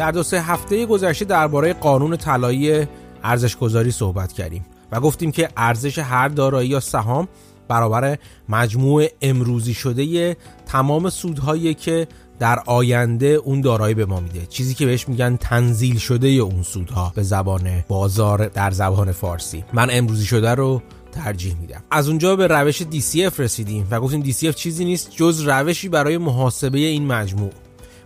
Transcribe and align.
در 0.00 0.10
دو 0.10 0.22
سه 0.22 0.42
هفته 0.42 0.86
گذشته 0.86 1.24
درباره 1.24 1.72
قانون 1.72 2.16
طلایی 2.16 2.86
ارزش 3.22 3.56
گذاری 3.56 3.90
صحبت 3.90 4.32
کردیم 4.32 4.64
و 4.92 5.00
گفتیم 5.00 5.32
که 5.32 5.48
ارزش 5.56 5.98
هر 5.98 6.28
دارایی 6.28 6.68
یا 6.68 6.80
سهام 6.80 7.28
برابر 7.68 8.18
مجموع 8.48 9.06
امروزی 9.22 9.74
شده 9.74 10.36
تمام 10.66 11.10
سودهایی 11.10 11.74
که 11.74 12.08
در 12.38 12.62
آینده 12.66 13.26
اون 13.26 13.60
دارایی 13.60 13.94
به 13.94 14.06
ما 14.06 14.20
میده. 14.20 14.46
چیزی 14.46 14.74
که 14.74 14.86
بهش 14.86 15.08
میگن 15.08 15.36
تنزیل 15.36 15.98
شده 15.98 16.28
اون 16.28 16.62
سودها 16.62 17.12
به 17.14 17.22
زبان 17.22 17.84
بازار 17.88 18.46
در 18.48 18.70
زبان 18.70 19.12
فارسی. 19.12 19.64
من 19.72 19.88
امروزی 19.90 20.26
شده 20.26 20.54
رو 20.54 20.82
ترجیح 21.12 21.56
میدم. 21.60 21.82
از 21.90 22.08
اونجا 22.08 22.36
به 22.36 22.46
روش 22.46 22.82
DCF 22.82 23.40
رسیدیم 23.40 23.86
و 23.90 24.00
گفتیم 24.00 24.24
DCF 24.24 24.54
چیزی 24.54 24.84
نیست 24.84 25.10
جز 25.10 25.40
روشی 25.40 25.88
برای 25.88 26.18
محاسبه 26.18 26.78
این 26.78 27.06
مجموع. 27.06 27.50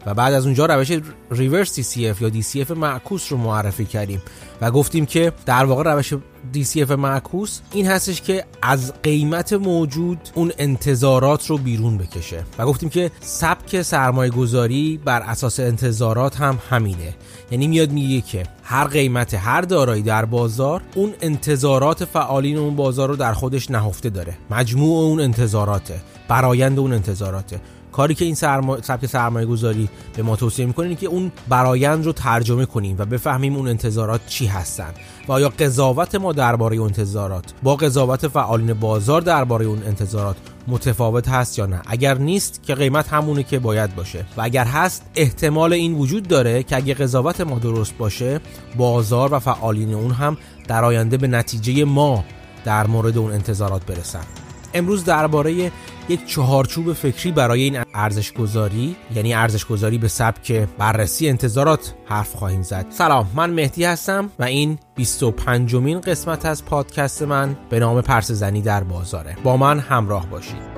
و 0.07 0.15
بعد 0.15 0.35
از 0.35 0.45
اونجا 0.45 0.67
روش 0.67 0.93
ریورس 1.31 1.81
DCF 1.81 2.23
یا 2.23 2.31
DCF 2.31 2.71
معکوس 2.71 3.33
رو 3.33 3.39
معرفی 3.39 3.85
کردیم 3.85 4.23
و 4.61 4.71
گفتیم 4.71 5.07
که 5.07 5.33
در 5.47 5.65
واقع 5.65 5.93
روش 5.93 6.15
DCF 6.55 6.91
معکوس 6.91 7.61
این 7.73 7.87
هستش 7.87 8.23
که 8.23 8.45
از 8.63 8.93
قیمت 9.03 9.53
موجود 9.53 10.19
اون 10.35 10.53
انتظارات 10.59 11.47
رو 11.47 11.59
بیرون 11.59 11.99
بکشه 11.99 12.45
و 12.59 12.67
گفتیم 12.67 12.89
که 12.89 13.11
سبک 13.21 13.83
سرمایه 13.83 14.31
گذاری 14.31 15.01
بر 15.05 15.23
اساس 15.23 15.61
انتظارات 15.61 16.37
هم 16.37 16.59
همینه. 16.71 17.15
یعنی 17.51 17.67
میاد 17.67 17.93
میگه 17.93 18.21
که 18.21 18.43
هر 18.63 18.85
قیمت 18.85 19.35
هر 19.35 19.61
دارایی 19.61 20.03
در 20.03 20.25
بازار 20.25 20.83
اون 20.95 21.15
انتظارات 21.21 22.05
فعالین 22.05 22.57
اون 22.57 22.77
بازار 22.77 23.09
رو 23.09 23.17
در 23.17 23.33
خودش 23.33 23.71
نهفته 23.71 24.11
داره. 24.11 24.37
مجموع 24.51 25.05
اون 25.05 25.21
انتظاراته. 25.21 26.01
برایند 26.29 26.79
اون 26.79 26.93
انتظاراته. 26.93 27.61
کاری 27.95 28.15
که 28.15 28.25
این 28.25 28.35
سرما... 28.35 28.83
سبک 28.83 29.07
سرمایه 29.07 29.47
گذاری 29.47 29.89
به 30.17 30.23
ما 30.23 30.37
توصیه 30.37 30.67
می‌کنه 30.67 30.87
اینه 30.87 31.01
که 31.01 31.07
اون 31.07 31.33
برایند 31.49 32.05
رو 32.05 32.13
ترجمه 32.13 32.67
کنیم 32.67 32.97
و 32.99 33.05
بفهمیم 33.05 33.57
اون 33.57 33.69
انتظارات 33.69 34.27
چی 34.27 34.47
هستن 34.47 34.93
و 35.29 35.33
آیا 35.33 35.49
قضاوت 35.49 36.15
ما 36.15 36.33
درباره 36.33 36.77
اون 36.77 36.87
انتظارات 36.87 37.45
با 37.63 37.77
قضاوت 37.77 38.29
فعالین 38.29 38.75
بازار 38.75 39.21
درباره 39.21 39.67
اون 39.67 39.83
انتظارات 39.83 40.37
متفاوت 40.69 41.29
هست 41.29 41.59
یا 41.59 41.67
نه؟ 41.67 41.83
اگر 41.87 42.19
نیست 42.19 42.63
که 42.63 42.75
قیمت 42.75 43.09
همونه 43.09 43.43
که 43.43 43.59
باید 43.59 43.95
باشه 43.95 44.27
و 44.37 44.43
اگر 44.43 44.65
هست 44.65 45.03
احتمال 45.15 45.73
این 45.73 45.95
وجود 45.95 46.29
داره 46.29 46.63
که 46.63 46.77
اگه 46.77 46.95
قضاوت 46.95 47.41
ما 47.41 47.59
درست 47.59 47.97
باشه 47.99 48.41
بازار 48.77 49.35
و 49.35 49.39
فعالین 49.39 49.95
اون 49.95 50.11
هم 50.11 50.37
در 50.69 50.85
آینده 50.85 51.17
به 51.17 51.27
نتیجه 51.27 51.85
ما 51.85 52.25
در 52.65 52.87
مورد 52.87 53.19
اون 53.19 53.33
انتظارات 53.33 53.87
برسن. 53.87 54.44
امروز 54.75 55.05
درباره 55.05 55.73
یک 56.09 56.27
چهارچوب 56.27 56.93
فکری 56.93 57.33
برای 57.33 57.63
این 57.63 57.81
ارزش 57.95 58.33
گذاری 58.33 58.97
یعنی 59.15 59.35
ارزش 59.35 59.65
گذاری 59.65 59.99
به 59.99 60.09
سبک 60.09 60.53
بررسی 60.53 61.29
انتظارات 61.29 61.95
حرف 62.07 62.35
خواهیم 62.35 62.63
زد. 62.63 62.87
سلام 62.91 63.31
من 63.35 63.51
مهدی 63.51 63.85
هستم 63.85 64.31
و 64.39 64.45
این 64.45 64.79
25 64.95 65.75
مین 65.75 66.01
قسمت 66.01 66.47
از 66.47 66.65
پادکست 66.65 67.23
من 67.23 67.57
به 67.71 67.79
نام 67.79 68.01
پرس 68.01 68.31
زنی 68.31 68.63
در 68.63 68.85
بازاره. 68.85 69.37
با 69.45 69.57
من 69.57 69.79
همراه 69.79 70.27
باشید. 70.27 70.74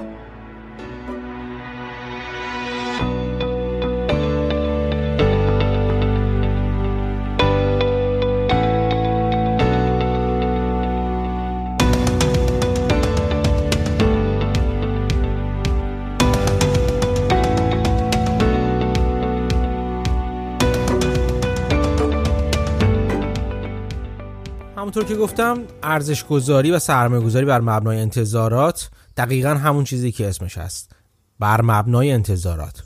همونطور 24.96 25.16
که 25.16 25.22
گفتم 25.22 25.62
ارزش 25.82 26.24
گذاری 26.24 26.70
و 26.70 26.78
سرمایه 26.78 27.22
گذاری 27.22 27.46
بر 27.46 27.60
مبنای 27.60 28.00
انتظارات 28.00 28.90
دقیقا 29.16 29.48
همون 29.48 29.84
چیزی 29.84 30.12
که 30.12 30.28
اسمش 30.28 30.58
هست. 30.58 30.92
بر 31.38 31.62
مبنای 31.62 32.10
انتظارات. 32.10 32.82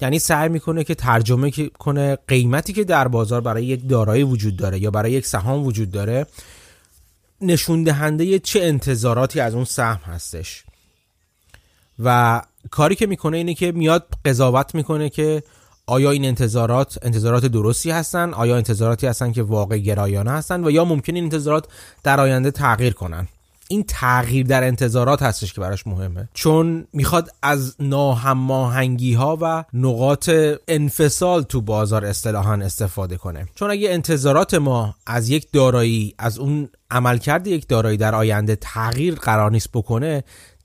یعنی 0.00 0.18
سعی 0.18 0.48
می‌کنه 0.48 0.84
که 0.84 0.94
ترجمه 0.94 1.50
کنه 1.78 2.18
قیمتی 2.28 2.72
که 2.72 2.84
در 2.84 3.08
بازار 3.08 3.40
برای 3.40 3.64
یک 3.64 3.88
دارایی 3.88 4.22
وجود 4.22 4.56
داره 4.56 4.78
یا 4.78 4.90
برای 4.90 5.12
یک 5.12 5.26
سهام 5.26 5.64
وجود 5.64 5.90
داره 5.90 6.26
نشون 7.40 7.84
دهنده 7.84 8.38
چه 8.38 8.60
انتظاراتی 8.60 9.40
از 9.40 9.54
اون 9.54 9.64
سهم 9.64 10.00
هستش. 10.12 10.64
و 11.98 12.42
کاری 12.70 12.94
که 12.94 13.06
می‌کنه 13.06 13.36
اینه 13.36 13.54
که 13.54 13.72
میاد 13.72 14.06
قضاوت 14.24 14.74
می‌کنه 14.74 15.10
که 15.10 15.42
آیا 15.90 16.10
این 16.10 16.24
انتظارات 16.24 16.98
انتظارات 17.02 17.46
درستی 17.46 17.90
هستن؟ 17.90 18.34
آیا 18.34 18.56
انتظاراتی 18.56 19.06
هستن 19.06 19.32
که 19.32 19.42
واقع 19.42 19.78
گرایانه 19.78 20.30
هستن؟ 20.30 20.64
و 20.64 20.70
یا 20.70 20.84
ممکن 20.84 21.14
این 21.14 21.24
انتظارات 21.24 21.66
در 22.02 22.20
آینده 22.20 22.50
تغییر 22.50 22.92
کنن؟ 22.92 23.28
این 23.68 23.84
تغییر 23.88 24.46
در 24.46 24.64
انتظارات 24.64 25.22
هستش 25.22 25.52
که 25.52 25.60
براش 25.60 25.86
مهمه. 25.86 26.28
چون 26.34 26.86
می‌خواد 26.92 27.30
از 27.42 27.76
ناهماهنگی 27.80 29.14
ها 29.14 29.38
و 29.40 29.64
نقاط 29.72 30.30
انفصال 30.68 31.42
تو 31.42 31.60
بازار 31.60 32.04
اصطلاحا 32.04 32.54
استفاده 32.54 33.16
کنه. 33.16 33.46
چون 33.54 33.70
اگه 33.70 33.90
انتظارات 33.90 34.54
ما 34.54 34.94
از 35.06 35.28
یک 35.28 35.52
دارایی 35.52 36.14
از 36.18 36.38
اون 36.38 36.68
عملکرد 36.90 37.46
یک 37.46 37.68
دارایی 37.68 37.96
در 37.96 38.14
آینده 38.14 38.56
تغییر 38.56 39.14
قرار 39.14 39.50
نیست 39.50 39.68
بکنه 39.72 40.24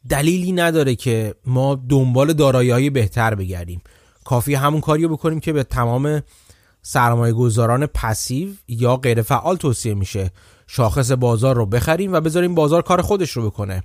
دلیلی 0.09 0.52
نداره 0.52 0.96
که 0.96 1.36
ما 1.46 1.81
دنبال 1.90 2.34
دارایی 2.34 2.69
های 2.69 2.90
بهتر 2.90 3.36
بگردیم. 3.36 3.81
کافی 4.25 4.56
همون 4.56 4.81
کاریو 4.81 5.09
بکنیم 5.09 5.40
که 5.40 5.53
به 5.53 5.63
تمام 5.63 6.24
سرمایه 6.81 7.34
گذاران 7.34 7.86
پسیو 7.86 8.50
یا 8.68 8.97
غیر 8.97 9.22
فعال 9.22 9.56
توصیه 9.56 9.94
میشه. 9.94 10.31
شاخص 10.68 11.12
بازار 11.12 11.56
رو 11.56 11.66
بخریم 11.66 12.13
و 12.13 12.22
بذاریم 12.22 12.56
بازار 12.56 12.81
کار 12.81 13.02
خودش 13.02 13.31
رو 13.31 13.50
بکنه. 13.50 13.84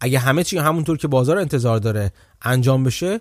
اگه 0.00 0.18
همه 0.18 0.44
چی 0.44 0.58
همونطور 0.58 0.96
که 0.96 1.08
بازار 1.08 1.38
انتظار 1.38 1.78
داره 1.78 2.12
انجام 2.42 2.84
بشه 2.84 3.20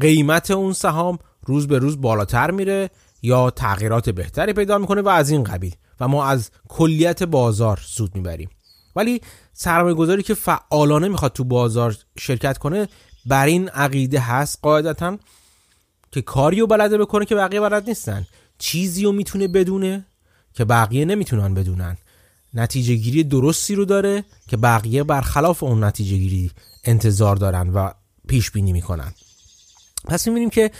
قیمت 0.00 0.50
اون 0.50 0.72
سهام 0.72 1.18
روز 1.46 1.66
به 1.68 1.78
روز 1.78 2.00
بالاتر 2.00 2.50
میره 2.50 2.90
یا 3.22 3.50
تغییرات 3.50 4.10
بهتری 4.10 4.52
پیدا 4.52 4.78
می‌کنه 4.78 5.02
و 5.02 5.08
از 5.08 5.30
این 5.30 5.44
قبیل 5.44 5.74
و 6.00 6.08
ما 6.08 6.26
از 6.26 6.50
کلیت 6.68 7.22
بازار 7.22 7.80
سود 7.84 8.14
می‌بریم. 8.14 8.50
ولی 8.96 9.20
سرمایه 9.52 9.94
گذاری 9.94 10.22
که 10.22 10.34
فعالانه 10.34 11.08
می‌خواد 11.08 11.32
تو 11.32 11.44
بازار 11.44 11.96
شرکت 12.18 12.58
کنه 12.58 12.88
بر 13.26 13.46
این 13.46 13.68
عقیده 13.68 14.20
هست 14.20 14.58
قاعدتا 14.62 15.18
که 16.14 16.22
کاریو 16.22 16.66
بلده 16.66 16.98
بکنه 16.98 17.24
که 17.24 17.34
بقیه 17.34 17.60
بلد 17.60 17.88
نیستن. 17.88 18.26
چیزی 18.58 19.04
رو 19.04 19.12
می‌تونه 19.12 19.48
بدونه 19.48 20.04
که 20.52 20.64
بقیه 20.64 21.04
نمی‌تونن 21.04 21.54
بدونن. 21.54 21.96
نتیجه 22.54 22.94
گیری 22.94 23.24
درستی 23.24 23.74
رو 23.74 23.84
داره 23.84 24.24
که 24.48 24.56
بقیه 24.56 25.04
برخلاف 25.04 25.62
اون 25.62 25.84
نتیجه 25.84 26.16
گیری 26.16 26.50
انتظار 26.84 27.36
دارن 27.36 27.68
و 27.68 27.90
پیش 28.28 28.50
بینی 28.50 28.72
می‌کنن. 28.72 29.14
پس 30.04 30.28
می‌بینیم 30.28 30.50
که 30.50 30.70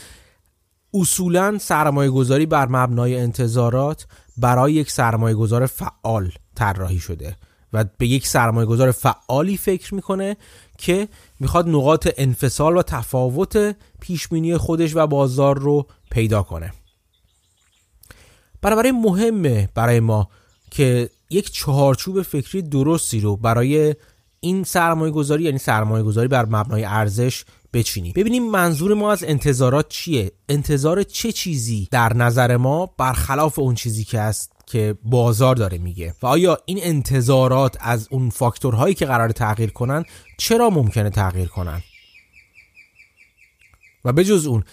اصولا 0.94 1.58
سرمایه 1.58 2.10
گذاری 2.10 2.46
بر 2.46 2.66
مبنای 2.66 3.16
انتظارات 3.18 4.06
برای 4.36 4.72
یک 4.72 4.90
سرمایه 4.90 5.34
گذار 5.34 5.66
فعال 5.66 6.30
طراحی 6.54 6.98
شده 6.98 7.36
و 7.72 7.84
به 7.98 8.06
یک 8.06 8.26
سرمایه 8.26 8.66
گذار 8.66 8.90
فعالی 8.90 9.56
فکر 9.56 9.94
می‌کنه 9.94 10.36
که 10.78 11.08
می‌خواد 11.40 11.68
نقاط 11.68 12.08
انفصال 12.16 12.76
و 12.76 12.82
تفاوت 12.82 13.76
پیشبینی 14.00 14.56
خودش 14.56 14.96
و 14.96 15.06
بازار 15.06 15.58
رو 15.58 15.86
پیدا 16.10 16.42
کنه. 16.42 16.72
برای 18.62 18.92
مهمه 18.92 19.68
برای 19.74 20.00
ما 20.00 20.28
که 20.70 21.10
یک 21.30 21.50
چهارچوب 21.50 22.22
فکری 22.22 22.62
درستی 22.62 23.20
رو 23.20 23.36
برای 23.36 23.94
این 24.40 24.64
سرمایه 24.64 25.12
گذاری 25.12 25.44
یعنی 25.44 25.58
سرمایه 25.58 26.04
گذاری 26.04 26.28
بر 26.28 26.44
مبنای 26.44 26.84
ارزش 26.84 27.44
بچینیم. 27.72 28.12
ببینیم 28.16 28.50
منظور 28.50 28.94
ما 28.94 29.12
از 29.12 29.24
انتظارات 29.24 29.88
چیه؟ 29.88 30.32
انتظار 30.48 31.02
چه 31.02 31.32
چیزی 31.32 31.88
در 31.90 32.12
نظر 32.12 32.56
ما 32.56 32.86
برخلاف 32.86 33.58
اون 33.58 33.74
چیزی 33.74 34.04
که 34.04 34.20
است 34.20 34.53
که 34.66 34.96
بازار 35.02 35.56
داره 35.56 35.78
میگه. 35.78 36.14
و 36.22 36.26
آیا 36.26 36.58
این 36.64 36.78
انتظارات 36.82 37.76
از 37.80 38.08
اون 38.10 38.30
فاکتورهایی 38.30 38.94
که 38.94 39.06
قرار 39.06 39.32
تغییر 39.32 39.70
کنن 39.70 40.04
چرا 40.38 40.70
ممکنه 40.70 41.10
تغییر 41.10 41.48
کنن؟ 41.48 41.82
و 44.04 44.12
بجز 44.12 44.46
اون 44.46 44.64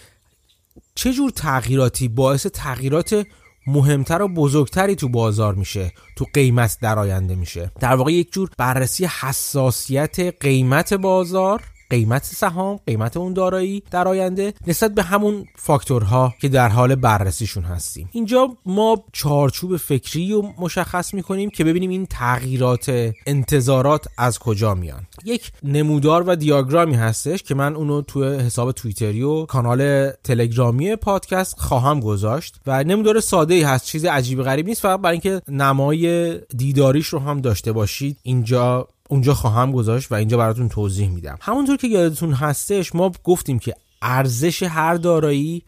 چه 0.94 1.12
جور 1.12 1.30
تغییراتی 1.30 2.08
باعث 2.08 2.46
تغییرات 2.46 3.26
مهمتر 3.66 4.22
و 4.22 4.28
بزرگتری 4.28 4.94
تو 4.94 5.08
بازار 5.08 5.54
میشه 5.54 5.92
تو 6.16 6.26
قیمت 6.34 6.78
در 6.82 6.98
آینده 6.98 7.34
میشه؟ 7.34 7.70
در 7.80 7.94
واقع 7.94 8.12
یک 8.12 8.32
جور 8.32 8.50
بررسی 8.58 9.04
حساسیت 9.06 10.20
قیمت 10.40 10.94
بازار 10.94 11.62
قیمت 11.92 12.24
سهام 12.24 12.80
قیمت 12.86 13.16
اون 13.16 13.32
دارایی 13.32 13.82
در 13.90 14.08
آینده 14.08 14.54
نسبت 14.66 14.94
به 14.94 15.02
همون 15.02 15.44
فاکتورها 15.56 16.34
که 16.40 16.48
در 16.48 16.68
حال 16.68 16.94
بررسیشون 16.94 17.64
هستیم. 17.64 18.08
اینجا 18.12 18.48
ما 18.66 19.04
چارچوب 19.12 19.76
فکری 19.76 20.32
رو 20.32 20.52
مشخص 20.58 21.14
می‌کنیم 21.14 21.50
که 21.50 21.64
ببینیم 21.64 21.90
این 21.90 22.06
تغییرات 22.06 23.12
انتظارات 23.26 24.06
از 24.18 24.38
کجا 24.38 24.74
میان. 24.74 25.06
یک 25.24 25.52
نمودار 25.62 26.22
و 26.26 26.36
دیاگرامی 26.36 26.94
هستش 26.94 27.42
که 27.42 27.54
من 27.54 27.74
اونو 27.74 28.02
توی 28.02 28.28
حساب 28.28 28.72
توییتری 28.72 29.22
و 29.22 29.46
کانال 29.46 30.10
تلگرامی 30.10 30.96
پادکست 30.96 31.60
خواهم 31.60 32.00
گذاشت 32.00 32.60
و 32.66 32.84
نمودار 32.84 33.20
ساده 33.20 33.54
ای 33.54 33.62
هست 33.62 33.84
چیز 33.84 34.04
عجیب 34.04 34.42
غریب 34.42 34.66
نیست 34.66 34.82
فقط 34.82 35.00
برای 35.00 35.12
اینکه 35.12 35.42
نمای 35.48 36.38
دیداریش 36.56 37.06
رو 37.06 37.18
هم 37.18 37.40
داشته 37.40 37.72
باشید. 37.72 38.16
اینجا 38.22 38.88
اونجا 39.12 39.34
خواهم 39.34 39.72
گذاشت 39.72 40.12
و 40.12 40.14
اینجا 40.14 40.36
براتون 40.36 40.68
توضیح 40.68 41.08
میدم. 41.08 41.38
همونطور 41.40 41.76
که 41.76 41.88
یادتون 41.88 42.32
هستش 42.32 42.94
ما 42.94 43.12
گفتیم 43.24 43.58
که 43.58 43.74
ارزش 44.02 44.62
هر 44.62 44.94
دارایی 44.94 45.62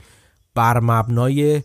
بر 0.55 0.81
مبنای 0.81 1.63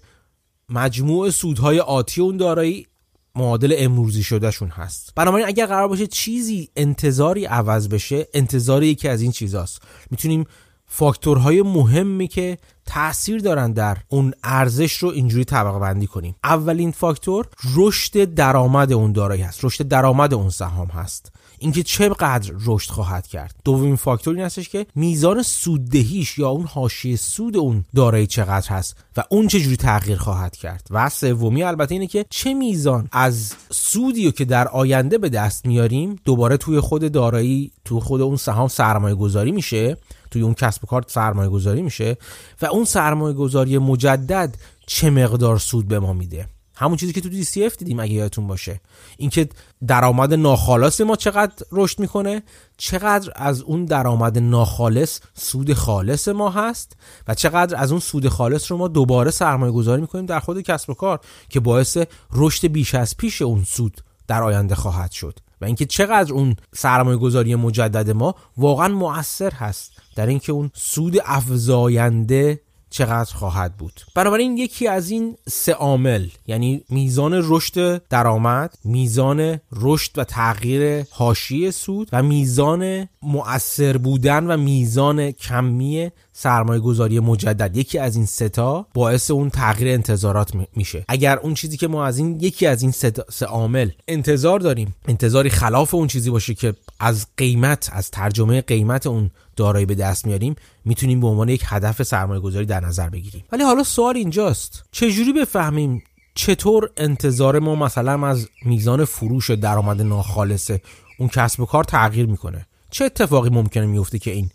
مجموع 0.69 1.29
سودهای 1.29 1.79
آتی 1.79 2.21
اون 2.21 2.37
دارایی 2.37 2.87
معادل 3.35 3.75
امروزی 3.77 4.23
شدهشون 4.23 4.69
هست. 4.69 5.13
بنابراین 5.15 5.47
اگر 5.47 5.65
قرار 5.65 5.87
باشه 5.87 6.07
چیزی 6.07 6.69
انتظاری 6.75 7.45
عوض 7.45 7.89
بشه 7.89 8.27
انتظاری 8.33 8.87
یکی 8.87 9.07
از 9.07 9.21
این 9.21 9.31
چیزاست. 9.31 9.81
می‌تونیم 10.11 10.45
فاکتورهای 10.85 11.61
مهمی 11.61 12.27
که 12.27 12.57
تاثیر 12.89 13.41
دارن 13.41 13.71
در 13.71 13.97
اون 14.07 14.33
ارزش 14.43 14.97
رو 14.97 15.09
اینجوری 15.09 15.45
طبقه 15.45 15.79
بندی 15.79 16.07
کنیم. 16.07 16.35
اولین 16.43 16.91
فاکتور 16.91 17.45
رشد 17.75 18.33
درآمد 18.33 18.93
اون 18.93 19.11
دارایی 19.11 19.41
هست. 19.41 19.65
رشد 19.65 19.87
درآمد 19.87 20.33
اون 20.33 20.49
سهام 20.49 20.87
هست. 20.87 21.31
اینکه 21.59 21.83
چقدر 21.83 22.51
رشد 22.65 22.91
خواهد 22.91 23.27
کرد. 23.27 23.55
دومین 23.63 23.95
فاکتور 23.95 24.35
این 24.35 24.43
هستش 24.43 24.69
که 24.69 24.85
میزان 24.95 25.43
سوددهیش 25.43 26.37
یا 26.37 26.49
اون 26.49 26.65
حاشیه 26.65 27.15
سود 27.15 27.57
اون 27.57 27.85
دارایی 27.95 28.27
چقدر 28.27 28.69
هست 28.69 28.97
و 29.17 29.23
اون 29.29 29.47
چه 29.47 29.59
جوری 29.59 29.77
تغییر 29.77 30.17
خواهد 30.17 30.55
کرد. 30.55 30.87
و 30.89 31.09
سومی 31.09 31.63
البته 31.63 31.95
اینه 31.95 32.07
که 32.07 32.25
چه 32.29 32.53
میزان 32.53 33.09
از 33.11 33.53
سودی 33.71 34.31
که 34.31 34.45
در 34.45 34.67
آینده 34.67 35.17
به 35.17 35.29
دست 35.29 35.65
میاریم 35.65 36.15
دوباره 36.25 36.57
توی 36.57 36.79
خود 36.79 37.11
دارایی 37.11 37.71
تو 37.85 37.99
خود 37.99 38.21
اون 38.21 38.37
سهام 38.37 38.67
سرمایه 38.67 39.15
گذاری 39.15 39.51
میشه 39.51 39.97
توی 40.31 40.41
اون 40.41 40.53
کسب 40.53 40.83
و 40.83 40.87
کار 40.87 41.05
سرمایه 41.07 41.49
گذاری 41.49 41.81
میشه 41.81 42.17
و 42.61 42.65
اون 42.65 42.85
سرمایه 42.85 43.33
گذاری 43.33 43.77
مجدد 43.77 44.55
چه 44.87 45.09
مقدار 45.09 45.59
سود 45.59 45.87
به 45.87 45.99
ما 45.99 46.13
میده؟ 46.13 46.47
همون 46.79 46.97
چیزی 46.97 47.13
که 47.13 47.21
تو 47.21 47.29
دی 47.29 47.69
دیدیم 47.79 47.99
اگه 47.99 48.13
یادتون 48.13 48.47
باشه. 48.47 48.81
اینکه 49.17 49.49
درآمد 49.87 50.33
ناخالص 50.33 51.01
ما 51.01 51.15
چقدر 51.15 51.53
رشد 51.71 51.99
می‌کنه 51.99 52.43
چقدر 52.77 53.31
از 53.35 53.61
اون 53.61 53.85
درآمد 53.85 54.37
ناخالص 54.37 55.19
سود 55.33 55.73
خالص 55.73 56.27
ما 56.27 56.49
هست 56.49 56.97
و 57.27 57.33
چقدر 57.33 57.77
از 57.77 57.91
اون 57.91 57.99
سود 57.99 58.27
خالص 58.27 58.71
رو 58.71 58.77
ما 58.77 58.87
دوباره 58.87 59.31
سرمایه 59.31 59.71
گذاری 59.71 60.01
می‌کنیم 60.01 60.25
در 60.25 60.39
خود 60.39 60.61
کسب 60.61 60.89
و 60.89 60.93
کار 60.93 61.19
که 61.49 61.59
باعث 61.59 61.97
رشد 62.33 62.67
بیش 62.67 62.95
از 62.95 63.17
پیش 63.17 63.41
اون 63.41 63.63
سود 63.63 64.01
در 64.27 64.43
آینده 64.43 64.75
خواهد 64.75 65.11
شد. 65.11 65.39
و 65.61 65.65
اینکه 65.65 65.85
چقدر 65.85 66.33
اون 66.33 66.55
سرمایه 66.75 67.17
گذاری 67.17 67.55
مجدد 67.55 68.09
ما 68.09 68.35
واقعا 68.57 68.87
مؤثر 68.87 69.51
هست. 69.51 69.98
در 70.19 70.27
اینکه 70.27 70.51
اون 70.51 70.71
سود 70.73 71.17
افزاینده 71.25 72.61
چقدر 72.89 73.33
خواهد 73.33 73.77
بود. 73.77 74.01
بنابراین 74.15 74.57
یکی 74.57 74.87
از 74.87 75.09
این 75.09 75.37
سه 75.49 75.73
عامل 75.73 76.27
یعنی 76.47 76.83
میزان 76.89 77.41
رشد 77.43 78.07
درآمد 78.07 78.73
میزان 78.83 79.59
رشد 79.71 80.11
و 80.17 80.23
تغییر 80.23 81.05
حاشیه 81.09 81.71
سود 81.71 82.09
و 82.11 82.23
میزان 82.23 83.07
مؤثر 83.21 83.97
بودن 83.97 84.51
و 84.51 84.57
میزان 84.57 85.31
کمی 85.31 86.11
سرمایه 86.33 86.79
گذاری 86.79 87.19
مجدد 87.19 87.77
یکی 87.77 87.97
از 87.97 88.15
این 88.15 88.25
ستا 88.25 88.87
باعث 88.93 89.31
اون 89.31 89.49
تغییر 89.49 89.93
انتظارات 89.93 90.51
میشه. 90.75 91.05
اگر 91.07 91.37
اون 91.37 91.53
چیزی 91.53 91.77
که 91.77 91.87
ما 91.87 92.05
از 92.05 92.17
این 92.17 92.39
یکی 92.41 92.67
از 92.67 92.81
این 92.81 92.91
سه 92.91 93.45
عامل 93.45 93.89
انتظار 94.07 94.59
داریم 94.59 94.95
انتظاری 95.07 95.49
خلاف 95.49 95.93
اون 95.93 96.07
چیزی 96.07 96.29
باشه 96.29 96.53
که 96.53 96.73
از 96.99 97.27
قیمت 97.37 97.89
از 97.93 98.11
ترجمه 98.11 98.61
قیمت 98.61 99.07
اون 99.07 99.31
دارایی 99.59 99.85
به 99.85 99.95
دست 99.95 100.27
میاریم 100.27 100.55
می‌تونیم 100.85 101.19
به 101.19 101.27
عنوان 101.27 101.49
یک 101.49 101.63
هدف 101.65 102.03
سرمایه 102.03 102.41
گذاری 102.41 102.65
در 102.65 102.79
نظر 102.79 103.09
بگیریم. 103.09 103.43
ولی 103.51 103.63
حالا 103.63 103.83
سوال 103.83 104.17
اینجاست. 104.17 104.83
چجوری 104.91 105.33
بفهمیم 105.33 106.03
چطور 106.35 106.89
انتظار 106.97 107.59
ما 107.59 107.75
مثلا 107.75 108.27
از 108.27 108.49
میزان 108.65 109.05
فروش 109.05 109.51
درآمد 109.51 110.01
ناخالص 110.01 110.71
اون 111.19 111.29
کسب 111.29 111.59
و 111.59 111.65
کار 111.65 111.83
تغییر 111.83 112.25
می‌کنه. 112.25 112.65
چه 112.91 113.05
اتفاقی 113.05 113.49
ممکنه 113.49 113.85
میفته 113.85 114.19
که 114.19 114.31
این 114.31 114.49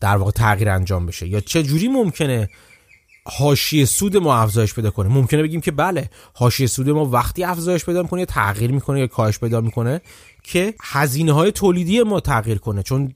در 0.00 0.16
واقع 0.16 0.30
تغییر 0.30 0.68
انجام 0.70 1.06
بشه؟ 1.06 1.28
یا 1.28 1.40
چه 1.40 1.62
جوری 1.62 1.88
ممکنه 1.88 2.48
حاشیه 3.26 3.84
سود 3.84 4.16
ما 4.16 4.36
افزایش 4.36 4.74
پیدا 4.74 4.90
کنه؟ 4.90 5.08
ممکنه 5.08 5.42
بگیم 5.42 5.60
که 5.60 5.70
بله 5.70 6.10
حاشیه 6.34 6.66
سود 6.66 6.90
ما 6.90 7.04
وقتی 7.04 7.44
افزایش 7.44 7.84
پیدا 7.84 8.02
می‌کنه 8.02 8.24
تغییر 8.24 8.72
می‌کنه 8.72 9.00
یا 9.00 9.06
کاهش 9.06 9.38
پیدا 9.38 9.60
می‌کنه 9.60 10.00
که 10.42 10.74
هزینه 10.82 11.32
های 11.32 11.52
تولیدی 11.52 12.02
ما 12.02 12.20
تغییر 12.20 12.58
کنه. 12.58 12.82
چون 12.82 13.14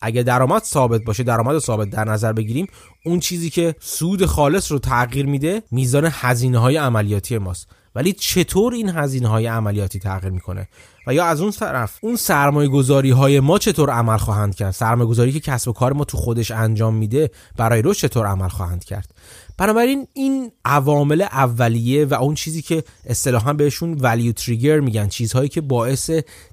اگه 0.00 0.22
درآمد 0.22 0.62
ثابت 0.62 1.04
باشه 1.04 1.22
درآمد 1.22 1.58
ثابت 1.58 1.90
در 1.90 2.04
نظر 2.04 2.32
بگیریم 2.32 2.66
اون 3.04 3.20
چیزی 3.20 3.50
که 3.50 3.74
سود 3.80 4.26
خالص 4.26 4.72
رو 4.72 4.78
تغییر 4.78 5.26
میده 5.26 5.62
میزان 5.70 6.08
هزینه 6.12 6.58
های 6.58 6.76
عملیاتی 6.76 7.38
ماست. 7.38 7.68
ولی 7.94 8.12
چطور 8.12 8.74
این 8.74 8.88
هزینه 8.88 9.28
های 9.28 9.46
عملیاتی 9.46 9.98
تغییر 9.98 10.32
می‌کنه؟ 10.32 10.68
و 11.06 11.14
یا 11.14 11.24
از 11.24 11.40
اون 11.40 11.50
طرف 11.50 11.98
اون 12.02 12.16
سرمایه 12.16 12.68
گذاری 12.68 13.10
های 13.10 13.40
ما 13.40 13.58
چطور 13.58 13.90
عمل 13.90 14.16
خواهند 14.16 14.54
کرد؟ 14.54 14.70
سرمایه 14.70 15.08
گذاری 15.08 15.32
که 15.32 15.40
کسب 15.40 15.68
و 15.68 15.72
کار 15.72 15.92
ما 15.92 16.04
تو 16.04 16.16
خودش 16.16 16.50
انجام 16.50 16.94
میده 16.94 17.30
برای 17.56 17.82
رشد 17.82 18.00
چطور 18.00 18.26
عمل 18.26 18.48
خواهند 18.48 18.84
کرد؟ 18.84 19.10
بنابراین 19.58 20.06
این 20.12 20.52
عوامل 20.64 21.22
اولیه 21.22 22.04
و 22.04 22.14
اون 22.14 22.34
چیزی 22.34 22.62
که 22.62 22.84
اصطلاحا 23.06 23.52
بهشون 23.52 23.98
ولیو 24.00 24.32
تریگر 24.32 24.80
میگن 24.80 25.08
چیزهایی 25.08 25.48
که 25.48 25.60
باعث 25.60 26.10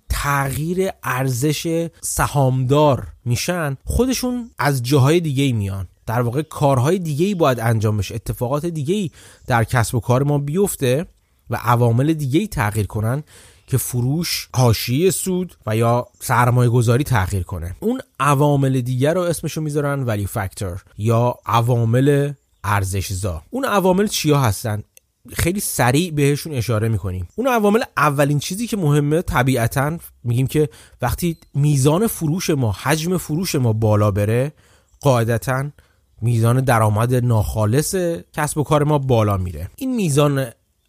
تغییر 0.10 0.90
ارزش 1.04 1.88
سهامدار 2.02 3.08
میشن 3.26 3.78
خودشون 3.86 4.52
از 4.58 4.84
جاهای 4.84 5.20
دیگه 5.20 5.54
میان. 5.54 5.88
در 6.06 6.22
واقع 6.22 6.42
کارهای 6.42 7.00
دیگه 7.00 7.26
ای 7.26 7.36
باید 7.36 7.60
انجام 7.60 7.98
بشه 7.98 8.16
اتفاقات 8.16 8.66
دیگه 8.66 8.96
ای 8.96 9.12
در 9.48 9.64
کسب 9.64 9.96
و 9.96 10.00
کار 10.00 10.24
ما 10.24 10.38
بیفته 10.38 11.06
و 11.50 11.56
عوامل 11.56 12.14
دیگه 12.14 12.40
ای 12.40 12.48
تغییر 12.48 12.88
کنن 12.88 13.24
که 13.68 13.78
فروش 13.78 14.50
حاشیه 14.56 15.12
سود 15.12 15.56
و 15.66 15.76
یا 15.76 16.08
سرمایه 16.20 16.70
گذاری 16.70 17.04
تغییر 17.04 17.44
کنه. 17.44 17.76
اون 17.80 18.02
عوامل 18.20 18.82
دیگر 18.82 19.14
رو 19.14 19.22
اسمشو 19.22 19.62
می‌ذارن 19.62 20.04
ولی 20.04 20.26
فاکتور 20.26 20.84
یا 20.98 21.36
عوامل 21.46 22.34
ارزشزا. 22.64 23.42
اون 23.50 23.66
عوامل 23.66 24.08
چیا 24.08 24.40
هستن؟ 24.40 24.84
خیلی 25.34 25.60
سریع 25.60 26.12
بهشون 26.12 26.54
اشاره 26.54 26.90
می‌کنیم. 26.90 27.28
اون 27.36 27.48
عوامل 27.48 27.84
اولین 27.98 28.40
چیزی 28.40 28.68
که 28.68 28.78
مهمه 28.78 29.22
طبیعتا 29.22 29.98
میگیم 30.24 30.48
که 30.48 30.70
وقتی 31.02 31.38
میزان 31.54 32.08
فروش 32.08 32.50
ما 32.50 32.72
حجم 32.72 33.18
فروش 33.18 33.56
ما 33.56 33.74
بالا 33.74 34.12
بره 34.12 34.54
قاعدتا 35.02 35.70
میزان 36.22 36.62
درآمد 36.62 37.16
ناخالص 37.16 37.96
کسب 38.34 38.58
و 38.58 38.64
کار 38.64 38.84
ما 38.84 38.98
بالا 38.98 39.38
میره. 39.38 39.70
این 39.76 39.96
میزان 39.96 40.46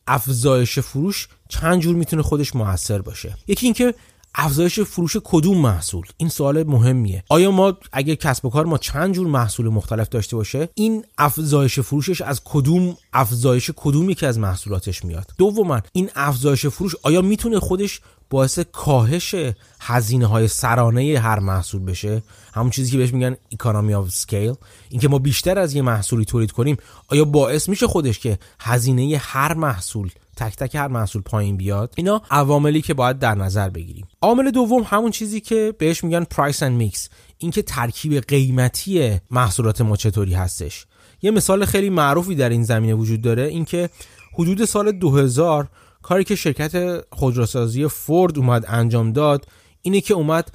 افزایش 0.07 0.79
فروش 0.79 1.29
چند 1.49 1.81
جور 1.81 1.97
می‌تونه 1.97 2.23
خودش 2.23 2.57
موثر 2.57 3.03
باشه؟ 3.03 3.35
یکی 3.47 3.67
اینکه 3.67 3.95
افزایش 4.35 4.81
فروش 4.81 5.17
کدوم 5.25 5.59
محصول؟ 5.59 6.07
این 6.17 6.29
سوال 6.29 6.63
مهمیه. 6.63 7.25
آیا 7.29 7.51
ما 7.51 7.79
اگه 7.93 8.17
کسب 8.17 8.45
و 8.45 8.51
کار 8.51 8.67
ما 8.67 8.79
چند 8.79 9.15
جور 9.15 9.27
محصول 9.27 9.69
مختلف 9.69 10.09
داشته 10.09 10.37
باشه 10.37 10.69
این 10.75 11.05
افزایش 11.19 11.81
فروشش 11.81 12.21
از 12.21 12.41
کدوم 12.45 12.97
افزایش 13.13 13.71
کدوم 13.77 14.11
یکی 14.11 14.27
از 14.27 14.39
محصولاتش 14.39 15.05
میاد؟ 15.05 15.33
دوما 15.39 15.81
این 15.93 16.11
افزایش 16.15 16.67
فروش 16.67 16.95
آیا 17.03 17.23
می‌تونه 17.23 17.61
خودش 17.61 18.01
باعث 18.31 18.59
کاهش 18.59 19.35
هزینه 19.81 20.27
های 20.27 20.49
سرانه 20.49 21.19
هر 21.19 21.39
محصول 21.39 21.83
بشه؟ 21.83 22.23
همون 22.55 22.71
چیزی 22.71 22.91
که 22.91 22.99
بهش 22.99 23.13
میگن 23.13 23.37
economy 23.53 23.95
of 23.95 24.11
scale 24.11 24.55
اینکه 24.89 25.09
ما 25.09 25.19
بیشتر 25.19 25.59
از 25.59 25.75
یه 25.75 25.83
محصولی 25.83 26.25
تولید 26.25 26.53
کنیم 26.53 26.77
آیا 27.09 27.25
باعث 27.25 27.69
میشه 27.69 27.87
خودش 27.87 28.19
که 28.19 28.39
هزینه 28.61 29.21
هر 29.21 29.55
محصول 29.55 30.11
تک 30.41 30.57
تک 30.57 30.75
هر 30.75 30.89
محصول 30.89 31.23
پایین 31.23 31.57
بیاد 31.57 31.95
اینا 31.97 32.23
عواملی 32.31 32.83
که 32.83 32.95
باید 32.95 33.19
در 33.19 33.35
نظر 33.35 33.69
بگیریم. 33.69 34.09
عامل 34.23 34.51
دوم 34.51 34.83
همون 34.87 35.11
چیزی 35.11 35.41
که 35.41 35.75
بهش 35.79 36.05
میگن 36.05 36.25
price 36.25 36.63
and 36.63 36.77
mix 36.77 37.09
اینکه 37.39 37.63
ترکیب 37.63 38.21
قیمتی 38.21 39.21
محصولات 39.31 39.81
ما 39.81 39.97
چطوری 39.97 40.35
هستش. 40.35 40.87
یه 41.23 41.31
مثال 41.31 41.65
خیلی 41.65 41.91
معروفی 41.91 42.35
در 42.35 42.49
این 42.49 42.65
زمینه 42.65 42.95
وجود 42.95 43.21
داره 43.21 43.43
اینکه 43.43 43.91
حدود 44.35 44.65
سال 44.65 44.93
2000 44.93 45.69
کاری 46.03 46.25
که 46.25 46.35
شرکت 46.35 47.05
خودروسازی 47.15 47.89
فورد 47.89 48.39
اومد 48.39 48.65
انجام 48.69 49.13
داد 49.13 49.47
اینه 49.83 50.01
که 50.01 50.15
اومد 50.15 50.53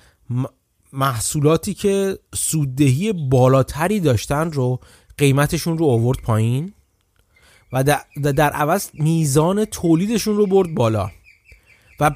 محصولاتی 0.94 1.74
که 1.74 2.20
سوددهی 2.36 3.14
بالاتری 3.14 4.00
داشتن 4.00 4.52
رو 4.52 4.80
قیمتشون 5.18 5.78
رو 5.78 5.86
آورد 5.86 6.20
پایین. 6.24 6.74
و 7.76 7.84
در 8.34 8.50
عوض 8.50 8.90
میزان 8.94 9.66
تولیدشون 9.66 10.38
رو 10.38 10.48
برد 10.48 10.74
بالا. 10.74 11.12
و 12.00 12.12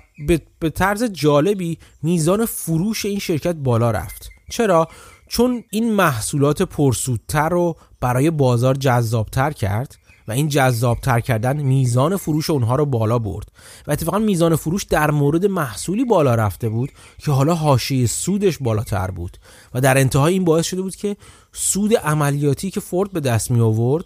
به 0.60 0.70
طرز 0.70 1.04
جالبی 1.04 1.78
میزان 2.04 2.46
فروش 2.46 3.06
این 3.06 3.20
شرکت 3.20 3.56
بالا 3.56 3.92
رفت. 3.92 4.30
چرا؟ 4.50 4.88
چون 5.28 5.64
این 5.70 5.94
محصولات 5.94 6.62
پرسودتر 6.62 7.50
رو 7.50 7.76
برای 8.00 8.32
بازار 8.32 8.76
جذابتر 8.76 9.52
کرد 9.52 9.98
و 10.28 10.32
این 10.32 10.48
جذابتر 10.48 11.20
کردن 11.20 11.58
میزان 11.58 12.18
فروش 12.18 12.50
اونها 12.50 12.76
رو 12.76 12.86
بالا 12.86 13.20
برد. 13.20 13.52
و 13.88 13.92
اتفاقا 13.92 14.20
میزان 14.20 14.56
فروش 14.56 14.84
در 14.84 15.12
مورد 15.12 15.46
محصولی 15.46 16.06
بالا 16.06 16.36
رفته 16.36 16.70
بود 16.70 16.92
که 17.18 17.32
حالا 17.32 17.56
حاشیه 17.56 18.08
سودش 18.08 18.58
بالاتر 18.58 19.12
بود. 19.12 19.38
و 19.74 19.82
در 19.82 19.98
انتها 19.98 20.28
این 20.28 20.44
باعث 20.44 20.66
شده 20.66 20.82
بود 20.82 20.96
که 20.96 21.18
سود 21.54 21.96
عملیاتی 21.96 22.72
که 22.72 22.80
فورد 22.80 23.12
به 23.12 23.20
دست 23.20 23.52
می 23.52 23.60
آورد 23.60 24.06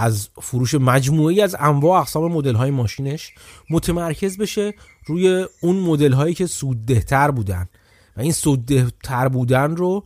از 0.00 0.28
فروش 0.42 0.74
مجموعی 0.74 1.40
از 1.40 1.56
انواع 1.58 2.00
اقسام 2.00 2.32
مدل 2.32 2.54
های 2.54 2.70
ماشینش 2.70 3.34
متمرکز 3.70 4.38
بشه 4.38 4.74
روی 5.06 5.46
اون 5.60 5.76
مدل 5.76 6.12
هایی 6.12 6.34
که 6.34 6.46
سوددهتر 6.46 7.30
بودن. 7.30 7.68
و 8.16 8.20
این 8.20 8.32
سوددهتر 8.32 9.28
بودن 9.28 9.76
رو 9.76 10.04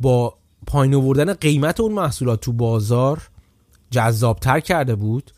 با 0.00 0.34
پایین 0.66 0.94
آوردن 0.94 1.32
قیمت 1.32 1.80
اون 1.80 1.92
محصولات 1.92 2.40
تو 2.40 2.52
بازار 2.52 3.28
جذابتر 3.90 4.60
کرده 4.60 4.94
بود 4.94 5.30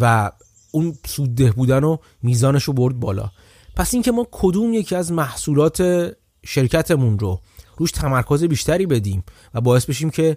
و 0.00 0.32
اون 0.70 0.94
سودده 1.06 1.52
بودن 1.52 1.84
و 1.84 1.96
میزانش 2.22 2.64
رو 2.64 2.72
برد 2.72 3.00
بالا. 3.00 3.30
پس 3.76 3.94
اینکه 3.94 4.12
ما 4.12 4.26
کدوم 4.30 4.74
یکی 4.74 4.94
از 4.94 5.12
محصولات 5.12 5.82
شرکتمون 6.46 7.18
رو 7.18 7.40
روش 7.76 7.90
تمرکز 7.90 8.44
بیشتری 8.44 8.86
بدیم 8.86 9.24
و 9.54 9.60
باعث 9.60 9.86
بشیم 9.86 10.10
که 10.10 10.36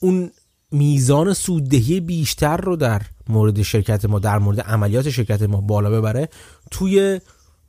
اون 0.00 0.30
میزان 0.72 1.32
سوددهی 1.32 2.00
بیشتر 2.00 2.56
رو 2.56 2.76
در 2.76 3.02
مورد 3.28 3.62
شرکت 3.62 4.04
ما 4.04 4.18
در 4.18 4.38
مورد 4.38 4.60
عملیات 4.60 5.10
شرکت 5.10 5.42
ما 5.42 5.60
بالا 5.60 5.90
ببره. 5.90 6.28
توی 6.70 7.20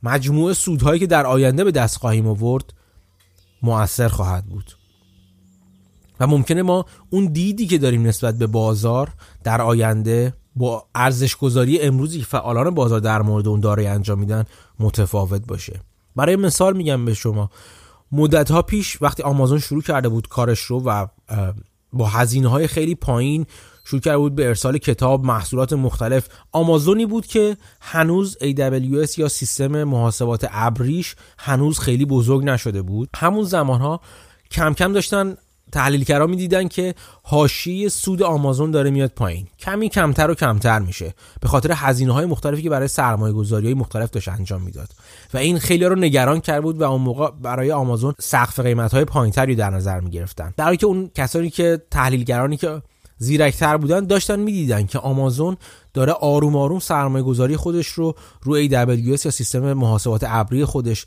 مجموعه 0.02 0.54
سودهایی 0.54 1.00
که 1.00 1.06
در 1.06 1.26
آینده 1.26 1.64
به 1.64 1.70
دست 1.70 1.96
خواهیم 1.96 2.26
آورد 2.28 2.74
مؤثر 3.62 4.08
خواهد 4.08 4.46
بود. 4.46 4.76
و 6.20 6.26
ممکنه 6.26 6.62
ما 6.62 6.84
اون 7.10 7.26
دیدی 7.26 7.66
که 7.66 7.78
داریم 7.78 8.06
نسبت 8.06 8.38
به 8.38 8.46
بازار 8.46 9.12
در 9.44 9.62
آینده 9.62 10.34
با 10.56 10.86
ارزش 10.94 11.36
گذاری 11.36 11.80
امروزی 11.80 12.18
که 12.18 12.24
فعالان 12.24 12.70
بازار 12.70 13.00
در 13.00 13.22
مورد 13.22 13.48
اون 13.48 13.60
دارای 13.60 13.86
انجام 13.86 14.18
میدن 14.18 14.44
متفاوت 14.78 15.46
باشه. 15.46 15.80
برای 16.16 16.36
مثال 16.36 16.76
میگم 16.76 17.04
به 17.04 17.14
شما 17.14 17.50
مدت 18.12 18.50
ها 18.50 18.62
پیش 18.62 19.02
وقتی 19.02 19.22
آمازون 19.22 19.58
شروع 19.58 19.82
کرده 19.82 20.08
بود 20.08 20.28
کارش 20.28 20.60
رو 20.60 20.80
و 20.80 21.06
با 21.92 22.06
هزینه 22.06 22.48
های 22.48 22.66
خیلی 22.66 22.94
پایین 22.94 23.46
شروع 23.84 24.00
کرده 24.00 24.18
بود 24.18 24.34
به 24.34 24.46
ارسال 24.46 24.78
کتاب 24.78 25.24
محصولات 25.24 25.72
مختلف. 25.72 26.28
آمازونی 26.52 27.06
بود 27.06 27.26
که 27.26 27.56
هنوز 27.80 28.38
AWS 28.40 29.18
یا 29.18 29.28
سیستم 29.28 29.84
محاسبات 29.84 30.48
ابریش 30.50 31.16
هنوز 31.38 31.78
خیلی 31.78 32.04
بزرگ 32.04 32.44
نشده 32.44 32.82
بود. 32.82 33.08
همون 33.16 33.44
زمان 33.44 33.80
ها 33.80 34.00
کم 34.50 34.74
کم 34.74 34.92
داشتن 34.92 35.36
تحلیلگرا 35.72 36.26
می‌دیدن 36.26 36.68
که 36.68 36.94
حاشیه 37.22 37.88
سود 37.88 38.22
آمازون 38.22 38.70
داره 38.70 38.90
میاد 38.90 39.10
پایین. 39.10 39.46
کمی 39.58 39.88
کمتر 39.88 40.30
و 40.30 40.34
کمتر 40.34 40.78
میشه. 40.78 41.14
به 41.40 41.48
خاطر 41.48 41.72
هزینه 41.72 42.12
های 42.12 42.26
مختلفی 42.26 42.62
که 42.62 42.70
برای 42.70 42.88
سرمایه 42.88 43.32
گذاری 43.34 43.66
های 43.66 43.74
مختلف 43.74 44.10
داشت 44.10 44.28
انجام 44.28 44.62
می‌داد. 44.62 44.88
و 45.34 45.38
این 45.38 45.58
خیلی 45.58 45.84
رو 45.84 45.94
نگران 45.94 46.40
کرد 46.40 46.62
بود 46.62 46.80
و 46.80 46.82
اون 46.82 47.00
موقع 47.00 47.30
برای 47.30 47.72
آمازون 47.72 48.14
سقف 48.18 48.60
قیمت 48.60 48.94
های 48.94 49.04
پایینتری 49.04 49.54
در 49.54 49.70
نظر 49.70 50.00
می‌گرفتن. 50.00 50.54
در 50.56 50.64
حالی 50.64 50.76
که 50.76 50.86
اون 50.86 51.10
کسانی 51.14 51.50
که 51.50 51.82
تحلیلگرانی 51.90 52.56
که 52.56 52.82
زیرکتر 53.18 53.76
بودن 53.76 54.06
داشتن 54.06 54.40
می‌دیدن 54.40 54.86
که 54.86 54.98
آمازون 54.98 55.56
داره 55.94 56.12
آروم 56.12 56.56
آروم 56.56 56.78
سرمایه 56.78 57.24
گذاری 57.24 57.56
خودش 57.56 57.86
رو 57.86 58.14
روی 58.42 58.68
AWS 58.68 59.24
یا 59.24 59.30
سیستم 59.30 59.72
محاسبات 59.72 60.24
ابری 60.26 60.64
خودش 60.64 61.06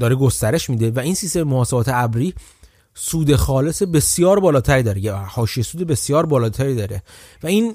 داره 0.00 0.14
گسترش 0.14 0.70
میده 0.70 0.90
و 0.90 0.98
این 0.98 1.14
سیستم 1.14 1.42
محاسبات 1.42 1.88
ابری 1.88 2.34
سود 2.94 3.36
خالص 3.36 3.82
بسیار 3.82 4.40
بالاتری 4.40 4.82
داره. 4.82 5.00
یا 5.00 5.16
حاشیه 5.16 5.64
سود 5.64 5.86
بسیار 5.86 6.26
بالاتری 6.26 6.74
داره. 6.74 7.02
و 7.42 7.46
این 7.46 7.74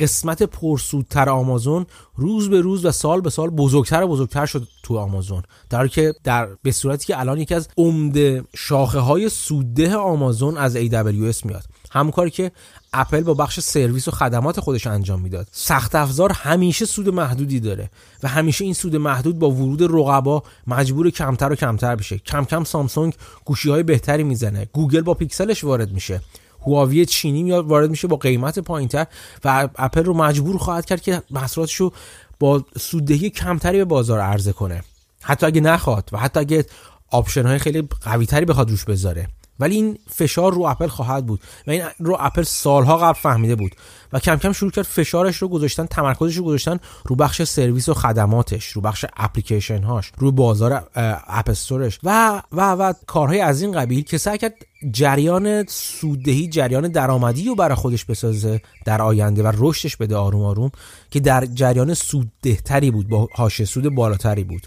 قسمت 0.00 0.42
پرسودتر 0.42 1.28
آمازون 1.28 1.86
روز 2.16 2.50
به 2.50 2.60
روز 2.60 2.84
و 2.84 2.90
سال 2.90 3.20
به 3.20 3.30
سال 3.30 3.50
بزرگتر 3.50 4.02
و 4.02 4.08
بزرگتر 4.08 4.46
شد 4.46 4.68
تو 4.82 4.98
آمازون. 4.98 5.42
در 5.70 5.88
که 5.88 6.14
در 6.24 6.48
به 6.62 6.72
صورتی 6.72 7.06
که 7.06 7.20
الان 7.20 7.40
یکی 7.40 7.54
از 7.54 7.68
عمده 7.76 8.44
شاخه 8.56 8.98
های 8.98 9.28
سودده 9.28 9.96
آمازون 9.96 10.56
از 10.56 10.76
AWS 10.76 11.44
میاد. 11.46 11.64
همون 11.90 12.10
کاری 12.12 12.30
که 12.30 12.52
اپل 12.92 13.20
با 13.20 13.34
بخش 13.34 13.60
سرویس 13.60 14.08
و 14.08 14.10
خدمات 14.10 14.60
خودش 14.60 14.86
انجام 14.86 15.20
می‌داد. 15.20 15.48
سخت 15.52 15.94
افزار 15.94 16.32
همیشه 16.32 16.86
سود 16.86 17.08
محدودی 17.08 17.60
داره 17.60 17.90
و 18.22 18.28
همیشه 18.28 18.64
این 18.64 18.74
سود 18.74 18.96
محدود 18.96 19.38
با 19.38 19.50
ورود 19.50 19.82
رقبا 19.82 20.42
مجبور 20.66 21.10
کمتر 21.10 21.52
و 21.52 21.54
کمتر 21.54 21.96
بشه 21.96 22.18
کم 22.18 22.44
کم 22.44 22.64
سامسونگ 22.64 23.14
گوشی 23.44 23.70
های 23.70 23.82
بهتری 23.82 24.24
می‌زنه. 24.24 24.68
گوگل 24.72 25.00
با 25.00 25.14
پیکسلش 25.14 25.64
وارد 25.64 25.92
میشه. 25.92 26.20
هواوی 26.66 27.06
چینی 27.06 27.42
میاد 27.42 27.66
وارد 27.66 27.90
میشه 27.90 28.08
با 28.08 28.16
قیمت 28.16 28.58
پایینتر 28.58 29.06
و 29.44 29.68
اپل 29.76 30.04
رو 30.04 30.14
مجبور 30.14 30.58
خواهد 30.58 30.84
کرد 30.84 31.02
که 31.02 31.22
محصولاتش 31.30 31.74
رو 31.74 31.92
با 32.40 32.64
سوددهی 32.78 33.30
کمتری 33.30 33.78
به 33.78 33.84
بازار 33.84 34.20
عرضه 34.20 34.52
کنه. 34.52 34.82
حتی 35.22 35.46
اگه 35.46 35.60
نخواد 35.60 36.10
و 36.12 36.18
حتی 36.18 36.40
اگه 36.40 36.66
option 37.10 37.46
های 37.46 37.58
خیلی 37.58 37.88
قوی 38.00 38.26
تری 38.26 38.44
بخواد 38.44 38.70
روش 38.70 38.84
بذاره. 38.84 39.28
ولی 39.60 39.74
این 39.74 39.98
فشار 40.10 40.54
رو 40.54 40.62
اپل 40.62 40.86
خواهد 40.86 41.26
بود 41.26 41.40
و 41.66 41.70
این 41.70 41.82
رو 41.98 42.16
اپل 42.20 42.42
سالها 42.42 42.96
قبل 42.96 43.20
فهمیده 43.20 43.54
بود 43.54 43.72
و 44.12 44.20
کم 44.20 44.36
کم 44.36 44.52
شروع 44.52 44.70
کرد 44.70 44.84
فشارش 44.84 45.36
رو 45.36 45.48
گذاشتن 45.48 45.86
تمرکزش 45.86 46.36
رو 46.36 46.44
گذاشتن 46.44 46.78
رو 47.04 47.16
بخش 47.16 47.42
سرویس 47.42 47.88
و 47.88 47.94
خدماتش 47.94 48.66
رو 48.66 48.80
بخش 48.80 49.04
اپلیکیشن 49.16 49.82
هاش 49.82 50.12
رو 50.18 50.32
بازار 50.32 50.88
اپ 51.26 51.50
استورش 51.50 51.98
و 52.04 52.42
و 52.52 52.72
و 52.72 52.92
کارهای 53.06 53.40
از 53.40 53.62
این 53.62 53.72
قبیل 53.72 54.04
که 54.04 54.18
سعی 54.18 54.38
کرد 54.38 54.54
جریان 54.90 55.64
سوددهی 55.66 56.48
جریان 56.48 56.88
درآمدی 56.88 57.44
رو 57.44 57.54
برای 57.54 57.74
خودش 57.74 58.04
بسازه 58.04 58.60
در 58.84 59.02
آینده 59.02 59.42
و 59.42 59.52
رشدش 59.56 59.96
بده 59.96 60.16
آروم 60.16 60.42
آروم 60.42 60.70
که 61.10 61.20
در 61.20 61.46
جریان 61.46 61.94
سوددهتری 61.94 62.90
بود 62.90 63.08
با 63.08 63.28
هاش 63.36 63.64
سود 63.64 63.94
بالاتری 63.94 64.44
بود. 64.44 64.66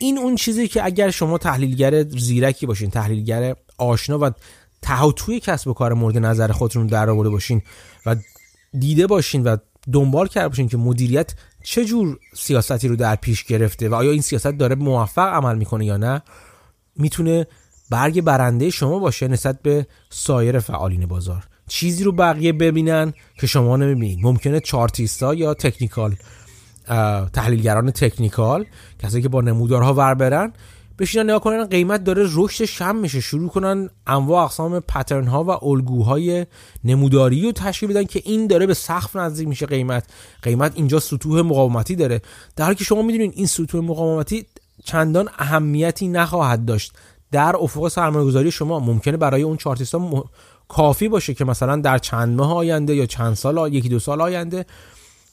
این 0.00 0.18
اون 0.18 0.34
چیزی 0.36 0.68
که 0.68 0.84
اگر 0.84 1.10
شما 1.10 1.38
تحلیلگر 1.38 2.02
زیرکی 2.02 2.66
باشین 2.66 2.90
تحلیلگر 2.90 3.54
آشنا 3.78 4.18
و 4.18 4.30
تهاتوی 4.82 5.40
کسب 5.40 5.68
و 5.68 5.72
کار 5.72 5.92
مورد 5.92 6.18
نظر 6.18 6.52
خودتون 6.52 6.86
در 6.86 7.10
آورده 7.10 7.30
باشین 7.30 7.62
و 8.06 8.16
دیده 8.78 9.06
باشین 9.06 9.42
و 9.42 9.56
دنبال 9.92 10.26
کرده 10.26 10.48
باشین 10.48 10.68
که 10.68 10.76
مدیریت 10.76 11.34
چه 11.62 11.84
جور 11.84 12.18
سیاستی 12.34 12.88
رو 12.88 12.96
در 12.96 13.16
پیش 13.16 13.44
گرفته 13.44 13.88
و 13.88 13.94
آیا 13.94 14.10
این 14.10 14.20
سیاست 14.20 14.46
داره 14.46 14.74
موفق 14.74 15.34
عمل 15.34 15.58
می‌کنه 15.58 15.84
یا 15.84 15.96
نه 15.96 16.22
می‌تونه 16.96 17.46
برگ 17.90 18.20
برنده 18.20 18.70
شما 18.70 18.98
باشه 18.98 19.28
نسبت 19.28 19.62
به 19.62 19.86
سایر 20.10 20.58
فعالین 20.58 21.06
بازار. 21.06 21.44
چیزی 21.68 22.04
رو 22.04 22.12
بقیه 22.12 22.52
ببینن 22.52 23.12
که 23.40 23.46
شما 23.46 23.76
نمی‌بینید. 23.76 24.18
ممکنه 24.22 24.60
چارتیستا 24.60 25.34
یا 25.34 25.54
تکنیکال 25.54 26.16
تحلیلگران 27.32 27.90
تکنیکال 27.90 28.66
کسایی 28.98 29.22
که 29.22 29.28
با 29.28 29.40
نمودارها 29.40 29.94
ور 29.94 30.14
برن 30.14 30.52
بشینن 30.98 31.24
نگاه 31.24 31.40
کنن 31.40 31.64
قیمت 31.64 32.04
داره 32.04 32.26
رشد 32.34 32.64
شم 32.64 32.96
میشه. 32.96 33.20
شروع 33.20 33.48
کنن 33.48 33.90
انواع 34.06 34.44
اقسام 34.44 34.80
پترن 34.80 35.26
ها 35.26 35.44
و 35.44 35.64
الگوهای 35.64 36.46
نموداری 36.84 37.42
رو 37.42 37.52
تشکیل 37.52 37.88
بدن 37.88 38.04
که 38.04 38.22
این 38.24 38.46
داره 38.46 38.66
به 38.66 38.74
سقف 38.74 39.16
نزدیک 39.16 39.48
میشه 39.48 39.66
قیمت. 39.66 40.04
قیمت 40.42 40.72
اینجا 40.74 41.00
سطوح 41.00 41.40
مقاومتی 41.40 41.96
داره. 41.96 42.20
در 42.56 42.64
حالی 42.64 42.76
که 42.76 42.84
شما 42.84 43.02
می‌دونین 43.02 43.32
این 43.36 43.46
سطوح 43.46 43.84
مقاومتی 43.84 44.46
چندان 44.84 45.28
اهمیتی 45.38 46.08
نخواهد 46.08 46.64
داشت. 46.64 46.92
در 47.32 47.56
افق 47.60 47.88
سرمایه 47.88 48.26
گذاری 48.26 48.50
شما 48.50 48.80
ممکنه 48.80 49.16
برای 49.16 49.42
اون 49.42 49.56
چارتیستا 49.56 50.24
کافی 50.68 51.08
باشه 51.08 51.34
که 51.34 51.44
مثلا 51.44 51.76
در 51.76 51.98
چند 51.98 52.36
ماه 52.36 52.54
آینده 52.54 52.94
یا 52.94 53.06
چند 53.06 53.34
سال 53.34 53.74
یکی 53.74 53.88
دو 53.88 53.98
سال 53.98 54.20
آینده 54.20 54.66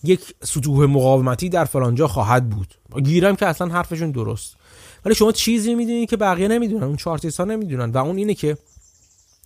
یک 0.04 0.36
سطوح 0.44 0.86
مقاومتی 0.86 1.50
در 1.50 1.66
فلانجا 1.66 2.08
خواهد 2.08 2.50
بود. 2.50 2.76
گیرم 3.04 3.36
که 3.36 3.46
اصلا 3.46 3.68
حرفشون 3.68 4.12
درست. 4.12 4.56
ولی 5.06 5.16
شما 5.16 5.32
چیزی 5.32 5.76
می‌دونید 5.76 6.10
که 6.10 6.18
بقیه 6.18 6.48
نمی‌دونن 6.48 6.84
اون 6.84 6.96
چارتیست 6.96 7.40
ها 7.40 7.46
نمی‌دونن. 7.46 7.92
و 7.92 7.98
اون 7.98 8.18
اینه 8.18 8.34
که 8.34 8.58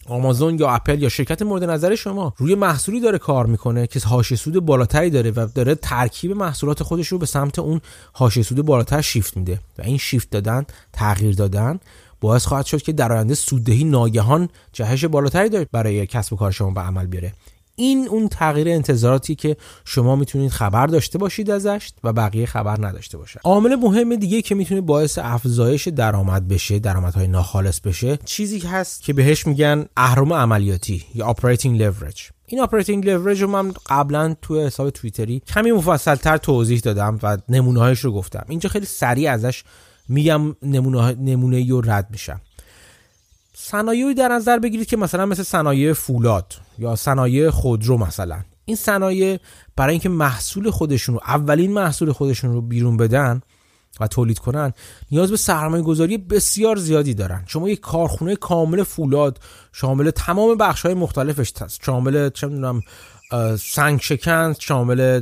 آمازون 0.08 0.60
یا 0.60 0.70
اپل 0.70 1.02
یا 1.02 1.10
شرکت 1.10 1.42
مورد 1.42 1.64
نظر 1.64 1.96
شما 1.96 2.34
روی 2.38 2.56
محصولی 2.56 3.00
داره 3.00 3.18
کار 3.18 3.46
می‌کنه 3.46 3.88
که 3.88 4.00
هاش 4.00 4.36
سود 4.36 4.66
بالاتری 4.66 5.10
داره 5.10 5.32
و 5.32 5.48
داره 5.56 5.76
ترکیب 5.76 6.32
محصولات 6.32 6.84
خودش 6.84 7.08
رو 7.08 7.18
به 7.18 7.26
سمت 7.26 7.60
اون 7.60 7.82
هاش 8.16 8.42
سود 8.42 8.62
بالاتر 8.62 9.02
شیفت 9.02 9.38
میده. 9.38 9.60
و 9.78 9.82
این 9.82 9.98
شیفت 9.98 10.30
دادن 10.30 10.66
تغییر 10.94 11.36
دادن 11.36 11.80
باعث 12.22 12.46
خواهد 12.46 12.66
شد 12.66 12.82
که 12.82 12.94
در 12.94 13.14
آینده 13.14 13.36
سوددهی 13.36 13.84
ناگهان 13.84 14.50
جهش 14.74 15.06
بالاتری 15.06 15.50
داره 15.50 15.68
برای 15.72 16.08
کسب 16.08 16.34
و 16.34 16.36
کار 16.36 16.52
شما 16.52 16.72
به 16.72 16.82
عمل 16.82 17.06
بیاره. 17.06 17.34
این 17.76 18.08
اون 18.08 18.28
تغییر 18.28 18.70
انتظاراتی 18.70 19.36
که 19.36 19.58
شما 19.86 20.16
می‌تونید 20.16 20.52
خبر 20.52 20.88
داشته 20.88 21.18
باشید 21.18 21.52
ازش 21.52 21.90
و 22.04 22.14
بقیه 22.14 22.46
خبر 22.46 22.88
نداشته 22.88 23.18
باشه 23.18 23.40
عامل 23.44 23.76
مهم 23.76 24.16
دیگه 24.16 24.42
که 24.42 24.56
می‌تونه 24.56 24.82
باعث 24.82 25.18
افزایش 25.18 25.88
درآمد 25.88 26.48
بشه 26.48 26.80
درآمدهای 26.80 27.28
ناخالص 27.28 27.80
بشه 27.80 28.20
چیزی 28.26 28.60
هست 28.60 29.04
که 29.04 29.14
بهش 29.14 29.48
میگن 29.48 29.86
اهرم 29.98 30.34
عملیاتی 30.34 31.06
یا 31.16 31.34
operating 31.34 31.82
leverage. 31.82 32.36
این 32.48 32.62
operating 32.62 33.10
leverage 33.10 33.42
رو 33.42 33.48
من 33.48 33.74
قبلا 33.90 34.36
تو 34.42 34.62
حساب 34.62 34.90
توییتری 34.90 35.42
کمی 35.48 35.72
مفصل 35.72 36.16
تر 36.16 36.38
توضیح 36.38 36.80
دادم 36.80 37.20
و 37.24 37.38
نمونه 37.50 37.80
هایش 37.80 38.00
رو 38.00 38.12
گفتم. 38.12 38.46
اینجا 38.50 38.70
خیلی 38.70 38.86
سریع 38.86 39.32
ازش 39.32 39.64
میگم 40.10 40.56
نمونه 40.62 41.12
نمونه 41.12 41.70
رو 41.70 41.82
رد 41.82 42.08
میشم. 42.12 42.42
صنایعی 43.54 44.14
در 44.14 44.28
نظر 44.28 44.60
بگیرید 44.60 44.88
که 44.88 44.98
مثلا 44.98 45.26
مثل 45.26 45.44
صنایع 45.44 45.94
فولاد. 45.94 46.54
یا 46.80 46.96
صنایع 46.96 47.50
خودرو 47.50 47.98
مثلا. 47.98 48.40
این 48.66 48.78
صنایع 48.78 49.40
برای 49.76 49.92
اینکه 49.92 50.10
محصول 50.10 50.72
خودشون 50.72 51.16
رو 51.16 51.22
اولین 51.28 51.74
محصول 51.74 52.12
خودشون 52.12 52.54
رو 52.54 52.62
بیرون 52.62 52.98
بدن 52.98 53.42
و 54.00 54.08
تولید 54.08 54.40
کنن 54.40 54.74
نیاز 55.12 55.32
به 55.32 55.38
سرمایه 55.38 55.84
گذاری 55.84 56.18
بسیار 56.18 56.76
زیادی 56.76 57.14
دارن. 57.14 57.44
شما 57.48 57.70
یک 57.70 57.80
کارخونه 57.80 58.36
کامل 58.36 58.84
فولاد 58.84 59.40
شامل 59.72 60.10
تمام 60.10 60.58
بخش 60.58 60.82
های 60.82 60.94
مختلفش 60.94 61.54
شامل 61.82 62.30
چه 62.30 62.48
می‌دونم 62.48 62.82
سنگ 63.60 64.02
شکن 64.02 64.54
شامل 64.60 65.22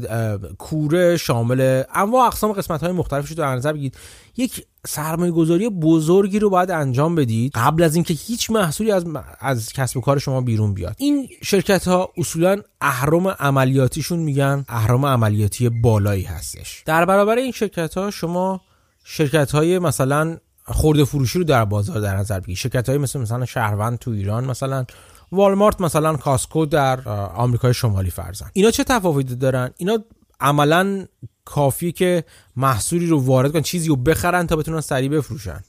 کوره 0.58 1.18
شامل 1.18 1.84
انواع 1.96 2.26
اقسام 2.28 2.54
قسمت 2.54 2.84
های 2.84 2.92
مختلفش 2.92 3.30
رو 3.30 3.36
در 3.36 3.56
نظر 3.56 3.74
بگیرید. 3.74 3.98
یک 4.38 4.66
سرمایه 4.88 5.32
گذاری 5.32 5.70
بزرگی 5.70 6.40
رو 6.40 6.50
باید 6.50 6.72
انجام 6.72 7.16
بدید 7.16 7.52
قبل 7.56 7.84
از 7.84 7.96
اینکه 7.96 8.14
هیچ 8.14 8.50
محصولی 8.52 8.92
از, 8.92 9.06
از 9.40 9.74
کسب 9.74 9.98
و 9.98 10.02
کار 10.02 10.20
شما 10.20 10.42
بیرون 10.42 10.74
بیاد. 10.74 10.96
این 10.98 11.30
شرکت 11.44 11.88
ها 11.88 12.10
اصولا 12.18 12.62
اهرم 12.82 13.28
عملیاتیشون 13.28 14.20
میگن 14.20 14.66
اهرم 14.68 15.06
عملیاتی 15.06 15.70
بالایی 15.70 16.24
هستش. 16.24 16.84
در 16.86 17.06
برابر 17.06 17.38
این 17.38 17.52
شرکت 17.52 17.98
ها 17.98 18.12
شما 18.12 18.62
شرکت 19.04 19.52
های 19.52 19.80
مثلا 19.80 20.38
خورده 20.66 21.06
فروشی 21.06 21.40
رو 21.40 21.44
در 21.44 21.66
بازار 21.66 22.00
در 22.00 22.18
نظر 22.18 22.40
بگیرید. 22.40 22.58
شرکت 22.58 22.90
های 22.90 22.98
مثل 22.98 23.20
مثلا 23.20 23.46
شهروند 23.46 24.00
تو 24.00 24.12
ایران 24.12 24.46
مثلا 24.46 24.86
والمارت 25.32 25.82
مثلا 25.82 26.16
کاسکو 26.16 26.66
در 26.66 27.10
آمریکای 27.36 27.74
شمالی 27.74 28.10
فرزن 28.10 28.50
اینا 28.54 28.72
چه 28.72 28.84
تفاوتی 28.84 29.36
دارن؟ 29.36 29.70
اینا 29.78 29.98
عملا 30.40 31.06
کافی 31.46 31.92
که 31.92 32.24
محصولی 32.56 33.08
رو 33.08 33.22
وارد 33.22 33.52
کنن 33.52 33.62
چیزی 33.62 33.88
رو 33.88 33.96
بخرن 33.96 34.48
تا 34.48 34.56
بتونن 34.56 34.82
سریع 34.82 35.10
بفروشن. 35.10 35.64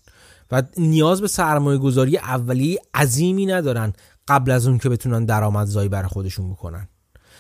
و 0.53 0.63
نیاز 0.77 1.21
به 1.21 1.29
سرمایه 1.29 1.79
گذاری 1.79 2.19
اولی 2.19 2.79
عظیمی 2.95 3.47
ندارن 3.47 3.93
قبل 4.29 4.51
از 4.51 4.67
اون 4.67 4.79
که 4.79 4.89
بتونن 4.89 5.25
درآمدزایی 5.25 5.89
برای 5.89 6.09
خودشون 6.09 6.51
بکنن. 6.51 6.89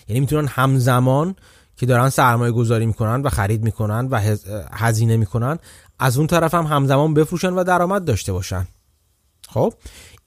یعنی 0.08 0.20
می‌تونن 0.20 0.48
همزمان 0.48 1.36
که 1.76 1.86
دارن 1.86 2.08
سرمایه 2.08 2.52
گذاری 2.52 2.86
می‌کنن 2.86 3.22
و 3.22 3.28
خرید 3.28 3.64
می‌کنن 3.64 4.08
و 4.10 4.36
هزینه 4.72 5.16
می‌کنن 5.16 5.58
از 5.98 6.18
اون 6.18 6.26
طرف 6.26 6.54
هم 6.54 6.66
همزمان 6.66 7.14
بفروشن 7.14 7.52
و 7.52 7.64
درآمد 7.64 8.04
داشته 8.04 8.32
باشن. 8.32 8.66
خب؟ 9.48 9.74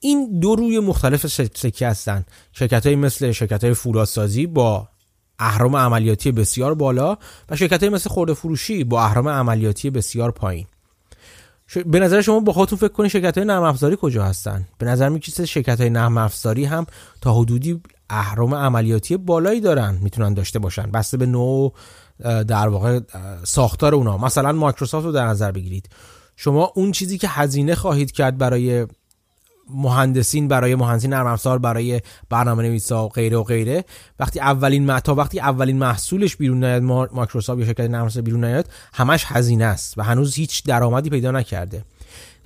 این 0.00 0.40
دو 0.40 0.56
روی 0.56 0.78
مختلف 0.78 1.26
سکه 1.56 1.88
هستن. 1.88 2.24
شرکت 2.52 2.86
های 2.86 2.96
مثل 2.96 3.32
شرکت 3.32 3.64
های 3.64 3.74
فولادسازی 3.74 4.46
با 4.46 4.88
اهرام 5.38 5.76
عملیاتی 5.76 6.32
بسیار 6.32 6.74
بالا 6.74 7.16
و 7.50 7.56
شرکت 7.56 7.82
های 7.82 7.92
مثل 7.92 8.10
خورده 8.10 8.34
فروشی 8.34 8.84
با 8.84 9.04
اهرام 9.04 9.28
عملیاتی 9.28 9.90
بسیار 9.90 10.30
پایین. 10.30 10.66
به 11.86 12.00
نظر 12.00 12.20
شما 12.20 12.40
با 12.40 12.52
خودتون 12.52 12.78
فکر 12.78 12.88
کنید 12.88 13.10
شرکت 13.10 13.38
های 13.38 13.46
نرم 13.46 13.62
افزاری 13.62 13.96
کجا 14.00 14.24
هستن؟ 14.24 14.68
به 14.78 14.86
نظر 14.86 15.08
می‌کشه 15.08 15.46
شرکت 15.46 15.80
های 15.80 15.90
نرم 15.90 16.18
افزاری 16.18 16.64
هم 16.64 16.86
تا 17.20 17.34
حدودی 17.34 17.80
اهرام 18.10 18.54
عملیاتی 18.54 19.16
بالایی 19.16 19.60
دارن 19.60 19.98
می‌تونن 20.02 20.34
داشته 20.34 20.58
باشن. 20.58 20.90
بسته 20.90 21.16
به 21.16 21.26
نوع 21.26 21.74
در 22.24 22.68
واقع 22.68 23.00
ساختار 23.44 23.94
اونا. 23.94 24.18
مثلا 24.18 24.52
مایکروسافت 24.52 25.06
رو 25.06 25.12
در 25.12 25.26
نظر 25.26 25.52
بگیرید. 25.52 25.88
شما 26.36 26.72
اون 26.74 26.92
چیزی 26.92 27.18
که 27.18 27.28
هزینه 27.28 27.74
خواهید 27.74 28.12
کرد 28.12 28.38
برای 28.38 28.86
مهندسین 29.70 30.48
برای 30.48 30.74
مهندسین 30.74 31.12
نرم 31.12 31.26
افزار 31.26 31.58
برای 31.58 32.00
برنامه 32.30 32.62
نویسا 32.62 33.06
و 33.06 33.08
غیره 33.08 33.36
و 33.36 33.42
غیره. 33.42 33.84
وقتی 34.20 34.40
اولین 34.40 35.00
تا 35.00 35.14
وقتی 35.14 35.40
اولین 35.40 35.78
محصولش 35.78 36.36
بیرون 36.36 36.64
نیاد 36.64 36.82
مایکروسافت 37.12 37.60
یا 37.60 37.66
شرکت 37.66 37.90
نرم 37.90 38.04
افزار 38.04 38.22
بیرون 38.22 38.44
نیاد 38.44 38.66
همش 38.94 39.24
هزینه 39.26 39.64
است 39.64 39.98
و 39.98 40.02
هنوز 40.02 40.34
هیچ 40.34 40.64
درآمدی 40.64 41.10
پیدا 41.10 41.30
نکرده. 41.30 41.84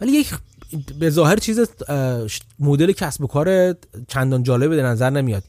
ولی 0.00 0.12
یک 0.12 0.34
به 0.98 1.10
ظاهر 1.10 1.36
چیز 1.36 1.60
مدل 2.58 2.92
کسب 2.92 3.24
و 3.24 3.26
کار 3.26 3.74
چندان 4.08 4.42
جالب 4.42 4.70
به 4.70 4.82
نظر 4.82 5.10
نمیاد. 5.10 5.42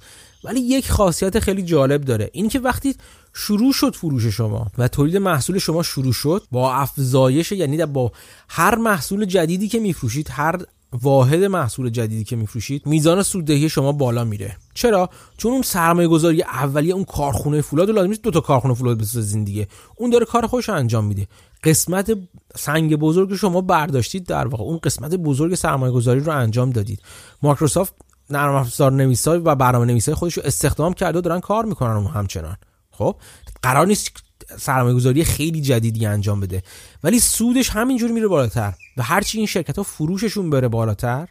ولی 0.43 0.59
یک 0.59 0.91
خاصیت 0.91 1.39
خیلی 1.39 1.63
جالب 1.63 2.01
داره. 2.01 2.29
این 2.33 2.49
که 2.49 2.59
وقتی 2.59 2.95
شروع 3.33 3.73
شد 3.73 3.95
فروش 3.95 4.25
شما 4.25 4.67
و 4.77 4.87
تولید 4.87 5.17
محصول 5.17 5.57
شما 5.57 5.83
شروع 5.83 6.13
شد 6.13 6.43
با 6.51 6.73
افزایش 6.73 7.51
یعنی 7.51 7.85
با 7.85 8.11
هر 8.49 8.75
محصول 8.75 9.25
جدیدی 9.25 9.67
که 9.67 9.79
میفروشید 9.79 10.27
هر 10.31 10.59
واحد 11.01 11.43
محصول 11.43 11.89
جدیدی 11.89 12.23
که 12.23 12.35
میفروشید 12.35 12.85
میزان 12.85 13.23
سوددهی 13.23 13.69
شما 13.69 13.91
بالا 13.91 14.23
میره. 14.23 14.57
چرا؟ 14.73 15.09
چون 15.37 15.51
اون 15.51 15.61
سرمایه 15.61 16.07
گذاری 16.07 16.41
اولیه 16.41 16.93
اون 16.93 17.03
کارخونه 17.03 17.61
فولاد 17.61 17.89
رو 17.89 17.95
لازم 17.95 18.09
نیست 18.09 18.21
دو 18.21 18.31
تا 18.31 18.39
کارخونه 18.39 18.73
فولاد 18.73 18.97
بسازین 18.97 19.43
دیگه. 19.43 19.67
اون 19.97 20.09
داره 20.09 20.25
کار 20.25 20.47
خوش 20.47 20.69
انجام 20.69 21.05
میده. 21.05 21.27
قسمت 21.63 22.17
سنگ 22.55 22.95
بزرگ 22.95 23.35
شما 23.35 23.61
برداشتید 23.61 24.25
در 24.25 24.47
واقع. 24.47 24.63
اون 24.63 24.77
قسمت 24.77 25.15
بزرگ 25.15 25.55
سرمایه 25.55 25.93
گذاری 25.93 26.19
رو 26.19 26.37
انجام 26.37 26.69
دادید. 26.69 27.01
مایکروسافت 27.41 27.93
نرم 28.29 28.55
افزار 28.55 28.91
نویسای 28.91 29.39
و 29.39 29.55
برنامه 29.55 29.85
نویسای 29.85 30.15
خودش 30.15 30.33
رو 30.33 30.43
استخدام 30.45 30.93
کرده 30.93 31.17
و 31.17 31.21
دارن 31.21 31.39
کار 31.39 31.65
می‌کنن 31.65 31.91
اون 31.91 32.11
همچنان. 32.11 32.57
خب؟ 32.91 33.15
قرار 33.61 33.87
نیست 33.87 34.11
سرمایه 34.59 34.95
گذاری 34.95 35.23
خیلی 35.23 35.61
جدیدی 35.61 36.05
انجام 36.05 36.39
بده. 36.39 36.63
ولی 37.03 37.19
سودش 37.19 37.69
همینجور 37.69 38.11
میره 38.11 38.27
بالاتر 38.27 38.73
و 38.97 39.03
هرچی 39.03 39.37
این 39.37 39.47
شرکت 39.47 39.77
ها 39.77 39.83
فروششون 39.83 40.49
بره 40.49 40.67
بالاتر 40.67 41.27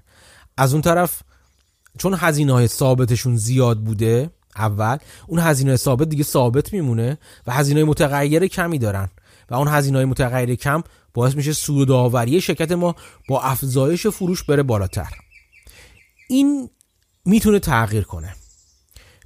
از 0.57 0.73
اون 0.73 0.83
طرف 0.83 1.23
چون 1.99 2.15
هزینه 2.19 2.53
های 2.53 2.69
ثابتشون 2.69 3.37
زیاد 3.37 3.79
بوده 3.79 4.31
اول 4.57 4.97
اون 5.27 5.39
هزینه 5.39 5.77
ثابت 5.77 6.09
دیگه 6.09 6.25
ثابت 6.25 6.73
میمونه 6.73 7.19
و 7.47 7.53
هزینه 7.53 7.85
متغیر 7.85 8.47
کمی 8.47 8.79
دارن 8.79 9.09
و 9.51 9.55
اون 9.55 9.69
هزینه 9.69 9.97
های 9.97 10.05
متغیر 10.05 10.55
کم 10.55 10.83
باعث 11.15 11.35
میشه 11.35 11.53
سود 11.53 11.89
داوری 11.89 12.41
شرکت 12.41 12.73
ما 12.73 12.95
با 13.29 13.43
افزایش 13.43 14.07
فروش 14.07 14.43
بره 14.45 14.63
بالاتر. 14.63 15.11
این 16.29 16.71
می‌تونه 17.25 17.59
تغییر 17.59 18.05
کنه. 18.05 18.35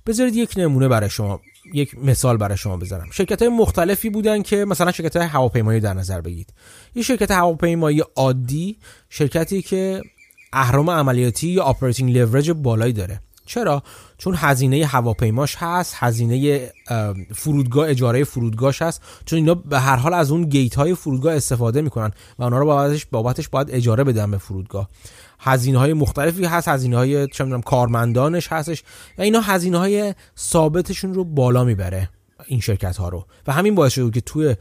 بذارید 0.07 0.37
یک 0.37 0.55
نمونه 0.57 0.89
برای 0.89 1.11
شما. 1.11 1.41
یک 1.75 1.99
مثال 1.99 2.37
برای 2.37 2.57
شما 2.57 2.77
بزنم. 2.77 3.07
شرکت 3.11 3.43
های 3.43 3.51
مختلفی 3.51 4.11
بودن 4.11 4.43
که 4.43 4.65
مثلا 4.65 4.93
شرکت 4.93 5.17
های 5.17 5.27
هواپیمایی 5.27 5.81
در 5.81 5.95
نظر 5.95 6.21
بگیرید. 6.21 6.53
یه 6.95 7.03
شرکت 7.03 7.31
هواپیمایی 7.31 8.03
عادی 8.17 8.77
شرکتی 9.11 9.63
که 9.63 10.03
اهرم 10.53 10.91
عملیاتی 10.91 11.49
یا 11.49 11.65
operating 11.65 12.19
leverage 12.19 12.51
بالایی 12.51 12.93
داره. 12.93 13.21
چرا؟ 13.47 13.83
چون 14.19 14.35
هزینه 14.37 14.87
هواپیماش 14.87 15.57
هست 15.59 15.95
هزینه 15.97 16.71
فرودگاه 17.35 17.89
اجاره 17.89 18.25
فرودگاهش 18.25 18.83
هست. 18.83 19.03
چون 19.25 19.37
اینا 19.39 19.55
به 19.55 19.81
هر 19.81 19.97
حال 19.97 20.15
از 20.15 20.31
اون 20.31 20.45
گیت 20.45 20.75
های 20.75 20.95
فرودگاه 20.95 21.35
استفاده 21.35 21.83
می‌کنن 21.83 22.11
و 22.39 22.43
اونا 22.43 22.59
رو 22.59 22.67
بابتش 22.67 23.07
بابتش 23.07 23.49
باید 23.49 23.71
اجاره 23.71 24.05
بدن 24.05 24.31
به 24.31 24.39
فرودگاه. 24.39 24.89
هزینه 25.39 25.79
های 25.79 25.93
مختلفی 25.93 26.45
هست 26.45 26.69
هزینه 26.69 26.97
های 26.97 27.27
چه 27.27 27.61
کارمندانش 27.65 28.49
هستش 28.53 28.83
و 29.19 29.23
اینا 29.23 29.41
هزینه 29.41 29.79
های 29.79 30.15
ثابتشون 30.39 31.15
رو 31.15 31.25
بالا 31.25 31.65
می‌بره 31.65 32.09
این 32.47 32.61
شرکت 32.61 32.97
ها 32.97 33.09
رو. 33.09 33.27
و 33.47 33.53
همین 33.53 33.75
باعث 33.75 33.93
شده 33.93 34.11
که 34.11 34.21
توی 34.21 34.57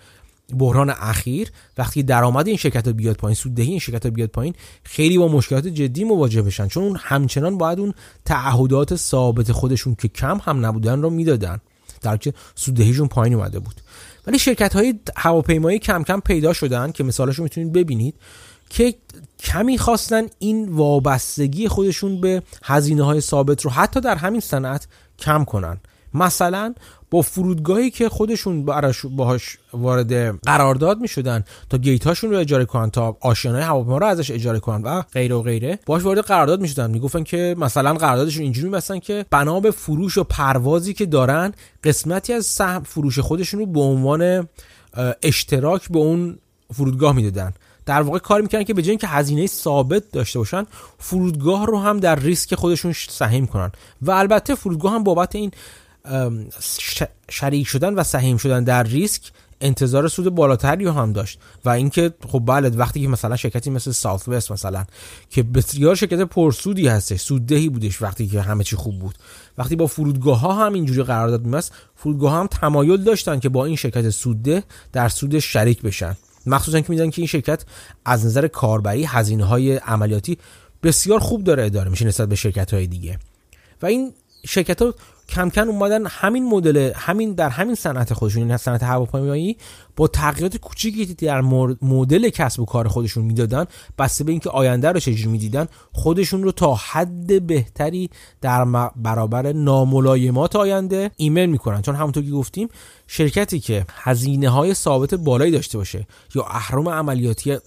بحران 0.59 0.89
اخیر 0.89 1.51
وقتی 1.77 2.03
درآمد 2.03 2.47
این 2.47 2.57
شرکت 2.57 2.87
بیاد 2.89 3.15
پایین 3.15 3.35
سوددهی 3.35 3.69
این 3.69 3.79
شرکت 3.79 4.07
بیاد 4.07 4.29
پایین 4.29 4.53
خیلی 4.83 5.17
با 5.17 5.27
مشکلات 5.27 5.67
جدی 5.67 6.03
مواجه 6.03 6.41
بشن. 6.41 6.67
چون 6.67 6.83
اون 6.83 6.97
همچنان 7.01 7.57
باید 7.57 7.79
اون 7.79 7.93
تعهدات 8.25 8.95
ثابت 8.95 9.51
خودشون 9.51 9.95
که 9.95 10.07
کم 10.07 10.39
هم 10.43 10.65
نبودن 10.65 11.01
رو 11.01 11.09
می‌دادن. 11.09 11.59
در 12.01 12.17
که 12.17 12.33
سوددهیشون 12.55 13.07
پایین 13.07 13.33
اومده 13.33 13.59
بود. 13.59 13.75
ولی 14.27 14.39
شرکت 14.39 14.73
های 14.73 14.99
هواپیمایی 15.17 15.79
کم 15.79 16.03
کم 16.03 16.19
پیدا 16.19 16.53
شدن 16.53 16.91
که 16.91 17.03
مثالش 17.03 17.35
رو 17.35 17.43
می‌تونید 17.43 17.73
ببینید. 17.73 18.15
که 18.69 18.95
کمی 19.39 19.77
خواستن 19.77 20.23
این 20.39 20.69
وابستگی 20.69 21.67
خودشون 21.67 22.21
به 22.21 22.43
هزینه 22.63 23.03
های 23.03 23.21
ثابت 23.21 23.61
رو 23.61 23.71
حتی 23.71 24.01
در 24.01 24.15
همین 24.15 24.41
صنعت 24.41 24.87
کم 25.19 25.43
کنن. 25.43 25.77
مثلا 26.13 26.73
با 27.11 27.21
فرودگاهی 27.21 27.91
که 27.91 28.09
خودشون 28.09 28.65
باهاش 29.15 29.57
وارد 29.73 30.39
قرارداد 30.39 30.99
می 30.99 31.07
شدن 31.07 31.43
تا 31.69 31.77
گیت 31.77 32.07
هاشون 32.07 32.31
رو 32.31 32.37
اجاره 32.37 32.65
کنن 32.65 32.89
تا 32.89 33.17
آشیانه 33.21 33.63
هواپیما 33.63 33.97
رو 33.97 34.05
ازش 34.05 34.31
اجاره 34.31 34.59
کنن 34.59 34.83
و 34.83 35.01
غیره 35.01 35.35
و 35.35 35.41
غیره 35.41 35.79
باهاش 35.85 36.03
وارد 36.03 36.19
قرارداد 36.19 36.61
می 36.61 36.67
شدن 36.67 37.23
که 37.23 37.55
مثلا 37.57 37.93
قراردادشون 37.93 38.43
اینجوری 38.43 38.67
میبستن 38.67 38.99
که 38.99 39.25
بنا 39.29 39.59
به 39.59 39.71
فروش 39.71 40.17
و 40.17 40.23
پروازی 40.23 40.93
که 40.93 41.05
دارن 41.05 41.53
قسمتی 41.83 42.33
از 42.33 42.45
سهم 42.45 42.83
فروش 42.83 43.19
خودشون 43.19 43.59
رو 43.59 43.65
به 43.65 43.79
عنوان 43.79 44.47
اشتراک 45.23 45.89
به 45.89 45.99
اون 45.99 46.37
فرودگاه 46.73 47.15
می‌دادن. 47.15 47.53
در 47.85 48.01
واقع 48.01 48.19
کار 48.19 48.41
می‌کنن 48.41 48.63
که 48.63 48.73
به 48.73 48.81
جای 48.81 48.89
اینکه 48.89 49.07
هزینه 49.07 49.47
ثابت 49.47 50.11
داشته 50.11 50.39
باشن 50.39 50.65
فرودگاه 50.99 51.65
رو 51.65 51.79
هم 51.79 51.99
در 51.99 52.19
ریسک 52.19 52.55
خودشون 52.55 52.93
سهیم 53.09 53.47
کنن. 53.47 53.71
و 54.01 54.11
البته 54.11 54.55
فرودگاه 54.55 54.93
هم 54.93 55.03
بابت 55.03 55.35
این 55.35 55.51
شریک 57.29 57.67
شدن 57.67 57.93
و 57.93 58.03
سهیم 58.03 58.37
شدن 58.37 58.63
در 58.63 58.83
ریسک 58.83 59.31
انتظار 59.61 60.07
سود 60.07 60.35
بالاتری 60.35 60.85
هم 60.85 61.13
داشت. 61.13 61.39
و 61.65 61.69
اینکه 61.69 62.13
خب 62.27 62.43
بله 62.45 62.69
وقتی 62.69 63.01
که 63.01 63.07
مثلا 63.07 63.35
شرکتی 63.35 63.69
مثل 63.69 63.91
ساوت 63.91 64.27
وست 64.27 64.51
مثلا 64.51 64.85
که 65.29 65.43
بسیار 65.43 65.95
شرکت 65.95 66.19
پرسودی 66.19 66.87
هستش 66.87 67.21
سوددهی 67.21 67.69
بودش 67.69 68.01
وقتی 68.01 68.27
که 68.27 68.41
همه 68.41 68.63
چی 68.63 68.75
خوب 68.75 68.99
بود. 68.99 69.15
وقتی 69.57 69.75
با 69.75 69.87
فرودگاه 69.87 70.39
ها 70.39 70.65
هم 70.65 70.73
اینجوری 70.73 71.03
قرارداد 71.03 71.45
میبست 71.45 71.73
فرودگاه 71.95 72.31
ها 72.31 72.39
هم 72.39 72.47
تمایل 72.47 73.03
داشتن 73.03 73.39
که 73.39 73.49
با 73.49 73.65
این 73.65 73.75
شرکت 73.75 74.09
سودده 74.09 74.63
در 74.91 75.09
سود 75.09 75.39
شریک 75.39 75.81
بشن. 75.81 76.17
مخصوصا 76.45 76.79
که 76.79 76.85
میدن 76.89 77.09
که 77.09 77.21
این 77.21 77.27
شرکت 77.27 77.65
از 78.05 78.25
نظر 78.25 78.47
کاربری 78.47 79.03
هزینه 79.03 79.43
های 79.43 79.77
عملیاتی 79.77 80.37
بسیار 80.83 81.19
خوب 81.19 81.43
داره 81.43 81.65
اداره 81.65 81.89
میشه 81.89 82.05
نسبت 82.05 82.29
به 82.29 82.35
شرکت 82.35 82.73
های 82.73 82.87
دیگه. 82.87 83.19
و 83.81 83.85
این 83.85 84.13
شرکت 84.45 84.81
ها 84.81 84.93
کم 85.29 85.49
کم 85.49 85.69
اومدن 85.69 86.05
همین 86.07 86.49
مدل 86.49 86.91
همین 86.95 87.33
در 87.33 87.49
همین 87.49 87.75
صنعت 87.75 88.13
خودشون 88.13 88.41
یعنی 88.41 88.57
صنعت 88.57 88.83
هواپیمایی 88.83 89.57
با 89.95 90.07
تغییرات 90.07 90.57
کوچیکی 90.57 91.05
در 91.05 91.41
مدل 91.81 92.29
کسب 92.29 92.59
و 92.59 92.65
کار 92.65 92.87
خودشون 92.87 93.25
می‌دادن 93.25 93.65
بسته 93.97 94.23
به 94.23 94.31
اینکه 94.31 94.49
آینده 94.49 94.91
رو 94.91 94.99
چجوری 94.99 95.31
می‌دیدن 95.31 95.67
خودشون 95.91 96.43
رو 96.43 96.51
تا 96.51 96.75
حد 96.75 97.47
بهتری 97.47 98.09
در 98.41 98.65
برابر 98.95 99.51
ناملایمات 99.51 100.55
آینده 100.55 101.11
ایمیل 101.17 101.49
می‌کنن. 101.49 101.81
چون 101.81 101.95
همونطور 101.95 102.23
که 102.23 102.31
گفتیم 102.31 102.67
شرکتی 103.07 103.59
که 103.59 103.85
هزینه 103.89 104.49
های 104.49 104.73
ثابت 104.73 105.13
بالایی 105.13 105.51
داشته 105.51 105.77
باشه 105.77 106.07
یا 106.35 106.43
اهرم 106.43 106.89
عملیاتی 106.89 107.57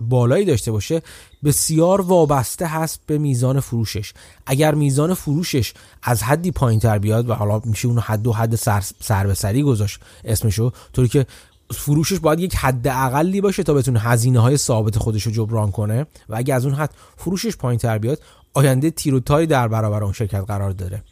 بالایی 0.00 0.44
داشته 0.44 0.72
باشه 0.72 1.02
بسیار 1.44 2.00
وابسته 2.00 2.66
هست 2.66 3.00
به 3.06 3.18
میزان 3.18 3.60
فروشش. 3.60 4.12
اگر 4.46 4.74
میزان 4.74 5.14
فروشش 5.14 5.72
از 6.02 6.22
حدی 6.22 6.50
پایین 6.50 6.80
تر 6.80 6.98
بیاد 6.98 7.28
و 7.28 7.34
حالا 7.34 7.60
میشه 7.64 7.88
اون 7.88 7.98
حد 7.98 8.26
و 8.26 8.32
حد 8.32 8.56
سر, 8.56 8.84
سر 9.00 9.26
به 9.26 9.34
سری 9.34 9.62
گذاشت 9.62 10.00
اسمشو 10.24 10.72
طوری 10.92 11.08
که 11.08 11.26
فروشش 11.72 12.18
باید 12.18 12.40
یک 12.40 12.56
حد 12.56 12.88
اقلی 12.88 13.40
باشه 13.40 13.62
تا 13.62 13.74
بتونه 13.74 14.00
هزینه 14.00 14.40
های 14.40 14.56
ثابت 14.56 14.98
خودش 14.98 15.22
رو 15.22 15.32
جبران 15.32 15.70
کنه 15.70 16.06
و 16.28 16.36
اگر 16.36 16.56
از 16.56 16.64
اون 16.64 16.74
حد 16.74 16.90
فروشش 17.16 17.56
پایین 17.56 17.78
تر 17.78 17.98
بیاد 17.98 18.18
آینده 18.54 18.90
تیروتای 18.90 19.46
در 19.46 19.68
برابر 19.68 20.04
اون 20.04 20.12
شرکت 20.12 20.44
قرار 20.48 20.70
داره. 20.70 21.02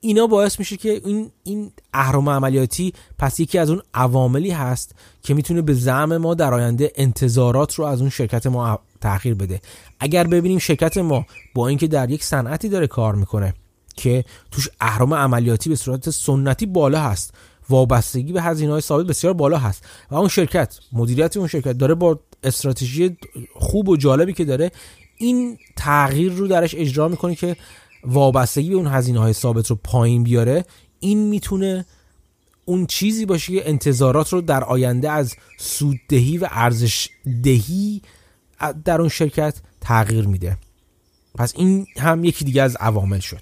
اینا 0.00 0.26
باعث 0.26 0.58
میشه 0.58 0.76
که 0.76 1.00
این 1.04 1.30
این 1.42 1.72
اهرم 1.94 2.28
عملیاتی 2.28 2.92
پس 3.18 3.40
یکی 3.40 3.58
از 3.58 3.70
اون 3.70 3.82
عواملی 3.94 4.50
هست 4.50 4.94
که 5.22 5.34
می‌تونه 5.34 5.62
به 5.62 5.74
زعم 5.74 6.16
ما 6.16 6.34
در 6.34 6.54
آینده 6.54 6.92
انتظارات 6.94 7.74
رو 7.74 7.84
از 7.84 8.00
اون 8.00 8.10
شرکت 8.10 8.46
ما 8.46 8.78
تغییر 9.00 9.34
بده. 9.34 9.60
اگر 10.00 10.26
ببینیم 10.26 10.58
شرکت 10.58 10.98
ما 10.98 11.26
با 11.54 11.68
اینکه 11.68 11.86
در 11.86 12.10
یک 12.10 12.24
صنعتی 12.24 12.68
داره 12.68 12.86
کار 12.86 13.14
می‌کنه 13.14 13.54
که 13.96 14.24
توش 14.50 14.68
اهرم 14.80 15.14
عملیاتی 15.14 15.70
به 15.70 15.76
صورت 15.76 16.10
سنتی 16.10 16.66
بالا 16.66 17.00
هست 17.00 17.34
وابستگی 17.68 18.32
به 18.32 18.42
هزینه 18.42 18.72
های 18.72 18.80
ثابت 18.80 19.06
بسیار 19.06 19.32
بالا 19.32 19.58
هست 19.58 19.84
و 20.10 20.14
اون 20.14 20.28
شرکت 20.28 20.78
مدیریت 20.92 21.36
اون 21.36 21.48
شرکت 21.48 21.72
داره 21.72 21.94
با 21.94 22.20
استراتژی 22.44 23.16
خوب 23.54 23.88
و 23.88 23.96
جالبی 23.96 24.32
که 24.32 24.44
داره 24.44 24.70
این 25.18 25.58
تغییر 25.76 26.32
رو 26.32 26.48
درش 26.48 26.74
اجرا 26.74 27.08
می‌کنه 27.08 27.34
که 27.34 27.56
وابستگی 28.04 28.70
به 28.70 28.76
اون 28.76 28.86
هزینه 28.86 29.20
های 29.20 29.32
ثابت 29.32 29.66
رو 29.66 29.78
پایین 29.84 30.24
بیاره 30.24 30.64
این 31.00 31.28
می‌تونه 31.28 31.86
اون 32.64 32.86
چیزی 32.86 33.26
باشه 33.26 33.52
که 33.52 33.68
انتظارات 33.68 34.32
رو 34.32 34.40
در 34.40 34.64
آینده 34.64 35.10
از 35.10 35.34
سوددهی 35.58 36.38
و 36.38 36.48
ارزش 36.50 37.08
دهی 37.42 38.02
در 38.84 39.00
اون 39.00 39.08
شرکت 39.08 39.60
تغییر 39.80 40.26
میده. 40.26 40.58
پس 41.34 41.52
این 41.56 41.86
هم 41.96 42.24
یکی 42.24 42.44
دیگه 42.44 42.62
از 42.62 42.76
عوامل 42.76 43.18
شد. 43.18 43.40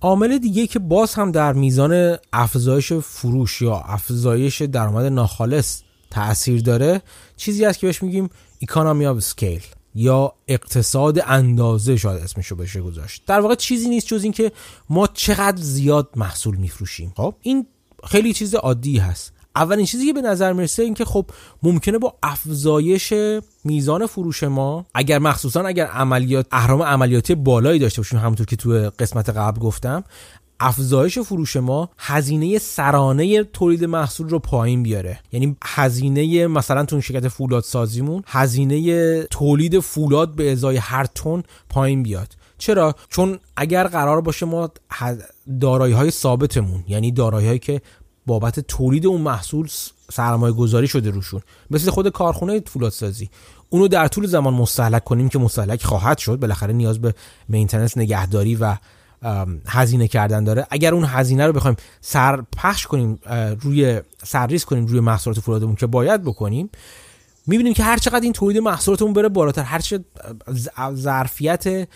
عامل 0.00 0.38
دیگه 0.38 0.66
که 0.66 0.78
باز 0.78 1.14
هم 1.14 1.32
در 1.32 1.52
میزان 1.52 2.16
افزایش 2.32 2.92
فروش 2.92 3.62
یا 3.62 3.76
افزایش 3.76 4.62
درآمد 4.62 5.04
ناخالص 5.04 5.82
تاثیر 6.10 6.60
داره 6.60 7.02
چیزی 7.36 7.64
هست 7.64 7.78
که 7.78 7.86
بهش 7.86 8.02
میگیم 8.02 8.30
of 8.76 9.16
scale 9.16 9.62
یا 9.96 10.32
اقتصاد 10.48 11.18
اندازه 11.26 11.96
شاید 11.96 12.22
اسمشو 12.22 12.56
بشه 12.56 12.80
گذاشت. 12.80 13.22
در 13.26 13.40
واقع 13.40 13.54
چیزی 13.54 13.88
نیست 13.88 14.06
جز 14.06 14.22
اینکه 14.22 14.52
ما 14.90 15.06
چقدر 15.06 15.62
زیاد 15.62 16.08
محصول 16.16 16.56
میفروشیم. 16.56 17.12
خب. 17.16 17.34
این 17.42 17.66
خیلی 18.04 18.32
چیز 18.32 18.54
عادی 18.54 18.98
هست. 18.98 19.32
اولین 19.56 19.86
چیزی 19.86 20.06
که 20.06 20.12
به 20.12 20.20
نظر 20.22 20.52
می‌رسه 20.52 20.82
این 20.82 20.94
که 20.94 21.04
خب 21.04 21.26
ممکنه 21.62 21.98
با 21.98 22.14
افزایش 22.22 23.12
میزان 23.64 24.06
فروش 24.06 24.42
ما 24.42 24.86
اگر 24.94 25.18
مخصوصا 25.18 25.60
اگر 25.60 25.86
عملیات 25.86 26.46
اهرم 26.52 26.82
عملیاتی 26.82 27.34
بالایی 27.34 27.78
داشته 27.78 28.00
باشیم 28.00 28.18
همونطور 28.18 28.46
که 28.46 28.56
تو 28.56 28.90
قسمت 28.98 29.28
قبل 29.28 29.60
گفتم 29.60 30.04
افزایش 30.60 31.18
فروش 31.18 31.56
ما 31.56 31.90
هزینه 31.98 32.58
سرانه 32.58 33.44
تولید 33.44 33.84
محصول 33.84 34.28
رو 34.28 34.38
پایین 34.38 34.82
بیاره. 34.82 35.20
یعنی 35.32 35.56
هزینه 35.64 36.46
مثلا 36.46 36.84
تو 36.84 37.00
شرکت 37.00 37.28
فولاد 37.28 37.62
سازیمون 37.62 38.22
هزینه 38.26 39.22
تولید 39.22 39.80
فولاد 39.80 40.34
به 40.34 40.52
ازای 40.52 40.76
هر 40.76 41.04
تن 41.04 41.42
پایین 41.68 42.02
بیاد. 42.02 42.36
چرا؟ 42.58 42.94
چون 43.08 43.38
اگر 43.56 43.86
قرار 43.86 44.20
باشه 44.20 44.46
ما 44.46 44.70
دارایی 45.60 45.94
های 45.94 46.10
ثابتمون 46.10 46.84
یعنی 46.88 47.12
دارایی 47.12 47.46
هایی 47.46 47.58
که 47.58 47.80
بابت 48.26 48.60
تولید 48.60 49.06
اون 49.06 49.20
محصول 49.20 49.68
سرمایه 50.12 50.52
گذاری 50.54 50.88
شده 50.88 51.10
روشون 51.10 51.40
مثل 51.70 51.90
خود 51.90 52.08
کارخونه 52.08 52.60
فولادسازی. 52.66 53.30
اونو 53.70 53.88
در 53.88 54.08
طول 54.08 54.26
زمان 54.26 54.54
مستحلک 54.54 55.04
کنیم 55.04 55.28
که 55.28 55.38
مستحلک 55.38 55.84
خواهد 55.84 56.18
شد. 56.18 56.36
بالاخره 56.36 56.72
نیاز 56.72 57.00
به 57.00 57.14
مینتنس 57.48 57.98
نگهداری 57.98 58.54
و 58.54 58.76
هزینه 59.66 60.08
کردن 60.08 60.44
داره. 60.44 60.66
اگر 60.70 60.94
اون 60.94 61.04
هزینه 61.04 61.46
رو 61.46 61.52
بخوایم 61.52 61.76
سرپخش 62.00 62.86
کنیم 62.86 63.18
روی 63.60 64.00
سرریز 64.24 64.64
کنیم 64.64 64.86
روی 64.86 65.00
محصولات 65.00 65.40
فولادمون 65.40 65.74
که 65.74 65.86
باید 65.86 66.22
بکنیم 66.22 66.70
می‌بینیم 67.46 67.74
که 67.74 67.82
هر 67.82 67.96
چقدر 67.96 68.20
این 68.20 68.32
تولید 68.32 68.58
محصولاتمون 68.58 69.12
بره 69.12 69.28
بالاتر 69.28 69.62
هر 69.62 69.78
چه 69.78 70.04
ظرفیت 70.94 71.88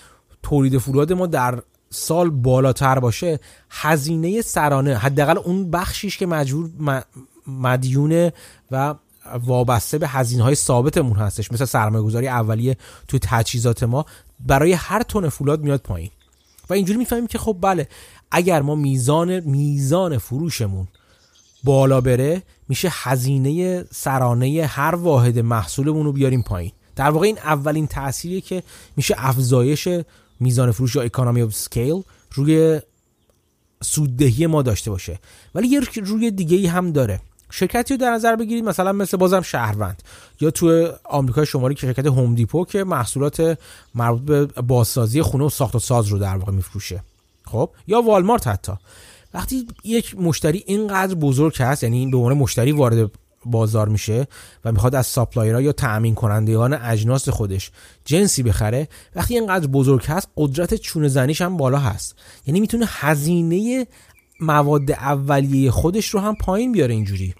تولید 0.42 0.78
فولاد 0.78 1.12
ما 1.12 1.26
در 1.26 1.62
سال 1.90 2.30
بالاتر 2.30 2.98
باشه 2.98 3.40
هزینه 3.70 4.42
سرانه 4.42 4.96
حداقل 4.96 5.38
اون 5.38 5.70
بخشیش 5.70 6.18
که 6.18 6.26
مجبور 6.26 6.70
مدیونه 7.46 8.32
و 8.70 8.94
وابسته 9.44 9.98
به 9.98 10.08
هزینه 10.08 10.42
های 10.42 10.54
ثابتمون 10.54 11.16
هستش 11.16 11.52
مثل 11.52 11.64
سرمایه 11.64 12.04
گذاری 12.04 12.28
اولیه 12.28 12.76
توی 13.08 13.20
تجهیزات 13.22 13.82
ما 13.82 14.04
برای 14.40 14.72
هر 14.72 15.02
تن 15.02 15.28
فولاد 15.28 15.60
میاد 15.60 15.80
پایین. 15.80 16.10
و 16.70 16.74
اینجوری 16.74 16.98
می‌فهمیم 16.98 17.26
که 17.26 17.38
خب 17.38 17.56
بله 17.60 17.88
اگر 18.30 18.62
ما 18.62 18.74
میزان 18.74 19.40
میزان 19.40 20.18
فروشمون 20.18 20.88
بالا 21.64 22.00
بره 22.00 22.42
میشه 22.68 22.88
هزینه 22.92 23.84
سرانه 23.90 24.66
هر 24.68 24.94
واحد 24.94 25.38
محصولمون 25.38 26.06
رو 26.06 26.12
بیاریم 26.12 26.42
پایین. 26.42 26.72
در 26.96 27.10
واقع 27.10 27.26
این 27.26 27.38
اولین 27.38 27.86
تأثیریه 27.86 28.40
که 28.40 28.62
میشه 28.96 29.14
افزایش 29.18 29.88
میزان 30.40 30.72
فروش 30.72 30.94
یا 30.94 31.02
economy 31.02 31.42
of 31.42 31.54
scale 31.54 32.02
روی 32.32 32.80
سوددهی 33.82 34.46
ما 34.46 34.62
داشته 34.62 34.90
باشه. 34.90 35.18
ولی 35.54 35.68
یه 35.68 35.80
روی 35.80 36.30
دیگه 36.30 36.56
ای 36.56 36.66
هم 36.66 36.92
داره. 36.92 37.20
شرکتی 37.50 37.94
رو 37.94 38.00
در 38.00 38.10
نظر 38.10 38.36
بگیرید 38.36 38.64
مثلا 38.64 38.92
مثل 38.92 39.16
بازم 39.16 39.40
شهروند. 39.40 40.02
یا 40.40 40.50
تو 40.50 40.88
آمریکای 41.04 41.46
شمالی 41.46 41.74
که 41.74 41.80
شرکت 41.80 42.06
Home 42.06 42.34
Depot 42.34 42.64
که 42.64 42.84
محصولات 42.84 43.58
مربوط 43.94 44.22
به 44.22 44.46
بازسازی 44.46 45.22
خونه 45.22 45.44
و 45.44 45.48
ساخت 45.48 45.74
و 45.74 45.78
ساز 45.78 46.06
رو 46.08 46.18
در 46.18 46.36
واقع 46.36 46.52
میفروشه. 46.52 47.02
خب؟ 47.44 47.70
یا 47.86 48.02
والمارت 48.02 48.46
حتی. 48.46 48.72
وقتی 49.34 49.66
یک 49.84 50.18
مشتری 50.18 50.64
اینقدر 50.66 51.14
بزرگ 51.14 51.62
هست 51.62 51.82
یعنی 51.82 52.10
به 52.10 52.16
عنوان 52.16 52.36
مشتری 52.36 52.72
وارد 52.72 53.10
بازار 53.44 53.88
میشه 53.88 54.26
و 54.64 54.72
می‌خواد 54.72 54.94
از 54.94 55.06
ساپلایرها 55.06 55.60
یا 55.60 55.72
تأمین 55.72 56.14
کنندگان 56.14 56.74
اجناس 56.74 57.28
خودش 57.28 57.70
جنسی 58.04 58.42
بخره 58.42 58.88
وقتی 59.16 59.34
اینقدر 59.34 59.66
بزرگ 59.66 60.04
هست 60.04 60.28
قدرت 60.36 60.74
چونه 60.74 61.08
زنیش 61.08 61.42
هم 61.42 61.56
بالا 61.56 61.78
هست. 61.78 62.14
یعنی 62.46 62.60
می‌تونه 62.60 62.86
هزینه 62.88 63.86
مواد 64.40 64.90
اولیه 64.90 65.70
خودش 65.70 66.08
رو 66.08 66.20
هم 66.20 66.34
پایین 66.34 66.72
بیاره 66.72 66.94
اینجوری. 66.94 67.34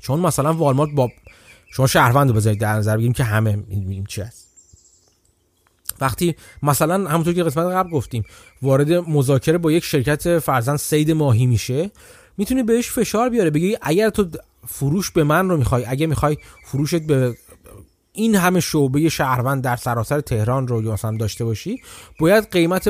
چون 0.00 0.20
مثلا 0.20 0.52
والمارت 0.52 0.90
با 0.90 1.10
شما 1.70 1.86
شهروند 1.86 2.28
رو 2.28 2.36
بذارید 2.36 2.60
در 2.60 2.72
نظر 2.72 2.96
بگیریم 2.96 3.12
که 3.12 3.24
همه 3.24 3.56
می‌بینیم 3.56 4.04
چی 4.06 4.20
هست. 4.20 4.48
وقتی 6.00 6.34
مثلا 6.62 7.10
همونطور 7.10 7.34
که 7.34 7.42
قسمت 7.42 7.66
قبل 7.66 7.90
گفتیم 7.90 8.24
وارد 8.62 8.92
مذاکره 8.92 9.58
با 9.58 9.72
یک 9.72 9.84
شرکت 9.84 10.38
فرزن 10.38 10.76
سید 10.76 11.10
ماهی 11.10 11.46
میشه 11.46 11.90
می‌تونه 12.36 12.62
بهش 12.62 12.90
فشار 12.90 13.28
بیاره 13.28 13.50
بگی 13.50 13.76
اگر 13.82 14.10
تو 14.10 14.28
فروش 14.66 15.10
به 15.10 15.24
من 15.24 15.48
رو 15.48 15.56
می‌خوای 15.56 15.84
اگه 15.84 16.06
می‌خوای 16.06 16.36
فروشت 16.64 17.02
به 17.02 17.36
این 18.18 18.34
همه 18.34 18.60
شعبه 18.60 19.08
شهروند 19.08 19.64
در 19.64 19.76
سراسر 19.76 20.20
تهران 20.20 20.68
رو 20.68 20.92
مثلا 20.92 21.16
داشته 21.16 21.44
باشی 21.44 21.82
باید 22.20 22.50
قیمت 22.50 22.88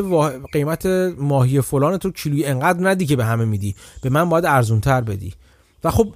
قیمت 0.52 0.86
ماهی 1.18 1.60
فلان 1.60 1.96
تو 1.96 2.10
کیلویی 2.10 2.44
انقدر 2.44 2.88
ندی 2.90 3.06
که 3.06 3.16
به 3.16 3.24
همه 3.24 3.44
میدی. 3.44 3.74
به 4.02 4.10
من 4.10 4.28
باید 4.28 4.44
ارزون 4.44 4.80
تر 4.80 5.00
بدی. 5.00 5.34
و 5.84 5.90
خب 5.90 6.14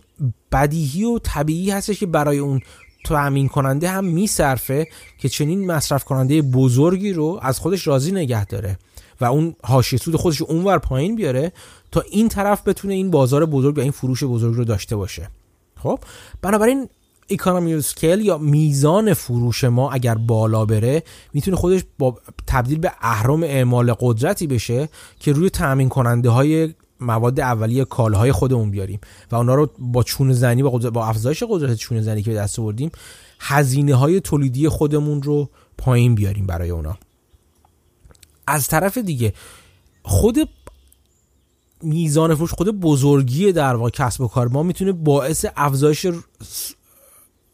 بدیهی 0.53 1.05
و 1.05 1.19
طبیعی 1.19 1.71
هستش 1.71 2.01
که 2.01 2.07
برای 2.07 2.39
اون 2.39 2.61
تأمین 3.05 3.49
کننده 3.49 3.89
هم 3.89 4.05
میصرفه 4.05 4.87
که 5.19 5.29
چنین 5.29 5.67
مصرف 5.67 6.05
کننده 6.05 6.43
بزرگی 6.43 7.13
رو 7.13 7.39
از 7.43 7.59
خودش 7.59 7.87
راضی 7.87 8.13
نگه 8.13 8.47
داره 8.47 8.79
و 9.21 9.25
اون 9.25 9.55
حاشیه 9.65 9.99
سود 9.99 10.17
خودش 10.17 10.43
اونور 10.43 10.79
پایین 10.79 11.17
بیاره 11.17 11.53
تا 11.91 12.01
این 12.01 12.29
طرف 12.29 12.69
بتونه 12.69 12.95
این 12.95 13.11
بازار 13.11 13.47
بزرگ 13.47 13.79
و 13.79 13.81
این 13.81 13.91
فروش 13.91 14.25
بزرگ 14.25 14.55
رو 14.55 14.65
داشته 14.65 14.97
باشه. 14.97 15.29
خب؟ 15.77 15.99
بنابراین 16.43 16.89
اکانومی 17.33 17.75
اسکیل 17.75 18.21
یا 18.21 18.39
میزان 18.39 19.15
فروش 19.15 19.65
ما 19.65 19.91
اگر 19.91 20.15
بالا 20.15 20.65
بره 20.65 21.03
می‌تونه 21.33 21.57
خودش 21.57 21.85
با 21.99 22.19
تبدیل 22.47 22.79
به 22.79 22.93
اهرم 23.01 23.43
اعمال 23.43 23.95
قدرتی 24.01 24.47
بشه 24.47 24.89
که 25.21 25.33
روی 25.33 25.51
تامین 25.51 25.89
کننده 25.89 26.31
های 26.31 26.75
مواد 27.01 27.41
اولیه 27.41 27.85
کالاهای 27.85 28.33
خودمون 28.33 28.71
بیاریم. 28.71 29.01
و 29.31 29.37
اونا 29.37 29.55
رو 29.55 29.71
با 29.79 30.03
چون 30.03 30.33
زنی 30.33 30.63
با, 30.63 30.71
با 30.71 31.07
افزایش 31.07 31.43
قدرت 31.49 31.77
چون 31.77 32.01
زنی 32.01 32.23
که 32.23 32.31
به 32.31 32.37
دست 32.37 32.59
آوردیم 32.59 32.91
هزینه 33.41 33.95
های 33.95 34.21
تولیدی 34.21 34.69
خودمون 34.69 35.23
رو 35.23 35.51
پایین 35.79 36.15
بیاریم 36.15 36.47
برای 36.47 36.71
اونا. 36.71 36.99
از 38.47 38.69
طرف 38.69 38.99
دیگه 38.99 39.33
خود 40.03 40.49
میزان 41.83 42.35
فروش 42.35 42.51
خود 42.53 42.81
بزرگی 42.81 43.53
در 43.53 43.75
واقع 43.75 43.91
کسب 43.91 44.21
و 44.21 44.29
کار 44.29 44.49
ما 44.49 44.63
می‌تونه 44.63 44.93
باعث 44.93 45.47
افزایش 45.57 46.07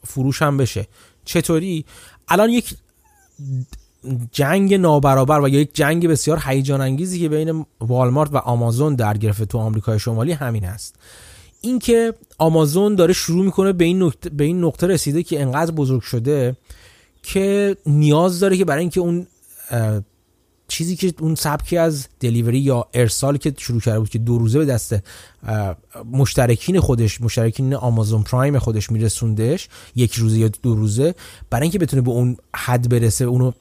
فروش 0.08 0.42
هم 0.42 0.56
بشه. 0.56 0.86
چطوری؟ 1.24 1.84
الان 2.28 2.50
یک 2.50 2.74
جنگ 4.32 4.74
نابرابر 4.74 5.40
و 5.40 5.48
یا 5.48 5.60
یک 5.60 5.74
جنگ 5.74 6.08
بسیار 6.08 6.42
هیجان 6.46 6.80
انگیزی 6.80 7.20
که 7.20 7.28
بین 7.28 7.66
والمارت 7.80 8.30
و 8.32 8.36
آمازون 8.36 8.94
در 8.94 9.16
گرفته 9.16 9.46
تو 9.46 9.58
آمریکای 9.58 9.98
شمالی 9.98 10.32
همین 10.32 10.64
است. 10.64 10.96
اینکه 11.60 12.14
آمازون 12.38 12.94
داره 12.94 13.12
شروع 13.12 13.44
می‌کنه 13.44 13.72
به 13.72 13.84
این 13.84 14.02
نقطه 14.02 14.30
به 14.30 14.44
این 14.44 14.64
نقطه 14.64 14.86
رسیده 14.86 15.22
که 15.22 15.42
انقدر 15.42 15.70
بزرگ 15.70 16.02
شده 16.02 16.56
که 17.22 17.76
نیاز 17.86 18.40
داره 18.40 18.56
که 18.56 18.64
برای 18.64 18.80
اینکه 18.80 19.00
اون 19.00 19.26
چیزی 20.68 20.96
که 20.96 21.14
اون 21.20 21.34
سبکی 21.34 21.76
از 21.76 22.06
دلیوری 22.20 22.58
یا 22.58 22.88
ارسال 22.94 23.36
که 23.36 23.54
شروع 23.58 23.80
کرده 23.80 23.98
بود 23.98 24.08
که 24.08 24.18
دو 24.18 24.38
روزه 24.38 24.58
به 24.58 24.64
دست 24.64 24.96
مشترکین 26.12 26.80
خودش 26.80 27.20
مشترکین 27.20 27.74
آمازون 27.74 28.22
پرایم 28.22 28.58
خودش 28.58 28.90
میرسوندش 28.90 29.68
یک 29.96 30.14
روزه 30.14 30.38
یا 30.38 30.48
دو 30.62 30.74
روزه 30.74 31.14
برای 31.50 31.62
اینکه 31.62 31.78
بتونه 31.78 32.02
به 32.02 32.10
اون 32.10 32.36
حد 32.54 32.88
برسه 32.88 33.24
اونو 33.24 33.52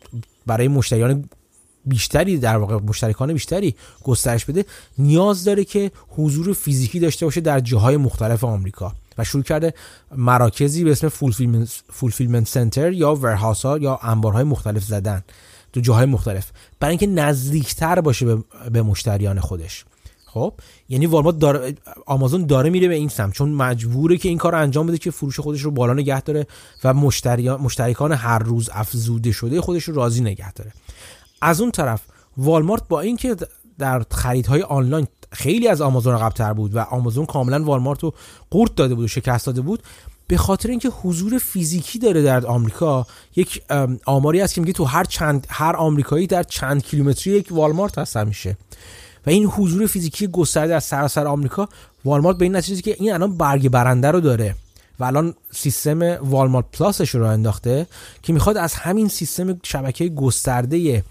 برای 0.46 0.68
مشتریان 0.68 1.30
بیشتری 1.86 2.38
در 2.38 2.58
واقع 2.58 2.76
مشترکان 2.76 3.34
بیشتری 3.34 3.76
گسترش 4.04 4.46
بده 4.46 4.66
نیاز 4.98 5.44
داره 5.44 5.64
که 5.64 5.92
حضور 6.10 6.54
فیزیکی 6.54 7.00
داشته 7.00 7.26
باشه 7.26 7.42
در 7.42 7.60
جاهای 7.60 7.98
مختلف 7.98 8.44
آمریکا. 8.44 8.96
و 9.18 9.24
شروع 9.24 9.44
کرده 9.44 9.74
مراکزی 10.16 10.84
به 10.84 10.92
اسم 10.92 11.10
فولفیلمنت 11.90 12.48
سنتر 12.48 12.92
یا 12.92 13.16
ورهاوس 13.16 13.66
ها 13.66 13.78
یا 13.78 14.00
انبارهای 14.04 14.44
مختلف 14.44 14.84
زدن. 14.84 15.24
تو 15.74 15.80
جاهای 15.80 16.06
مختلف. 16.06 16.52
برای 16.80 16.92
اینکه 16.92 17.08
نزدیکتر 17.08 18.02
باشه 18.02 18.26
به, 18.26 18.44
به 18.72 18.82
مشتریان 18.82 19.40
خودش. 19.40 19.86
خب؟ 20.26 20.54
یعنی 20.90 21.06
والمارت 21.06 21.40
داره 21.40 21.76
آمازون 22.06 22.46
داره 22.46 22.70
میره 22.70 22.88
به 22.88 22.96
این 22.96 23.10
سمت. 23.10 23.34
چون 23.34 23.50
مجبوره 23.50 24.18
که 24.18 24.30
این 24.30 24.38
کار 24.38 24.52
رو 24.52 24.60
انجام 24.60 24.88
بده 24.88 24.98
که 24.98 25.12
فروش 25.12 25.40
خودش 25.40 25.62
رو 25.62 25.72
بالا 25.72 25.94
نگه 25.94 26.22
داره 26.22 26.48
و 26.84 26.94
مشتریان 26.94 27.62
مشترکان 27.62 28.12
هر 28.12 28.40
روز 28.40 28.70
افزوده 28.74 29.32
شده 29.32 29.62
خودش 29.62 29.84
رو 29.84 29.96
راضی 29.96 30.22
نگه 30.22 30.54
داره. 30.54 30.72
از 31.42 31.62
اون 31.62 31.72
طرف 31.72 32.02
والمارت 32.38 32.88
با 32.90 33.02
اینکه 33.02 33.36
در 33.80 34.04
خریدهای 34.12 34.62
آنلاین 34.62 35.08
خیلی 35.32 35.68
از 35.68 35.82
آمازون 35.82 36.18
قبلتر 36.18 36.54
بود 36.54 36.76
و 36.76 36.80
آمازون 36.80 37.26
کاملا 37.26 37.64
والمارت 37.64 38.04
رو 38.04 38.14
قورت 38.52 38.76
داده 38.76 38.96
بود 38.96 39.06
و 39.06 39.08
شکست 39.08 39.46
داده 39.46 39.62
بود 39.62 39.84
به 40.28 40.38
خاطر 40.38 40.70
اینکه 40.70 40.90
حضور 40.90 41.38
فیزیکی 41.38 42.00
داره 42.00 42.22
در 42.22 42.46
آمریکا 42.46 43.08
یک 43.36 43.62
آماری 44.06 44.40
هست 44.40 44.54
که 44.54 44.62
میگه 44.62 44.74
تو 44.74 44.84
هر 44.84 45.04
چند 45.04 45.48
هر 45.50 45.76
آمریکایی 45.76 46.28
در 46.28 46.44
چند 46.44 46.84
کیلومتری 46.84 47.34
یک 47.34 47.48
والمارت 47.52 47.98
هست 47.98 48.18
میشه 48.18 48.58
و 49.28 49.30
این 49.30 49.46
حضور 49.46 49.88
فیزیکی 49.88 50.28
گسترده 50.28 50.76
از 50.76 50.84
سراسر 50.84 51.28
آمریکا 51.28 51.70
والمارت 52.06 52.38
به 52.38 52.46
این 52.46 52.56
نتیجه 52.56 52.82
که 52.82 52.96
این 53.00 53.14
الان 53.14 53.38
برگ 53.38 53.70
برنده 53.70 54.12
رو 54.12 54.20
داره 54.20 54.56
و 55.00 55.04
الان 55.04 55.34
سیستم 55.52 56.02
والمارت 56.02 56.66
پلاسش 56.72 57.10
رو 57.10 57.26
انداخته 57.26 57.88
که 58.22 58.34
می‌خواد 58.34 58.58
از 58.58 58.74
همین 58.74 59.08
سیستم 59.08 59.60
شبکه 59.64 60.10
گسترده 60.10 61.04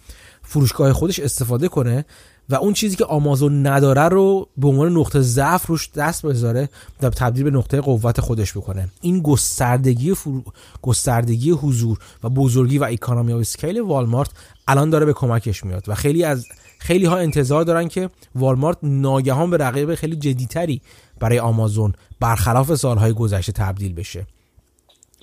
فروشگاه 0.43 0.93
خودش 0.93 1.21
استفاده 1.21 1.69
کنه. 1.69 2.05
و 2.51 2.55
اون 2.55 2.73
چیزی 2.73 2.97
که 2.97 3.05
آمازون 3.05 3.67
نداره 3.67 4.03
رو 4.03 4.49
به 4.57 4.69
عنوان 4.69 4.93
نقطه 4.93 5.21
ضعف 5.21 5.67
روش 5.67 5.91
دست 5.93 6.27
بذاره 6.27 6.69
و 7.03 7.11
تبدیل 7.11 7.45
به 7.45 7.51
نقطه 7.51 7.81
قوت 7.81 8.21
خودش 8.21 8.53
بکنه. 8.53 8.89
این 9.01 9.21
گستردگی 9.21 10.15
فرو... 10.15 10.43
گستردگی 10.83 11.51
حضور 11.51 11.99
و 12.23 12.29
بزرگی 12.29 12.79
و 12.79 12.85
اکانومی 12.85 13.33
و 13.33 13.37
اسکیل 13.37 13.81
والمارت 13.81 14.31
الان 14.69 14.91
داره 14.91 15.07
به 15.07 15.13
کمکش 15.13 15.65
میاد 15.65 15.89
و 15.89 15.95
خیلی 15.95 16.25
از 16.25 16.47
خیلی 16.79 17.05
ها 17.05 17.17
انتظار 17.17 17.65
دارن 17.65 17.89
که 17.89 18.11
والمارت 18.35 18.79
ناگهان 18.83 19.51
به 19.51 19.57
رقیب 19.57 19.95
خیلی 19.95 20.17
جدیتری 20.17 20.81
برای 21.21 21.39
آمازون 21.39 21.93
برخلاف 22.21 22.75
سالهای 22.75 23.13
گذشته 23.13 23.53
تبدیل 23.53 23.95
بشه. 23.95 24.27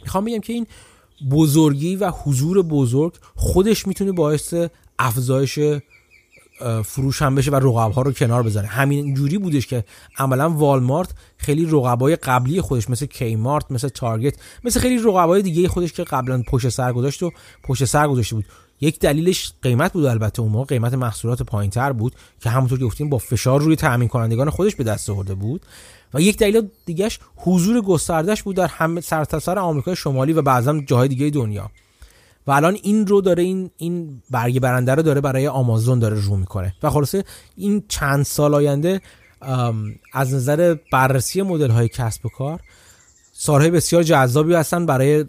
می‌خوام 0.01 0.25
بگم 0.25 0.39
که 0.39 0.53
این 0.53 0.67
بزرگی 1.31 1.95
و 1.95 2.12
حضور 2.12 2.62
بزرگ 2.62 3.13
خودش 3.36 3.88
می‌تونه 3.88 4.12
باعث 4.12 4.53
افزایش 4.99 5.59
فروش 6.86 7.21
هم 7.21 7.36
بشه 7.36 7.52
و 7.52 7.56
رقب 7.56 7.91
ها 7.91 8.02
رو 8.02 8.12
کنار 8.12 8.43
بذاره. 8.43 8.67
همین 8.67 9.13
جوری 9.13 9.38
بودش 9.38 9.67
که 9.67 9.84
عملا 10.17 10.49
والمارت 10.49 11.10
خیلی 11.38 11.65
رقبای 11.65 12.15
قبلی 12.15 12.62
خودش 12.62 12.89
مثل 12.89 13.06
کیمارت 13.06 13.71
مثل 13.71 13.88
تارگت 13.88 14.34
مثل 14.63 14.80
خیلی 14.80 14.97
رقبای 14.97 15.41
دیگه 15.41 15.67
خودش 15.67 15.93
که 15.93 16.04
قبلا 16.04 16.43
پشت 16.47 16.69
سر 16.69 16.93
گذاشت 16.93 17.23
و 17.23 17.32
پشت 17.63 17.86
سر 17.86 18.08
گذاشته 18.08 18.36
بود. 18.36 18.45
یک 18.82 18.99
دلیلش 18.99 19.54
قیمت 19.62 19.93
بود 19.93 20.06
البته 20.06 20.41
اون 20.41 20.52
موقع 20.52 20.65
قیمت 20.65 20.93
محصولات 20.93 21.43
پایینتر 21.43 21.91
بود 21.91 22.15
که 22.39 22.49
همونطور 22.49 22.80
که 22.80 22.86
گفتیم 22.86 23.10
با 23.10 23.17
فشار 23.17 23.62
روی 23.62 23.76
تامین 23.76 24.08
کنندگان 24.08 24.49
خودش 24.49 24.76
به 24.76 24.84
دست 24.84 25.10
آورده 25.10 25.36
بود. 25.36 25.65
و 26.13 26.21
یک 26.21 26.38
دلیل 26.38 26.67
دیگهش 26.86 27.19
حضور 27.36 27.82
گستردش 27.82 28.43
بود 28.43 28.56
در 28.56 28.67
همه 28.67 29.02
سرتاسر 29.02 29.60
آمریکای 29.60 29.95
شمالی 29.95 30.34
و 30.34 30.41
بعضا 30.41 30.80
جاهای 30.80 31.08
دیگه 31.08 31.30
دنیا. 31.30 31.71
و 32.47 32.51
الان 32.51 32.77
این 32.84 33.08
رو 33.08 33.21
داره 33.21 33.43
این 33.43 33.69
این 33.77 34.21
برگ 34.32 34.60
برنده 34.60 34.95
رو 34.95 35.01
داره 35.01 35.21
برای 35.21 35.47
آمازون 35.47 35.99
داره 35.99 36.21
رو 36.21 36.36
می‌کنه. 36.36 36.75
و 36.84 36.89
خلاصه 36.89 37.23
این 37.56 37.84
چند 37.88 38.25
سال 38.25 38.53
آینده 38.53 39.01
از 40.13 40.34
نظر 40.34 40.75
بررسی 40.91 41.41
مدل 41.41 41.69
های 41.69 41.88
کسب 41.88 42.25
و 42.25 42.29
کار 42.29 42.60
سالهای 43.34 43.71
بسیار 43.71 44.03
جذابی 44.03 44.53
هستن 44.53 44.86
برای 44.86 45.25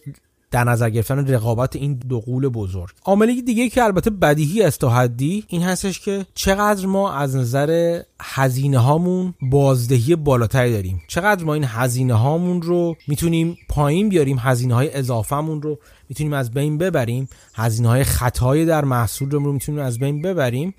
در 0.55 0.65
نظر 0.65 0.91
گرفتن 0.91 1.27
رقابت 1.27 1.77
این 1.77 1.95
دو 1.95 2.21
قول 2.21 2.49
بزرگ. 2.49 2.91
عامل 3.05 3.41
دیگه 3.41 3.69
که 3.69 3.85
البته 3.85 4.11
بدیهی 4.11 4.63
است 4.63 4.81
تا 4.81 4.91
حدی 4.91 5.45
این 5.49 5.63
هستش 5.63 6.01
که 6.01 6.27
چقدر 6.35 6.87
ما 6.87 7.13
از 7.13 7.37
نظر 7.37 8.01
هزینه 8.21 8.79
هامون 8.79 9.35
بازدهی 9.43 10.17
بالاتری 10.17 10.73
داریم. 10.73 11.03
چقدر 11.09 11.45
ما 11.45 11.55
این 11.55 11.65
هزینه 11.65 12.15
هامون 12.15 12.63
رو 12.63 12.97
می‌تونیم 13.09 13.57
پایین 13.69 14.09
بیاریم 14.09 14.39
هزینه 14.41 14.75
های 14.75 14.95
اضافهمون 14.95 15.63
رو 15.63 15.79
می‌تونیم 16.09 16.33
از 16.33 16.51
بین 16.51 16.79
ببریم 16.79 17.29
هزینه 17.55 17.89
های 17.89 18.05
خطای 18.05 18.65
در 18.65 18.85
محصول 18.85 19.31
رو 19.31 19.53
می‌تونیم 19.53 19.81
از 19.81 19.99
بین 19.99 20.23
ببریم 20.23 20.75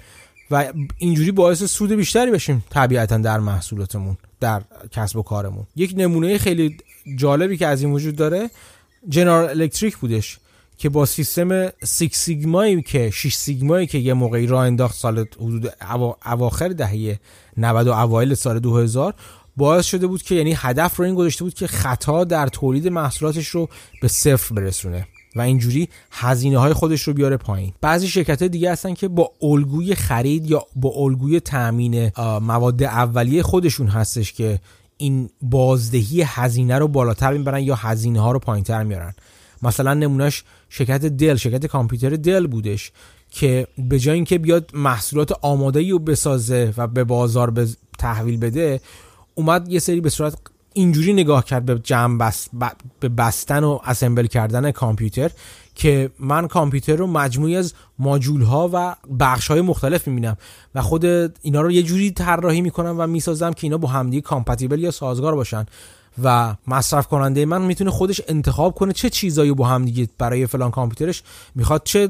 و 0.52 0.74
اینجوری 0.98 1.32
باعث 1.32 1.64
سود 1.64 1.92
بیشتری 1.92 2.32
بشیم 2.32 2.64
طبیعتا 2.70 3.18
در 3.18 3.40
محصولاتمون 3.40 4.18
در 4.40 4.62
کسب 4.92 5.18
و 5.18 5.24
کارمون. 5.24 5.68
یک 5.76 5.94
نمونه 5.98 6.38
خیلی 6.38 6.78
جالبی 7.16 7.58
که 7.58 7.68
از 7.68 7.82
این 7.82 7.92
وجود 7.92 8.16
داره 8.16 8.50
جنرال 9.10 9.50
الکتریک 9.50 9.98
بودش 9.98 10.39
که 10.78 10.89
با 10.89 11.06
سیستم 11.06 11.68
6 11.70 12.08
سیگمایی 12.12 12.82
که 12.82 13.10
6 13.10 13.36
سیگمایی 13.36 13.88
که 13.88 13.98
یه 13.98 14.13
موقعی 14.13 14.48
راه 14.48 14.65
انداخت 14.65 14.96
سال 14.96 15.26
حدود 15.36 15.74
اواخر 16.26 16.68
دهه 16.68 17.20
90 17.58 17.88
و 17.88 17.91
اوایل 17.91 18.34
سال 18.34 18.60
2000 18.60 19.13
باعث 19.58 19.86
شده 19.86 20.08
بود 20.08 20.24
که 20.24 20.36
یعنی 20.36 20.54
هدف 20.58 20.98
رو 20.98 21.06
این 21.06 21.15
گذاشته 21.15 21.44
بود 21.44 21.54
که 21.54 21.68
خطا 21.68 22.24
در 22.24 22.48
تولید 22.48 22.88
محصولاتش 22.88 23.48
رو 23.48 23.70
به 24.02 24.08
صفر 24.08 24.56
برسونه 24.56 25.08
و 25.36 25.41
اینجوری 25.41 25.89
هزینه 26.12 26.58
های 26.58 26.74
خودش 26.74 27.02
رو 27.02 27.13
بیاره 27.13 27.38
پایین. 27.38 27.74
بعضی 27.82 28.08
شرکت 28.08 28.44
دیگه 28.44 28.72
هستن 28.72 28.94
که 28.94 29.08
با 29.08 29.32
الگوی 29.41 29.96
خرید 29.96 30.52
یا 30.52 30.63
با 30.76 30.89
الگوی 30.96 31.39
تامین 31.39 32.12
مواد 32.41 32.84
اولیه 32.84 33.44
خودشون 33.44 33.88
هستش 33.88 34.34
که 34.34 34.60
این 34.98 35.30
بازدهی 35.42 36.22
هزینه 36.22 36.78
رو 36.78 36.88
بالاتر 36.88 37.34
می‌برن 37.34 37.60
یا 37.60 37.76
هزینه 37.76 38.22
ها 38.22 38.32
رو 38.32 38.40
پایینتر 38.40 38.84
میارن 38.84 39.14
مثلا 39.62 39.94
نمونهش 39.94 40.44
شرکت 40.70 41.06
دل 41.06 41.36
شرکت 41.36 41.66
کامپیوتر 41.66 42.10
دل 42.10 42.48
بودش 42.48 42.92
که 43.30 43.68
به 43.78 44.00
جای 44.00 44.16
اینکه 44.16 44.38
بیاد 44.38 44.72
محصولات 44.74 45.32
آماده 45.42 45.92
رو 45.92 46.00
بسازه 46.00 46.74
و 46.78 46.88
به 46.88 47.04
بازار 47.04 47.50
به 47.50 47.68
تحویل 47.98 48.38
بده 48.38 48.82
اومد 49.36 49.70
یه 49.70 49.80
سری 49.80 50.02
به 50.02 50.10
صورت 50.10 50.38
اینجوری 50.76 51.14
نگاه 51.14 51.46
کرد 51.46 51.66
به 51.66 51.80
جمع 51.80 52.18
بست 52.18 52.50
به 53.00 53.10
بستن 53.10 53.64
و 53.64 53.80
اسمبل 53.86 54.28
کردن 54.28 54.72
کامپیوتر 54.72 55.32
که 55.76 56.10
من 56.20 56.48
کامپیوتر 56.48 56.96
رو 56.96 57.08
مجموعی 57.08 57.56
از 57.56 57.74
ماجول 58.00 58.42
ها 58.42 58.70
و 58.74 58.96
بخش 59.20 59.48
های 59.48 59.62
مختلف 59.62 60.08
می‌بینم 60.08 60.38
و 60.76 60.82
خود 60.82 61.06
اینا 61.42 61.62
رو 61.62 61.72
یه 61.72 61.84
جوری 61.84 62.12
طراحی 62.12 62.62
می‌کنم 62.62 62.96
و 63.00 63.08
می‌سازم 63.08 63.54
که 63.54 63.60
اینا 63.64 63.78
با 63.78 63.88
همدیگه 63.88 64.22
کامپتیبل 64.22 64.80
یا 64.80 64.92
سازگار 64.92 65.36
باشن. 65.36 65.66
و 66.23 66.56
مصرف 66.67 67.08
کننده 67.08 67.45
من 67.45 67.62
می‌تونه 67.62 67.91
خودش 67.91 68.21
انتخاب 68.28 68.75
کنه 68.75 68.93
چه 68.93 69.10
چیزایی 69.10 69.54
با 69.54 69.67
هم 69.67 69.86
دیگه 69.86 70.10
برای 70.17 70.47
فلان 70.47 70.71
کامپیوترش 70.71 71.23
می‌خواد 71.56 71.82
چه 71.84 72.10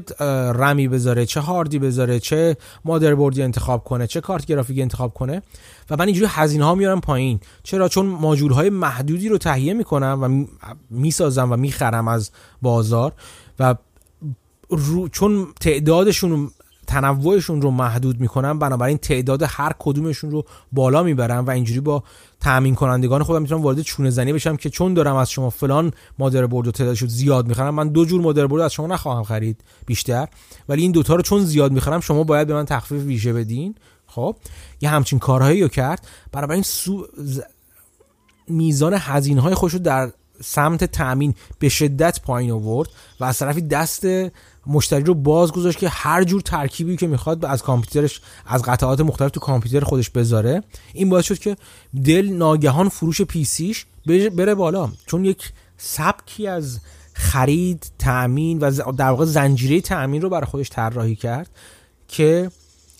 رمی 0.54 0.88
بذاره 0.88 1.26
چه 1.26 1.40
هاردی 1.40 1.78
بذاره 1.78 2.20
چه 2.20 2.56
مادربردی 2.84 3.42
انتخاب 3.42 3.84
کنه 3.84 4.06
چه 4.06 4.20
کارت 4.20 4.46
گرافیکی 4.46 4.82
انتخاب 4.82 5.14
کنه. 5.14 5.42
و 5.90 5.96
من 5.96 6.06
اینجوری 6.06 6.26
هزینه 6.30 6.64
ها 6.64 6.74
میارم 6.74 7.00
پایین. 7.00 7.40
چرا؟ 7.62 7.88
چون 7.88 8.06
ماژول 8.06 8.52
های 8.52 8.70
محدودی 8.70 9.28
رو 9.28 9.38
تهیه 9.38 9.74
می‌کنم 9.74 10.18
و 10.22 10.46
می‌سازم 10.90 11.52
و 11.52 11.56
می‌خرم 11.56 12.08
از 12.08 12.30
بازار 12.62 13.12
و 13.58 13.74
رو 14.70 15.08
چون 15.08 15.46
تعدادشون 15.60 16.50
تنوعشون 16.86 17.62
رو 17.62 17.70
محدود 17.70 18.20
می‌کنن 18.20 18.58
بنابراین 18.58 18.98
تعداد 18.98 19.42
هر 19.46 19.72
کدومشون 19.78 20.30
رو 20.30 20.44
بالا 20.72 21.02
می‌برم 21.02 21.46
و 21.46 21.50
اینجوری 21.50 21.80
با 21.80 22.02
تامین 22.40 22.74
کنندگان 22.74 23.22
خودم 23.22 23.42
می‌تونم 23.42 23.62
وارد 23.62 23.82
چونه 23.82 24.10
زنی 24.10 24.32
بشم 24.32 24.56
که 24.56 24.70
چون 24.70 24.94
دارم 24.94 25.16
از 25.16 25.30
شما 25.30 25.50
فلان 25.50 25.92
مادر 26.18 26.46
برد 26.46 26.66
و 26.66 26.70
تعدادش 26.70 27.04
زیاد 27.04 27.46
می‌خرم 27.48 27.74
من 27.74 27.88
دو 27.88 28.04
جور 28.04 28.20
مادر 28.20 28.46
برد 28.46 28.62
از 28.62 28.72
شما 28.72 28.86
نخواهم 28.86 29.22
خرید 29.22 29.60
بیشتر. 29.86 30.28
ولی 30.68 30.82
این 30.82 30.92
دوتا 30.92 31.14
رو 31.14 31.22
چون 31.22 31.44
زیاد 31.44 31.72
می‌خرم 31.72 32.00
شما 32.00 32.24
باید 32.24 32.48
به 32.48 32.54
من 32.54 32.64
تخفیف 32.64 33.02
ویژه 33.02 33.32
بدین. 33.32 33.74
خب 34.06 34.36
یه 34.80 34.88
همچین 34.88 35.18
کارهایی 35.18 35.62
رو 35.62 35.68
کرد. 35.68 36.06
برای 36.32 36.62
سو... 36.62 37.06
میزان 38.48 38.94
هزینه 38.98 39.40
های 39.40 39.54
خوش 39.54 39.72
رو 39.72 39.78
در 39.78 40.12
سمت 40.42 40.84
تامین 40.84 41.34
به 41.58 41.68
شدت 41.68 42.20
پایین 42.20 42.50
آورد 42.50 42.88
و 43.20 43.24
از 43.24 43.38
طرفی 43.38 43.60
دست 43.60 44.06
مشتری 44.66 45.04
رو 45.04 45.14
باز 45.14 45.52
گذاشت 45.52 45.78
که 45.78 45.88
هر 45.88 46.24
جور 46.24 46.40
ترکیبی 46.40 46.96
که 46.96 47.06
می‌خواد 47.06 47.44
از 47.44 47.62
کامپیوترش 47.62 48.20
از 48.46 48.62
قطعات 48.62 49.00
مختلف 49.00 49.30
تو 49.30 49.40
کامپیوتر 49.40 49.84
خودش 49.84 50.10
بذاره 50.10 50.62
این 50.92 51.08
باعث 51.08 51.24
شد 51.24 51.38
که 51.38 51.56
دل 52.04 52.28
ناگهان 52.28 52.88
فروش 52.88 53.22
پیسیش 53.22 53.86
بره 54.06 54.54
بالا. 54.54 54.90
چون 55.06 55.24
یک 55.24 55.52
سبکی 55.76 56.46
از 56.46 56.80
خرید 57.12 57.86
تأمین 57.98 58.58
و 58.58 58.92
در 58.92 59.10
واقع 59.10 59.24
زنجیره 59.24 59.80
تأمین 59.80 60.22
رو 60.22 60.28
برای 60.28 60.46
خودش 60.46 60.70
طراحی 60.70 61.16
کرد 61.16 61.50
که 62.08 62.50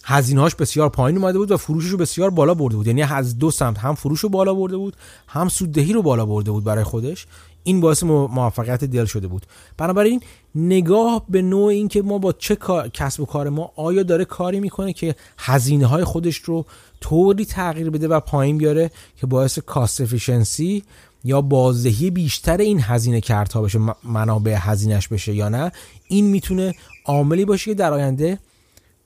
هزینه‌هاش 0.09 0.55
بسیار 0.55 0.89
پایین 0.89 1.19
اومده 1.19 1.39
بود 1.39 1.51
و 1.51 1.57
فروشش 1.57 1.89
رو 1.89 1.99
بسیار 1.99 2.31
بالا 2.31 2.55
برده 2.55 2.77
بود. 2.77 2.87
یعنی 2.87 3.03
از 3.03 3.39
دو 3.39 3.51
سمت 3.51 3.79
هم 3.79 3.95
فروش 3.95 4.21
رو 4.21 4.29
بالا 4.29 4.55
برده 4.55 4.77
بود 4.77 4.97
هم 5.27 5.49
سوددهی 5.49 5.93
رو 5.93 6.03
بالا 6.03 6.27
برده 6.27 6.51
بود 6.51 6.65
برای 6.65 6.85
خودش. 6.85 7.27
این 7.65 7.81
باعث 7.81 8.03
موفقیت 8.03 8.85
دل 8.85 9.05
شده 9.05 9.27
بود. 9.27 9.47
بنابراین 9.77 10.21
نگاه 10.55 11.25
به 11.29 11.43
نوع 11.43 11.67
این 11.67 11.89
که 11.89 12.03
ما 12.03 12.19
با 12.19 12.33
چه 12.33 12.57
کسب 12.93 13.21
و 13.21 13.27
کار 13.27 13.49
ما 13.49 13.73
آیا 13.77 14.03
داره 14.03 14.25
کاری 14.25 14.61
می‌کنه 14.61 14.93
که 14.93 15.15
هزینه 15.39 15.87
های 15.87 16.05
خودش 16.05 16.37
رو 16.37 16.65
طوری 17.01 17.45
تغییر 17.45 17.91
بده 17.91 18.09
و 18.09 18.21
پایین 18.21 18.59
بیاره 18.59 18.91
که 19.17 19.27
باعث 19.27 19.59
کاست 19.59 20.01
افیشنسی 20.01 20.85
یا 21.25 21.41
بازدهی 21.41 22.11
بیشتر 22.11 22.57
این 22.57 22.81
هزینه 22.81 23.21
کردها 23.21 23.63
بشه 23.63 23.81
منابع 24.05 24.57
هزینهش 24.61 25.09
بشه 25.09 25.35
یا 25.35 25.49
نه؟ 25.49 25.73
این 26.09 26.27
می‌تونه 26.27 26.75
عاملی 27.05 27.45
باشه 27.45 27.71
که 27.71 27.75
در 27.75 27.93
آینده 27.93 28.39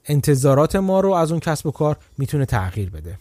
انتظارات 0.07 0.77
ما 0.77 1.01
رو 1.01 1.11
از 1.13 1.31
اون 1.31 1.41
کسب 1.41 1.67
و 1.67 1.71
کار 1.71 1.97
می‌تونه 2.19 2.47
تغییر 2.47 2.91
بده. 2.91 3.19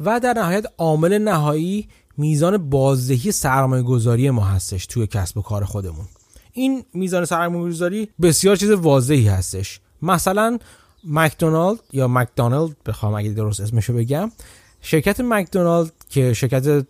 و 0.00 0.20
در 0.20 0.32
نهایت 0.32 0.66
عامل 0.78 1.18
نهایی 1.18 1.88
میزان 2.16 2.70
بازدهی 2.70 3.32
سرمایه 3.32 3.82
گذاری 3.82 4.30
ما 4.30 4.44
هستش 4.44 4.86
توی 4.86 5.06
کسب 5.06 5.38
و 5.38 5.42
کار 5.42 5.64
خودمون. 5.64 6.06
این 6.52 6.84
میزان 6.94 7.24
سرمایه 7.24 7.68
گذاری 7.68 8.08
بسیار 8.22 8.56
چیز 8.56 8.70
واضحی 8.70 9.28
هستش. 9.28 9.80
مثلا 10.02 10.58
مکدونالد 11.04 11.78
یا 11.92 12.08
مکدونالد 12.08 12.76
بخوام 12.86 13.14
اگه 13.14 13.30
درست 13.30 13.60
اسمشو 13.60 13.92
بگم 13.92 14.32
شرکت 14.80 15.20
مکدونالد 15.20 15.92
که 16.08 16.32
شرکت 16.32 16.86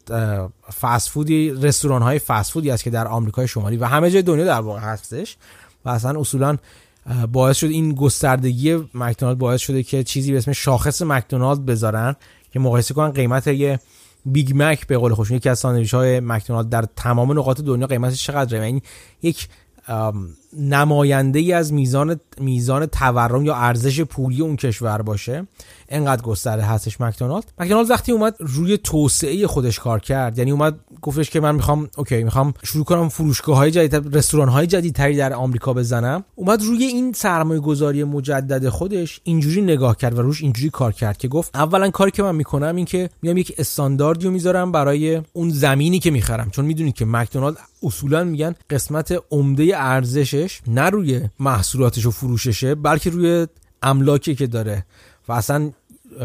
فست 0.81 1.11
فودی 1.11 1.51
رستوران 1.51 2.03
های 2.03 2.19
فست 2.19 2.41
فودی 2.41 2.71
است 2.71 2.85
که 2.85 2.91
در 2.91 3.09
آمریکای 3.09 3.49
شمالی 3.49 3.77
و 3.77 3.85
همه 3.85 4.11
جای 4.11 4.23
دنیا 4.23 4.45
در 4.45 4.61
واقع 4.61 4.81
هستش 4.81 5.37
و 5.85 5.89
اصلا 5.89 6.21
اصولا 6.21 6.59
باعث 7.33 7.57
شد 7.57 7.67
این 7.67 7.95
گستردگی 7.95 8.75
مکدونالد 8.95 9.39
باعث 9.39 9.61
شده 9.61 9.83
که 9.83 10.05
چیزی 10.05 10.33
به 10.33 10.39
اسم 10.39 10.53
شاخص 10.53 11.03
مکدونالد 11.03 11.67
بذارن 11.67 12.17
که 12.53 12.61
مقایسه 12.61 12.95
کنن 12.95 13.11
قیمت 13.11 13.47
یه 13.47 13.81
Big 14.27 14.53
Mac 14.55 14.87
به 14.87 14.99
قول 14.99 15.15
خودشون 15.15 15.37
یکی 15.37 15.49
از 15.49 15.59
ساندویچ 15.59 15.95
های 15.95 16.21
مکدونالد 16.21 16.69
در 16.69 16.85
تمام 16.97 17.39
نقاط 17.39 17.61
دنیا 17.61 17.87
قیمتش 17.87 18.27
چقدره؟ 18.27 18.67
یعنی 18.67 18.83
یک 19.23 19.49
نماینده 20.59 21.39
ای 21.39 21.53
از 21.53 21.73
میزان 21.73 22.21
میزان 22.41 22.87
تورم 22.87 23.45
یا 23.45 23.55
ارزش 23.55 24.01
پولی 24.01 24.43
اون 24.43 24.57
کشور 24.57 25.03
باشه. 25.03 25.47
انقدر 25.89 26.23
گسترده 26.23 26.63
هستش 26.63 27.01
مکدونالد. 27.01 27.53
مکدونالد 27.59 27.91
وقتی 27.91 28.13
اومد 28.13 28.37
روی 28.39 28.79
توسعه 28.79 29.47
خودش 29.47 29.79
کار 29.79 30.01
کرد. 30.01 30.39
یعنی 30.39 30.51
اومد 30.51 30.79
گفتش 31.03 31.31
که 31.31 31.41
من 31.41 31.55
می‌خوام 31.55 31.89
اوکی 31.97 32.25
می‌خوام 32.25 32.55
شروع 32.65 32.85
کنم 32.85 33.09
فروشگاه 33.09 33.57
های 33.57 33.71
جدید 33.71 34.17
رستوران 34.17 34.49
های 34.49 34.67
جدیدتری 34.67 35.17
در 35.17 35.33
آمریکا 35.33 35.73
بزنم. 35.73 36.25
اومد 36.35 36.63
روی 36.63 36.85
این 36.85 37.13
سرمایه 37.13 37.61
گذاری 37.61 38.05
مجدد 38.05 38.69
خودش 38.69 39.21
اینجوری 39.25 39.63
نگاه 39.63 39.97
کرد 39.97 40.19
و 40.19 40.23
روش 40.23 40.43
اینجوری 40.43 40.71
کار 40.71 40.93
کرد 40.93 41.17
که 41.17 41.29
گفت 41.29 41.57
اولا 41.57 41.91
کاری 41.91 42.11
که 42.11 42.23
من 42.23 42.35
می‌کنم 42.35 42.77
این 42.77 42.85
که 42.85 43.11
میام 43.23 43.37
یک 43.37 43.55
استانداردی 43.59 44.29
می‌ذارم 44.29 44.73
برای 44.73 45.23
اون 45.33 45.51
زمینی 45.51 45.99
که 45.99 46.11
می‌خرم. 46.11 46.51
چون 46.51 46.65
می‌دونید 46.65 46.95
که 46.95 47.05
مکدونالد 47.05 47.57
اصولا 47.83 48.25
میگن 48.25 48.55
قسمت 48.71 49.23
عمده 49.31 49.77
ارزشش 50.43 50.61
نه 50.67 50.91
روی 50.91 51.29
محصولاتش 51.41 52.07
و 52.07 52.11
فروششه 52.11 52.75
بلکه 52.75 53.11
روی 53.11 53.47
املاکی 53.83 54.35
که 54.35 54.47
داره. 54.47 54.85
و 55.29 55.33
اصلا 55.33 55.71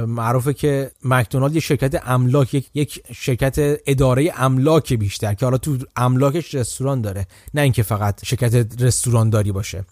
معروفه 0.08 0.54
که 0.54 0.92
مکدونالد 1.04 1.56
یه 1.56 1.62
شرکت 1.62 2.08
املاک 2.08 2.66
یک, 2.74 3.04
شرکت 3.16 3.56
اداره 3.86 4.34
املاک 4.38 4.94
بیشتر 4.94 5.34
که 5.34 5.46
حالا 5.46 5.58
تو 5.58 5.78
املاکش 5.96 6.56
رستوران 6.56 7.02
داره. 7.02 7.28
نه 7.54 7.62
اینکه 7.62 7.84
فقط 7.84 8.26
شرکت 8.26 8.82
رستوران 8.82 9.30
داری 9.30 9.52
باشه. 9.52 9.86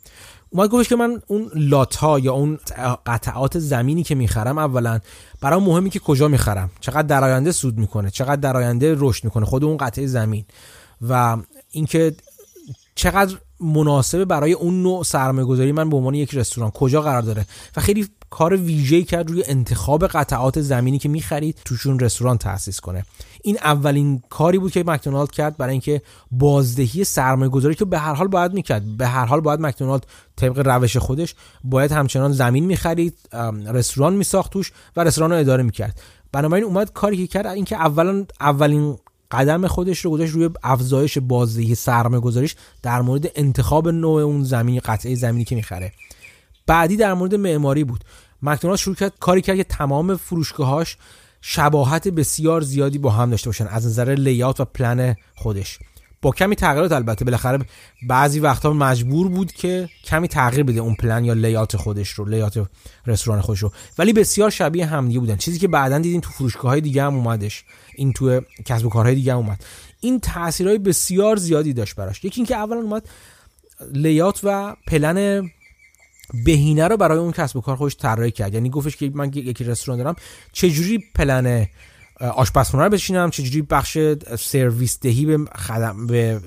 اومد 0.50 0.70
گفتش 0.70 0.90
که 0.90 0.96
من 0.96 1.22
اون 1.28 1.52
لات 1.56 1.96
ها 1.96 2.20
یا 2.20 2.34
اون 2.34 2.60
قطعات 3.06 3.60
زمینی 3.60 4.04
که 4.04 4.16
می‌خرم 4.16 4.58
اولا 4.58 5.00
برای 5.42 5.60
مهمی 5.60 5.90
که 5.90 6.00
کجا 6.00 6.28
می‌خرم؟ 6.28 6.70
چقدر 6.80 7.02
در 7.02 7.24
آینده 7.24 7.52
سود 7.52 7.78
می‌کنه؟ 7.78 8.10
چقدر 8.10 8.36
در 8.36 8.58
آینده 8.58 8.96
رشد 8.98 9.24
می‌کنه؟ 9.24 9.46
خود 9.46 9.64
اون 9.64 9.78
قطعه 9.78 10.08
زمین. 10.08 10.46
و 11.10 11.38
اینکه 11.72 12.16
چقدر 12.96 13.36
مناسبه 13.60 14.26
برای 14.26 14.54
اون 14.54 14.84
نوع 14.84 15.04
سرمایه 15.04 15.48
گذاری 15.48 15.72
من 15.72 15.90
به 15.90 15.98
عنوان 15.98 16.14
یک 16.16 16.36
رستوران؟ 16.36 16.72
کجا 16.72 17.02
قرار 17.02 17.22
داره؟ 17.22 17.46
و 17.78 17.82
خیلی 17.82 18.08
کار 18.30 18.56
ویژه‌ای 18.56 19.04
کرد 19.04 19.30
روی 19.30 19.44
انتخاب 19.48 20.08
قطعات 20.08 20.62
زمینی 20.62 21.00
که 21.00 21.10
می‌خرید 21.10 21.58
توشون 21.66 22.00
رستوران 22.00 22.38
تأسیس 22.38 22.80
کنه. 22.80 23.06
این 23.44 23.58
اولین 23.64 24.22
کاری 24.30 24.60
بود 24.60 24.72
که 24.72 24.84
مکدونالد 24.88 25.32
کرد 25.32 25.58
برای 25.58 25.72
اینکه 25.72 26.02
بازدهی 26.32 27.04
سرمایه 27.04 27.50
گذاری 27.50 27.76
که 27.76 27.86
به 27.86 28.00
هر 28.00 28.14
حال 28.14 28.28
باید 28.28 28.54
می‌کرد. 28.54 28.98
به 28.98 29.08
هر 29.08 29.26
حال 29.26 29.40
باید 29.40 29.60
مکدونالد 29.60 30.08
طبق 30.36 30.68
روش 30.68 30.98
خودش 30.98 31.36
باید 31.64 31.92
همچنان 31.92 32.32
زمین 32.32 32.66
می‌خرید 32.66 33.18
رستوران 33.68 34.14
میساخت 34.14 34.52
توش 34.52 34.72
و 34.96 35.04
رستوران 35.04 35.32
رو 35.32 35.38
اداره 35.38 35.64
می‌کرد. 35.64 36.00
بنابراین 36.32 36.66
اومد 36.66 36.94
کاری 36.94 37.18
که 37.18 37.28
کرد 37.28 37.46
اینکه 37.46 37.76
اولا 37.76 38.26
اولین 38.42 38.98
قدم 39.36 39.68
خودش 39.68 40.00
رو 40.00 40.12
گذاشت 40.12 40.34
روی 40.34 40.50
افزایش 40.64 41.18
بازدهی 41.18 41.76
سرمایه 41.76 42.22
گذاریش 42.22 42.56
در 42.82 43.02
مورد 43.02 43.32
انتخاب 43.36 43.90
نوع 43.90 44.22
اون 44.22 44.44
زمینی 44.44 44.80
قطعه 44.80 45.16
زمینی 45.16 45.44
که 45.44 45.56
می‌خره. 45.56 45.92
بعدی 46.68 46.98
در 46.98 47.14
مورد 47.14 47.36
معماری 47.36 47.84
بود. 47.84 48.04
مکدونالد 48.42 48.80
شروع 48.80 48.96
کرد 48.96 49.14
کاری 49.20 49.42
کرد 49.42 49.58
که 49.58 49.64
تمام 49.64 50.16
فروشگاهاش 50.16 50.98
شباهت 51.42 52.08
بسیار 52.08 52.62
زیادی 52.62 52.98
با 52.98 53.10
هم 53.10 53.30
داشته 53.30 53.50
باشن 53.50 53.68
از 53.68 53.86
نظر 53.86 54.16
لیات 54.16 54.60
و 54.60 54.66
پلن 54.66 55.16
خودش. 55.36 55.80
با 56.22 56.32
کمی 56.32 56.56
تغییرات 56.56 56.92
البته 56.92 57.26
بالاخره 57.26 57.66
بعضی 58.08 58.40
وقتا 58.40 58.74
مجبور 58.74 59.28
بود 59.28 59.52
که 59.52 59.90
کمی 60.06 60.28
تغییر 60.28 60.64
بده 60.64 60.80
اون 60.80 60.96
پلن 60.96 61.26
یا 61.26 61.34
لیات 61.34 61.78
خودش 61.78 62.10
رو 62.10 62.26
لیات 62.26 62.68
رستوران 63.08 63.42
خودش 63.42 63.60
رو. 63.60 63.72
ولی 63.98 64.14
بسیار 64.14 64.50
شبیه 64.50 64.86
همدیگه 64.86 65.20
بودن. 65.20 65.36
چیزی 65.36 65.60
که 65.60 65.68
بعدا 65.68 66.00
دیدیم 66.00 66.22
تو 66.22 66.30
فروشگاه 66.30 66.72
های 66.72 66.82
دیگه 66.82 67.04
هم 67.04 67.16
اومدش. 67.16 67.64
این 67.96 68.14
تو 68.14 68.42
کسب 68.66 68.86
و 68.86 68.90
کارهای 68.90 69.16
دیگه 69.16 69.34
هم 69.34 69.40
اومد. 69.40 69.66
این 70.00 70.20
تاثیرهای 70.20 70.78
بسیار 70.78 71.36
زیادی 71.36 71.74
داشت 71.74 71.96
براش. 71.96 72.24
یکی 72.24 72.40
اینکه 72.40 72.56
اولا 72.56 72.80
اومد 72.80 73.10
لیات 73.94 74.40
و 74.44 74.76
پلن 74.88 75.50
بهینه 76.46 76.88
رو 76.88 76.98
برای 76.98 77.18
اون 77.18 77.32
کسب 77.32 77.58
و 77.58 77.62
کار 77.62 77.76
خودش 77.76 77.98
طراحی 77.98 78.32
کرد. 78.32 78.54
یعنی 78.54 78.70
گفتش 78.70 78.98
که 78.98 79.12
من 79.14 79.32
یکی 79.34 79.64
رستوران 79.64 79.98
دارم. 79.98 80.16
چه 80.52 80.70
جوری 80.70 81.04
پلن 81.16 81.68
آشپزخونه 82.20 82.84
رو 82.84 82.90
بشینم 82.90 83.30
چجوری 83.30 83.62
بخش 83.62 83.98
سرویس 84.40 85.00
دهی 85.00 85.26
به 85.26 85.38
خدم 85.56 86.08
به 86.08 86.40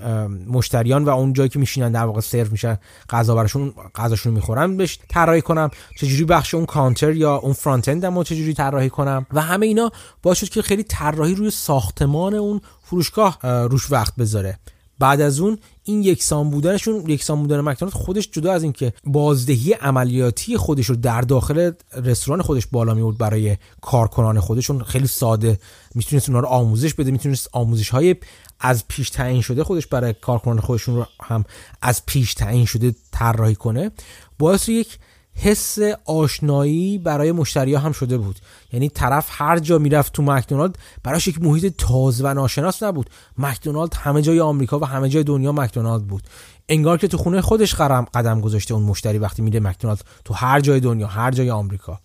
مشتریان 0.47 1.05
و 1.05 1.09
اون 1.09 1.33
جایی 1.33 1.49
که 1.49 1.59
میشینن 1.59 1.93
در 1.93 2.05
واقع 2.05 2.21
سرو 2.21 2.51
میشن 2.51 2.79
غذا 3.11 3.35
براشون 3.35 3.75
غذاشون 3.95 4.33
می‌خورن 4.33 4.77
بهش 4.77 4.99
طراحی 5.09 5.43
کنم. 5.43 5.71
چجوری 5.97 6.25
بخش 6.25 6.55
اون 6.55 6.67
کانتر 6.67 7.13
یا 7.13 7.37
اون 7.37 7.53
فرانت 7.53 7.89
اندمو 7.89 8.25
چجوری 8.25 8.55
طراحی 8.55 8.91
کنم؟ 8.91 9.27
و 9.33 9.41
همه 9.41 9.67
اینا 9.67 9.91
باعث 10.23 10.39
شد 10.39 10.49
که 10.49 10.63
خیلی 10.63 10.83
طراحی 10.83 11.35
روی 11.35 11.51
ساختمان 11.51 12.35
اون 12.35 12.61
فروشگاه 12.83 13.39
روش 13.43 13.93
وقت 13.93 14.17
بذاره. 14.17 14.59
بعد 14.99 15.21
از 15.21 15.41
اون 15.41 15.59
این 15.85 16.03
یکسان 16.03 16.51
بودنشون 16.51 17.11
یکسان 17.11 17.41
بودن 17.41 17.61
مکدونالد 17.61 17.95
خودش 17.95 18.29
جدا 18.33 18.53
از 18.53 18.63
اینکه 18.63 18.93
بازدهی 19.05 19.73
عملیاتی 19.73 20.57
خودش 20.57 20.87
رو 20.87 20.97
در 20.97 21.21
داخل 21.21 21.73
رستوران 22.05 22.43
خودش 22.43 22.67
بالا 22.67 22.95
میورد 22.95 23.19
برای 23.19 23.57
کارکنان 23.81 24.41
خودشون. 24.41 24.83
خیلی 24.83 25.07
ساده. 25.07 25.59
می‌تونست 25.95 26.29
اونا 26.29 26.41
رو 26.41 26.49
آموزش 26.49 26.95
بده. 26.95 27.11
می‌تونست 27.11 27.49
آموزش 27.53 27.89
های 27.89 28.17
از 28.61 28.89
پیش 28.89 29.11
تعیین 29.11 29.41
شده 29.41 29.65
خودش 29.65 29.87
برای 29.87 30.15
کارکنان 30.21 30.61
خودشون 30.61 30.97
رو 30.97 31.07
هم 31.23 31.45
از 31.83 32.07
پیش 32.07 32.35
تعیین 32.35 32.65
شده 32.65 32.95
طراحی 33.13 33.55
کنه. 33.55 33.91
باعث 34.39 34.69
یک 34.69 34.99
حس 35.41 35.79
آشنایی 36.05 36.99
برای 36.99 37.33
مشتری 37.33 37.75
هم 37.75 37.93
شده 37.93 38.19
بود. 38.19 38.39
یعنی 38.73 38.89
طرف 38.89 39.27
هر 39.31 39.59
جا 39.59 39.79
می‌رفت 39.79 40.13
تو 40.13 40.23
مکدونالد 40.23 40.79
براش 41.03 41.29
یک 41.29 41.43
محیط 41.43 41.75
تازه 41.79 42.25
و 42.25 42.35
ناشناس 42.35 42.83
نبود. 42.83 43.11
مکدونالد 43.39 43.95
همه 43.95 44.23
جای 44.23 44.41
آمریکا 44.41 44.79
و 44.79 44.85
همه 44.85 45.09
جای 45.09 45.25
دنیا 45.25 45.53
مکدونالد 45.53 46.07
بود. 46.07 46.23
انگار 46.69 46.99
که 46.99 47.09
تو 47.09 47.19
خونه 47.19 47.41
خودش 47.41 47.75
قدم 47.75 48.41
گذاشته 48.41 48.75
اون 48.75 48.83
مشتری 48.83 49.19
وقتی 49.19 49.43
میره 49.43 49.61
مکدونالد 49.61 50.05
تو 50.25 50.35
هر 50.35 50.61
جای 50.61 50.81
دنیا 50.81 51.07
هر 51.07 51.31
جای 51.31 51.51
آمریکا. 51.51 52.01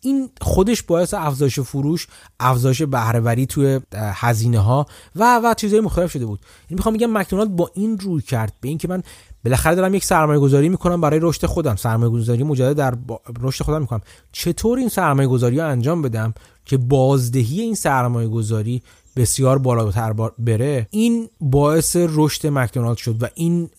این 0.00 0.30
خودش 0.40 0.82
باعث 0.82 1.14
افزایش 1.14 1.60
فروش 1.60 2.06
افزایش 2.40 2.82
بهرهوری 2.82 3.46
توی 3.46 3.80
هزینه 3.94 4.58
ها 4.58 4.86
و 5.16 5.40
و 5.44 5.54
چیزهای 5.54 5.80
مختلف 5.80 6.12
شده 6.12 6.26
بود. 6.26 6.40
این 6.68 6.76
می‌خوام 6.76 6.94
بگم 6.94 7.12
مکدونالد 7.12 7.56
با 7.56 7.70
این 7.74 7.98
روی 7.98 8.22
کرد 8.22 8.52
به 8.60 8.68
اینکه 8.68 8.88
من 8.88 9.02
بالاخره 9.44 9.74
دارم 9.74 9.94
یک 9.94 10.04
سرمایه 10.04 10.40
گذاری 10.40 10.68
می‌کنم 10.68 11.00
برای 11.00 11.20
رشد 11.22 11.46
خودم. 11.46 11.76
سرمایه 11.76 12.12
گذاری 12.12 12.44
مجدد 12.44 12.76
در 12.76 12.94
رشد 13.40 13.64
خودم 13.64 13.80
می‌کنم. 13.80 14.00
چطور 14.32 14.78
این 14.78 14.88
سرمایه 14.88 15.28
گذاری 15.28 15.56
رو 15.58 15.68
انجام 15.68 16.02
بدم 16.02 16.34
که 16.64 16.76
بازدهی 16.76 17.60
این 17.60 17.74
سرمایه 17.74 18.28
گذاری 18.28 18.82
بسیار 19.16 19.58
بالاتر 19.58 20.12
بره؟ 20.38 20.86
این 20.90 21.28
باعث 21.40 21.96
رشد 22.00 22.46
مکدونالد 22.46 22.96
شد 22.96 23.22
و 23.22 23.26
این 23.34 23.70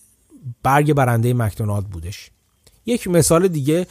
برگ 0.62 0.92
برنده 0.92 1.34
مکدونالد 1.34 1.84
بودش. 1.84 2.30
یک 2.86 3.08
مثال 3.08 3.48
دیگه 3.48 3.86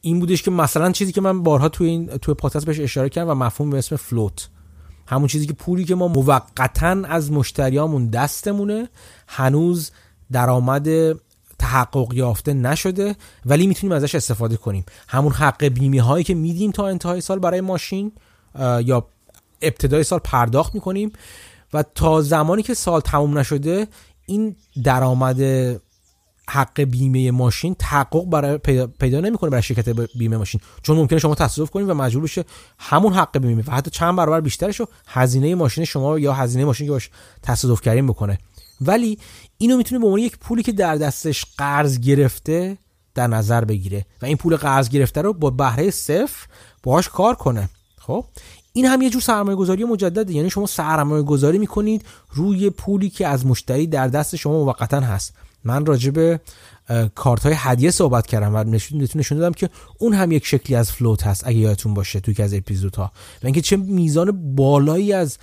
این 0.00 0.20
بودش 0.20 0.42
که 0.42 0.50
مثلا 0.50 0.92
چیزی 0.92 1.12
که 1.12 1.20
من 1.20 1.42
بارها 1.42 1.68
توی 1.68 1.88
این 1.88 2.06
توی 2.06 2.34
پادکست 2.34 2.66
بهش 2.66 2.80
اشاره 2.80 3.08
کردم 3.08 3.30
و 3.30 3.34
مفهوم 3.34 3.70
به 3.70 3.78
اسم 3.78 3.96
فلوت 3.96 4.48
همون 5.06 5.28
چیزی 5.28 5.46
که 5.46 5.52
پولی 5.52 5.84
که 5.84 5.94
ما 5.94 6.08
موقتا 6.08 7.02
از 7.04 7.32
مشتریامون 7.32 8.06
دستمونه 8.06 8.88
هنوز 9.28 9.90
درآمد 10.32 10.88
تحقق 11.58 12.14
یافته 12.14 12.54
نشده 12.54 13.16
ولی 13.46 13.66
می‌تونیم 13.66 13.96
ازش 13.96 14.14
استفاده 14.14 14.56
کنیم. 14.56 14.84
همون 15.08 15.32
حق 15.32 15.64
بیمه 15.64 16.02
هایی 16.02 16.24
که 16.24 16.34
میدیم 16.34 16.70
تا 16.70 16.88
انتهای 16.88 17.20
سال 17.20 17.38
برای 17.38 17.60
ماشین 17.60 18.12
یا 18.84 19.06
ابتدای 19.62 20.04
سال 20.04 20.18
پرداخت 20.18 20.74
می‌کنیم. 20.74 21.12
و 21.72 21.84
تا 21.94 22.22
زمانی 22.22 22.62
که 22.62 22.74
سال 22.74 23.00
تموم 23.00 23.38
نشده 23.38 23.86
این 24.26 24.56
درآمد 24.84 25.40
حق 26.50 26.80
بیمه 26.80 27.30
ماشین 27.30 27.76
تحقق 27.78 28.24
برای 28.24 28.58
پیدا, 28.98 29.20
نمی‌کنه 29.20 29.50
برای 29.50 29.62
شرکت 29.62 29.88
بیمه 30.18 30.36
ماشین. 30.36 30.60
چون 30.82 30.96
ممکنه 30.96 31.18
شما 31.18 31.34
تصادف 31.34 31.70
کنید 31.70 31.88
و 31.88 31.94
مجبور 31.94 32.22
بشه 32.22 32.44
همون 32.78 33.12
حق 33.12 33.38
بیمه 33.38 33.64
و 33.66 33.70
حتی 33.70 33.90
چند 33.90 34.16
برابر 34.16 34.40
بیشترش 34.40 34.80
رو 34.80 34.88
هزینه 35.06 35.54
ماشین 35.54 35.84
شما 35.84 36.18
یا 36.18 36.32
هزینه 36.32 36.64
ماشین 36.64 36.86
که 36.86 36.92
باش 36.92 37.10
تصادف 37.42 37.80
کردین 37.80 38.06
بکنه. 38.06 38.38
ولی 38.80 39.18
اینو 39.58 39.76
می‌تونه 39.76 40.00
به 40.00 40.06
عنوان 40.06 40.20
یک 40.20 40.38
پولی 40.38 40.62
که 40.62 40.72
در 40.72 40.96
دستش 40.96 41.46
قرض 41.58 42.00
گرفته 42.00 42.78
در 43.14 43.26
نظر 43.26 43.64
بگیره 43.64 44.06
و 44.22 44.26
این 44.26 44.36
پول 44.36 44.56
قرض 44.56 44.88
گرفته 44.88 45.22
رو 45.22 45.32
با 45.32 45.50
بهره 45.50 45.90
صفر 45.90 46.46
باهاش 46.82 47.08
کار 47.08 47.34
کنه. 47.34 47.68
خب؟ 47.98 48.24
این 48.72 48.86
هم 48.86 49.02
یه 49.02 49.10
جور 49.10 49.22
سرمایه 49.22 49.56
گذاری 49.56 49.84
مجدده. 49.84 50.32
یعنی 50.32 50.50
شما 50.50 50.66
سرمایه 50.66 51.22
گذاری 51.22 51.58
می‌کنید 51.58 52.04
روی 52.30 52.70
پولی 52.70 53.10
که 53.10 53.26
از 53.26 53.46
مشتری 53.46 53.86
در 53.86 54.08
دست 54.08 54.36
شما 54.36 54.64
موقتا 54.64 55.00
هست. 55.00 55.34
من 55.64 55.86
راجع 55.86 56.10
به 56.10 56.40
کارت 57.14 57.42
های 57.42 57.54
هدیه 57.58 57.90
صحبت 57.90 58.26
کردم 58.26 58.54
و 58.54 58.64
نشون 58.64 59.08
نشون 59.14 59.38
دادم 59.38 59.52
که 59.52 59.70
اون 59.98 60.12
هم 60.12 60.32
یک 60.32 60.46
شکلی 60.46 60.76
از 60.76 60.92
فلوت 60.92 61.26
هست 61.26 61.46
اگه 61.46 61.58
یادتون 61.58 61.94
باشه 61.94 62.20
توی 62.20 62.42
از 62.42 62.54
اپیزودها. 62.54 63.12
و 63.42 63.46
اینکه 63.46 63.60
چه 63.60 63.76
میزان 63.76 64.54
بالایی 64.54 65.12
از 65.12 65.38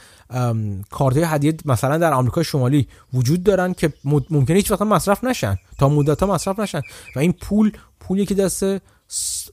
کارت 0.91 1.17
های 1.17 1.25
هدیه 1.25 1.53
مثلا 1.65 1.97
در 1.97 2.13
آمریکا 2.13 2.43
شمالی 2.43 2.87
وجود 3.13 3.43
دارن 3.43 3.73
که 3.73 3.93
ممکنه 4.03 4.57
هیچ 4.57 4.71
وقت 4.71 4.81
مصرف 4.81 5.23
نشن. 5.23 5.57
تا 5.77 5.89
مدت 5.89 6.23
ها 6.23 6.33
مصرف 6.33 6.59
نشن. 6.59 6.81
و 7.15 7.19
این 7.19 7.31
پول 7.31 7.71
پولی 7.99 8.25
که 8.25 8.35
دست 8.35 8.63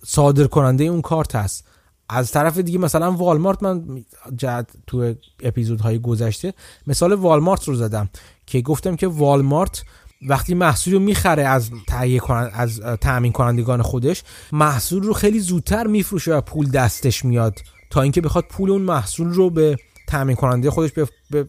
صادر 0.06 0.44
کننده 0.46 0.84
اون 0.84 1.00
کارت 1.00 1.34
هست. 1.34 1.64
از 2.08 2.32
طرف 2.32 2.58
دیگه 2.58 2.78
مثلا 2.78 3.12
والمارت 3.12 3.62
من 3.62 4.04
جد 4.36 4.70
تو 4.86 5.14
اپیزودهای 5.42 5.98
گذشته 5.98 6.54
مثال 6.86 7.12
والمارت 7.12 7.64
رو 7.64 7.74
زدم 7.74 8.08
که 8.46 8.60
گفتم 8.60 8.96
که 8.96 9.06
والمارت 9.06 9.84
وقتی 10.28 10.54
محصول 10.54 10.94
رو 10.94 11.00
می‌خره 11.00 11.42
از 11.42 11.70
تهیه 11.86 12.18
کنن 12.18 12.50
از 12.52 12.80
تامین 12.80 13.32
کنندگان 13.32 13.82
خودش 13.82 14.22
محصول 14.52 15.02
رو 15.02 15.12
خیلی 15.12 15.38
زودتر 15.40 15.86
میفروشه 15.86 16.34
و 16.34 16.40
پول 16.40 16.70
دستش 16.70 17.24
میاد 17.24 17.58
تا 17.90 18.02
اینکه 18.02 18.20
بخواد 18.20 18.44
پول 18.50 18.70
اون 18.70 18.82
محصول 18.82 19.28
رو 19.28 19.50
به 19.50 19.76
تامین 20.08 20.36
کننده 20.36 20.70
خودش 20.70 20.90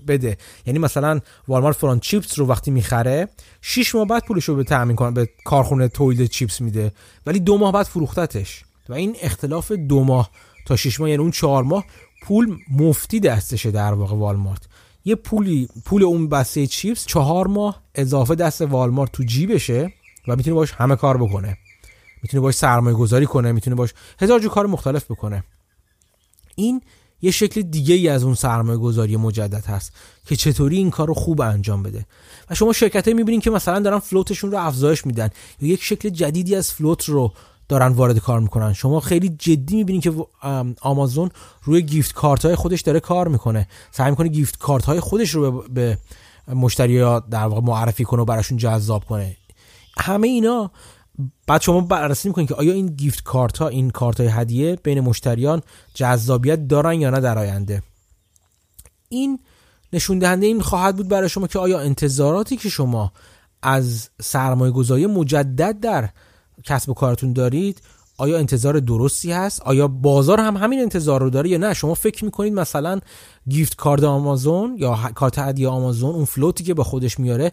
بده. 0.08 0.38
یعنی 0.66 0.80
مثلا 0.80 1.20
والمارت 1.48 1.76
فران 1.76 2.00
چیپس 2.00 2.40
رو 2.40 2.48
وقتی 2.48 2.72
می‌خره 2.72 3.28
6 3.62 3.96
ماه 3.96 4.08
بعد 4.08 4.26
پولش 4.26 4.46
رو 4.46 4.56
به 4.56 4.64
تامین 4.64 4.96
کنه 4.96 5.12
به 5.12 5.30
کارخونه 5.46 5.88
تولید 5.88 6.30
چیپس 6.30 6.62
میده 6.62 6.92
ولی 7.26 7.40
دو 7.40 7.58
ماه 7.58 7.72
بعد 7.72 7.86
فروختتش. 7.86 8.64
و 8.90 8.94
این 8.94 9.16
اختلاف 9.22 9.72
دو 9.72 10.04
ماه 10.04 10.30
تا 10.66 10.76
6 10.76 11.00
ماه 11.00 11.10
یعنی 11.10 11.22
اون 11.22 11.32
4 11.32 11.64
ماه 11.64 11.86
پول 12.24 12.58
مفتی 12.72 13.20
دستشه 13.20 13.72
در 13.72 13.94
واقع 13.94 14.16
والمارت. 14.16 14.62
یه 15.06 15.16
پولی 15.16 15.68
پول 15.86 16.04
اون 16.04 16.30
بسته 16.30 16.68
چیپس 16.68 17.06
چهار 17.06 17.48
ماه 17.48 17.82
اضافه 18.00 18.36
دست 18.36 18.62
والمارت 18.62 19.12
تو 19.12 19.24
جیبشه 19.24 19.94
و 20.28 20.36
می‌تونه 20.36 20.56
باش 20.56 20.72
همه 20.72 20.96
کار 20.96 21.18
بکنه. 21.18 21.58
می‌تونه 22.24 22.42
باش 22.42 22.56
سرمایه 22.56 22.96
گذاری 22.96 23.26
کنه 23.26 23.52
می‌تونه 23.52 23.76
باش 23.76 23.94
هزار 24.20 24.40
جو 24.40 24.50
کار 24.50 24.68
مختلف 24.68 25.12
بکنه. 25.12 25.44
این 26.56 26.82
یه 27.22 27.32
شکل 27.32 27.62
دیگه 27.62 27.96
ای 27.96 28.08
از 28.08 28.24
اون 28.24 28.36
سرمایه 28.36 28.78
گذاری 28.78 29.18
مجدد 29.18 29.66
هست 29.66 29.94
که 30.26 30.36
چطوری 30.36 30.78
این 30.78 30.90
کار 30.90 31.08
رو 31.08 31.14
خوب 31.14 31.42
انجام 31.42 31.84
بده. 31.84 32.06
و 32.50 32.56
شما 32.56 32.74
شرکت 32.74 33.08
می‌بینین 33.08 33.42
که 33.42 33.50
مثلا 33.52 33.80
دارن 33.80 34.00
فلوتشون 34.00 34.52
رو 34.52 34.58
افزایش 34.58 35.06
میدن. 35.06 35.30
یا 35.62 35.70
یک 35.70 35.84
شکل 35.84 36.10
جدیدی 36.10 36.56
از 36.56 36.72
فلوت 36.72 37.10
رو 37.10 37.34
دارن 37.68 37.88
وارد 37.88 38.18
کار 38.18 38.40
می‌کنن. 38.40 38.74
شما 38.74 39.00
خیلی 39.00 39.30
جدی 39.30 39.76
می‌بینید 39.76 40.04
که 40.04 40.14
آمازون 40.82 41.30
روی 41.64 41.82
گیفت 41.82 42.14
کارت 42.14 42.46
های 42.46 42.56
خودش 42.56 42.82
داره 42.82 43.00
کار 43.00 43.28
می‌کنه. 43.28 43.68
سعی 43.92 44.10
می‌کنه 44.10 44.28
گیفت 44.28 44.58
کارت 44.58 44.86
های 44.86 45.00
خودش 45.00 45.30
رو 45.30 45.64
به 45.70 45.98
مشتری 46.54 47.00
ها 47.00 47.20
در 47.20 47.46
واقع 47.46 47.62
معرفی 47.62 48.04
کنه 48.04 48.22
و 48.22 48.26
براشون 48.26 48.58
جذاب 48.58 49.06
کنه. 49.06 49.38
همه 49.98 50.28
اینا 50.28 50.72
بعد 51.48 51.62
شما 51.62 51.82
بررسی 51.82 52.28
می‌کنید 52.28 52.48
که 52.48 52.56
آیا 52.56 52.74
این 52.74 52.88
گیفت 52.88 53.24
کارت 53.24 53.58
ها 53.58 53.68
این 53.68 53.90
کارت 53.90 54.20
های 54.20 54.30
هدیه 54.30 54.76
بین 54.76 55.00
مشتریان 55.00 55.62
جذابیت 55.94 56.68
دارن 56.68 56.94
یا 56.94 57.10
نه 57.10 57.20
در 57.20 57.38
آینده؟ 57.38 57.84
این 59.10 59.40
نشون 59.94 60.20
دهنده 60.20 60.46
این 60.46 60.62
خواهد 60.62 60.96
بود 60.96 61.08
برای 61.08 61.30
شما 61.30 61.48
که 61.48 61.60
آیا 61.60 61.80
انتظاراتی 61.80 62.58
که 62.58 62.70
شما 62.70 63.12
از 63.62 64.10
سرمایه 64.22 64.72
گذاری 64.72 65.06
مجدد 65.06 65.80
در 65.80 66.10
کسب 66.64 66.90
و 66.90 66.94
کارتون 66.94 67.34
دارید 67.34 67.82
آیا 68.20 68.38
انتظار 68.38 68.80
درستی 68.80 69.32
هست؟ 69.32 69.62
آیا 69.62 69.88
بازار 69.88 70.40
هم 70.40 70.58
همین 70.58 70.80
انتظار 70.80 71.22
رو 71.22 71.30
داره 71.30 71.50
یا 71.50 71.58
نه؟ 71.58 71.74
شما 71.74 71.94
فکر 71.94 72.26
می‌کنید 72.26 72.54
مثلا 72.54 73.00
گیفت 73.50 73.76
کارد 73.76 74.04
آمازون 74.04 74.76
یا 74.80 74.96
کارت 75.16 75.40
هدیه 75.40 75.68
آمازون 75.68 76.16
اون 76.16 76.26
فلوتی 76.26 76.64
که 76.64 76.74
به 76.74 76.84
خودش 76.84 77.20
میاره 77.20 77.52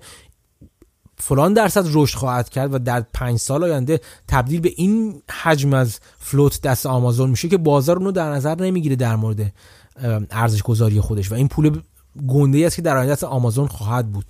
فلان 1.18 1.52
درصد 1.52 1.84
رشد 1.92 2.18
خواهد 2.18 2.48
کرد 2.48 2.74
و 2.74 2.78
در 2.78 3.00
پنج 3.00 3.38
سال 3.38 3.64
آینده 3.64 4.00
تبدیل 4.28 4.60
به 4.60 4.72
این 4.76 5.22
حجم 5.42 5.74
از 5.74 5.98
فلوت 6.18 6.60
دست 6.60 6.86
آمازون 6.86 7.30
میشه 7.30 7.48
که 7.48 7.56
بازار 7.56 7.96
اونو 7.96 8.12
در 8.12 8.30
نظر 8.30 8.54
نمی‌گیره 8.54 8.96
در 8.96 9.16
مورد 9.16 9.52
ارزش 10.30 10.62
گذاری 10.62 11.00
خودش 11.00 11.32
و 11.32 11.34
این 11.34 11.48
پول 11.48 11.80
گنده 12.28 12.66
است 12.66 12.76
که 12.76 12.82
در 12.82 12.96
آینده 12.96 13.26
آمازون 13.26 13.66
خواهد 13.66 14.12
بود. 14.12 14.24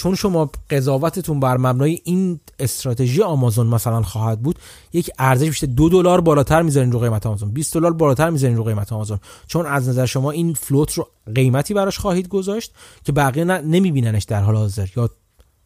چون 0.00 0.14
شما 0.14 0.50
قضاوتتون 0.70 1.40
بر 1.40 1.56
مبنای 1.56 2.00
این 2.04 2.40
استراتژی 2.58 3.22
آمازون 3.22 3.66
مثلا 3.66 4.02
خواهد 4.02 4.40
بود 4.40 4.58
یک 4.92 5.10
ارزش 5.18 5.48
بیشتر 5.48 5.66
دو 5.66 5.88
دلار 5.88 6.20
بالاتر 6.20 6.62
می‌ذارین 6.62 6.92
رو 6.92 6.98
قیمت 6.98 7.26
آمازون. 7.26 7.50
20 7.50 7.74
دلار 7.74 7.92
بالاتر 7.92 8.30
می‌ذارین 8.30 8.56
رو 8.56 8.64
قیمت 8.64 8.92
آمازون. 8.92 9.18
چون 9.46 9.66
از 9.66 9.88
نظر 9.88 10.06
شما 10.06 10.30
این 10.30 10.54
فلوت 10.54 10.94
رو 10.94 11.08
قیمتی 11.34 11.74
براش 11.74 11.98
خواهید 11.98 12.28
گذاشت 12.28 12.72
که 13.04 13.12
بقیه 13.12 13.44
نمیبیننش 13.44 14.24
در 14.24 14.42
حال 14.42 14.56
حاضر 14.56 14.88
یا 14.96 15.10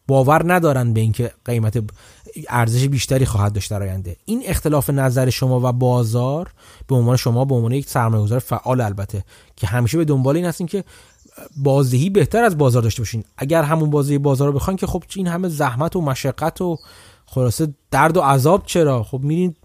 باور 0.07 0.53
ندارن 0.53 0.93
به 0.93 1.01
اینکه 1.01 1.31
قیمت 1.45 1.83
ارزش 2.49 2.87
بیشتری 2.87 3.25
خواهد 3.25 3.53
داشت 3.53 3.71
در 3.71 3.83
آینده. 3.83 4.15
این 4.25 4.43
اختلاف 4.45 4.89
نظر 4.89 5.29
شما 5.29 5.69
و 5.69 5.71
بازار 5.71 6.51
به 6.87 6.95
عنوان 6.95 7.17
شما 7.17 7.45
به 7.45 7.55
عنوان 7.55 7.71
یک 7.71 7.89
سرمایه‌گذار 7.89 8.39
فعال 8.39 8.81
البته 8.81 9.23
که 9.55 9.67
همیشه 9.67 9.97
به 9.97 10.05
دنبال 10.05 10.35
این 10.35 10.45
هستین 10.45 10.67
که 10.67 10.83
بازدهی 11.57 12.09
بهتر 12.09 12.43
از 12.43 12.57
بازار 12.57 12.81
داشته 12.83 13.01
باشین. 13.01 13.23
اگر 13.37 13.63
همون 13.63 13.89
بازی 13.89 14.17
بازار 14.17 14.47
رو 14.47 14.53
بخواین 14.53 14.77
که 14.77 14.87
خب 14.87 15.03
این 15.15 15.27
همه 15.27 15.49
زحمت 15.49 15.95
و 15.95 16.01
مشقت 16.01 16.61
و 16.61 16.77
خلاصه 17.25 17.73
درد 17.91 18.17
و 18.17 18.21
عذاب 18.21 18.63
چرا؟ 18.65 19.03
خب 19.03 19.19
میرین 19.19 19.55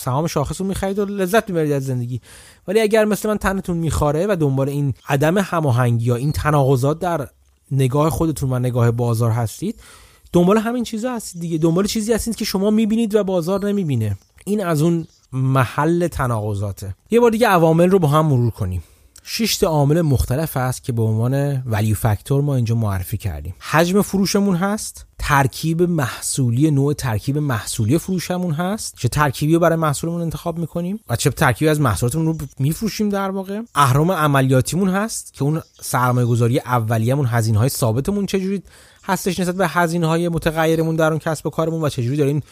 سهام 0.00 0.26
شاخص 0.26 0.60
رو 0.60 0.66
می‌خرید 0.66 0.98
و 0.98 1.04
لذت 1.04 1.50
می‌برید 1.50 1.72
از 1.72 1.86
زندگی. 1.86 2.20
ولی 2.68 2.80
اگر 2.80 3.04
مثل 3.04 3.28
من 3.28 3.36
تنتون 3.36 3.76
میخواره 3.76 4.26
و 4.28 4.36
دنبال 4.36 4.68
این 4.68 4.94
عدم 5.08 5.38
هماهنگی 5.38 6.04
یا 6.04 6.16
این 6.16 6.32
تناقضات 6.32 6.98
در 6.98 7.28
نگاه 7.70 8.10
خودتون 8.10 8.52
و 8.52 8.58
نگاه 8.58 8.90
بازار 8.90 9.30
هستید 9.30 9.80
دنبال 10.32 10.58
همین 10.58 10.84
چیزا 10.84 11.12
هستید 11.12 11.40
دیگه. 11.40 11.58
دنبال 11.58 11.86
چیزی 11.86 12.12
هستید 12.12 12.36
که 12.36 12.44
شما 12.44 12.70
می‌بینید 12.70 13.14
و 13.14 13.24
بازار 13.24 13.68
نمی‌بینه. 13.68 14.16
این 14.44 14.64
از 14.64 14.82
اون 14.82 15.06
محل 15.32 16.08
تناقضاته. 16.08 16.94
یه 17.10 17.20
بار 17.20 17.30
دیگه 17.30 17.48
عوامل 17.48 17.90
رو 17.90 17.98
با 17.98 18.08
هم 18.08 18.26
مرور 18.26 18.50
کنیم. 18.50 18.82
6 19.24 19.56
تا 19.56 19.66
عامل 19.66 20.02
مختلف 20.02 20.56
هست 20.56 20.84
که 20.84 20.92
به 20.92 21.02
عنوان 21.02 21.62
ولیو 21.66 21.94
فاکتور 21.94 22.42
ما 22.42 22.56
اینجا 22.56 22.74
معرفی 22.74 23.16
کردیم. 23.16 23.54
حجم 23.58 24.02
فروشمون 24.02 24.56
هست 24.56 25.06
ترکیب 25.18 25.82
محصولی 25.82 26.70
نوع 26.70 26.94
ترکیب 26.94 27.38
محصولی 27.38 27.98
فروشمون 27.98 28.54
هست 28.54 28.94
چه 28.98 29.08
ترکیبی 29.08 29.54
رو 29.54 29.60
برای 29.60 29.76
محصولمون 29.76 30.22
انتخاب 30.22 30.58
می‌کنیم 30.58 31.00
و 31.08 31.16
چه 31.16 31.30
ترکیبی 31.30 31.68
از 31.68 31.80
محصولاتمون 31.80 32.26
رو 32.26 32.36
میفروشیم 32.58 33.08
در 33.08 33.30
واقع. 33.30 33.60
اهرام 33.74 34.10
عملیاتیمون 34.10 34.88
هست 34.88 35.34
که 35.34 35.42
اون 35.42 35.62
سرمایه 35.80 36.26
گذاری 36.26 36.58
اولیه‌مون 36.58 37.26
هزینه 37.26 37.58
های 37.58 37.68
ثابتمون 37.68 38.26
چجوری 38.26 38.62
هستش 39.04 39.40
نسبت 39.40 39.54
به 39.54 39.68
هزینه 39.68 40.06
های 40.06 40.28
متغیرمون 40.28 40.96
در 40.96 41.10
اون 41.10 41.18
کسب 41.18 41.46
و 41.46 41.50
کارمون 41.50 41.82
و 41.82 41.88
چجوری 41.88 42.16
داریم 42.16 42.42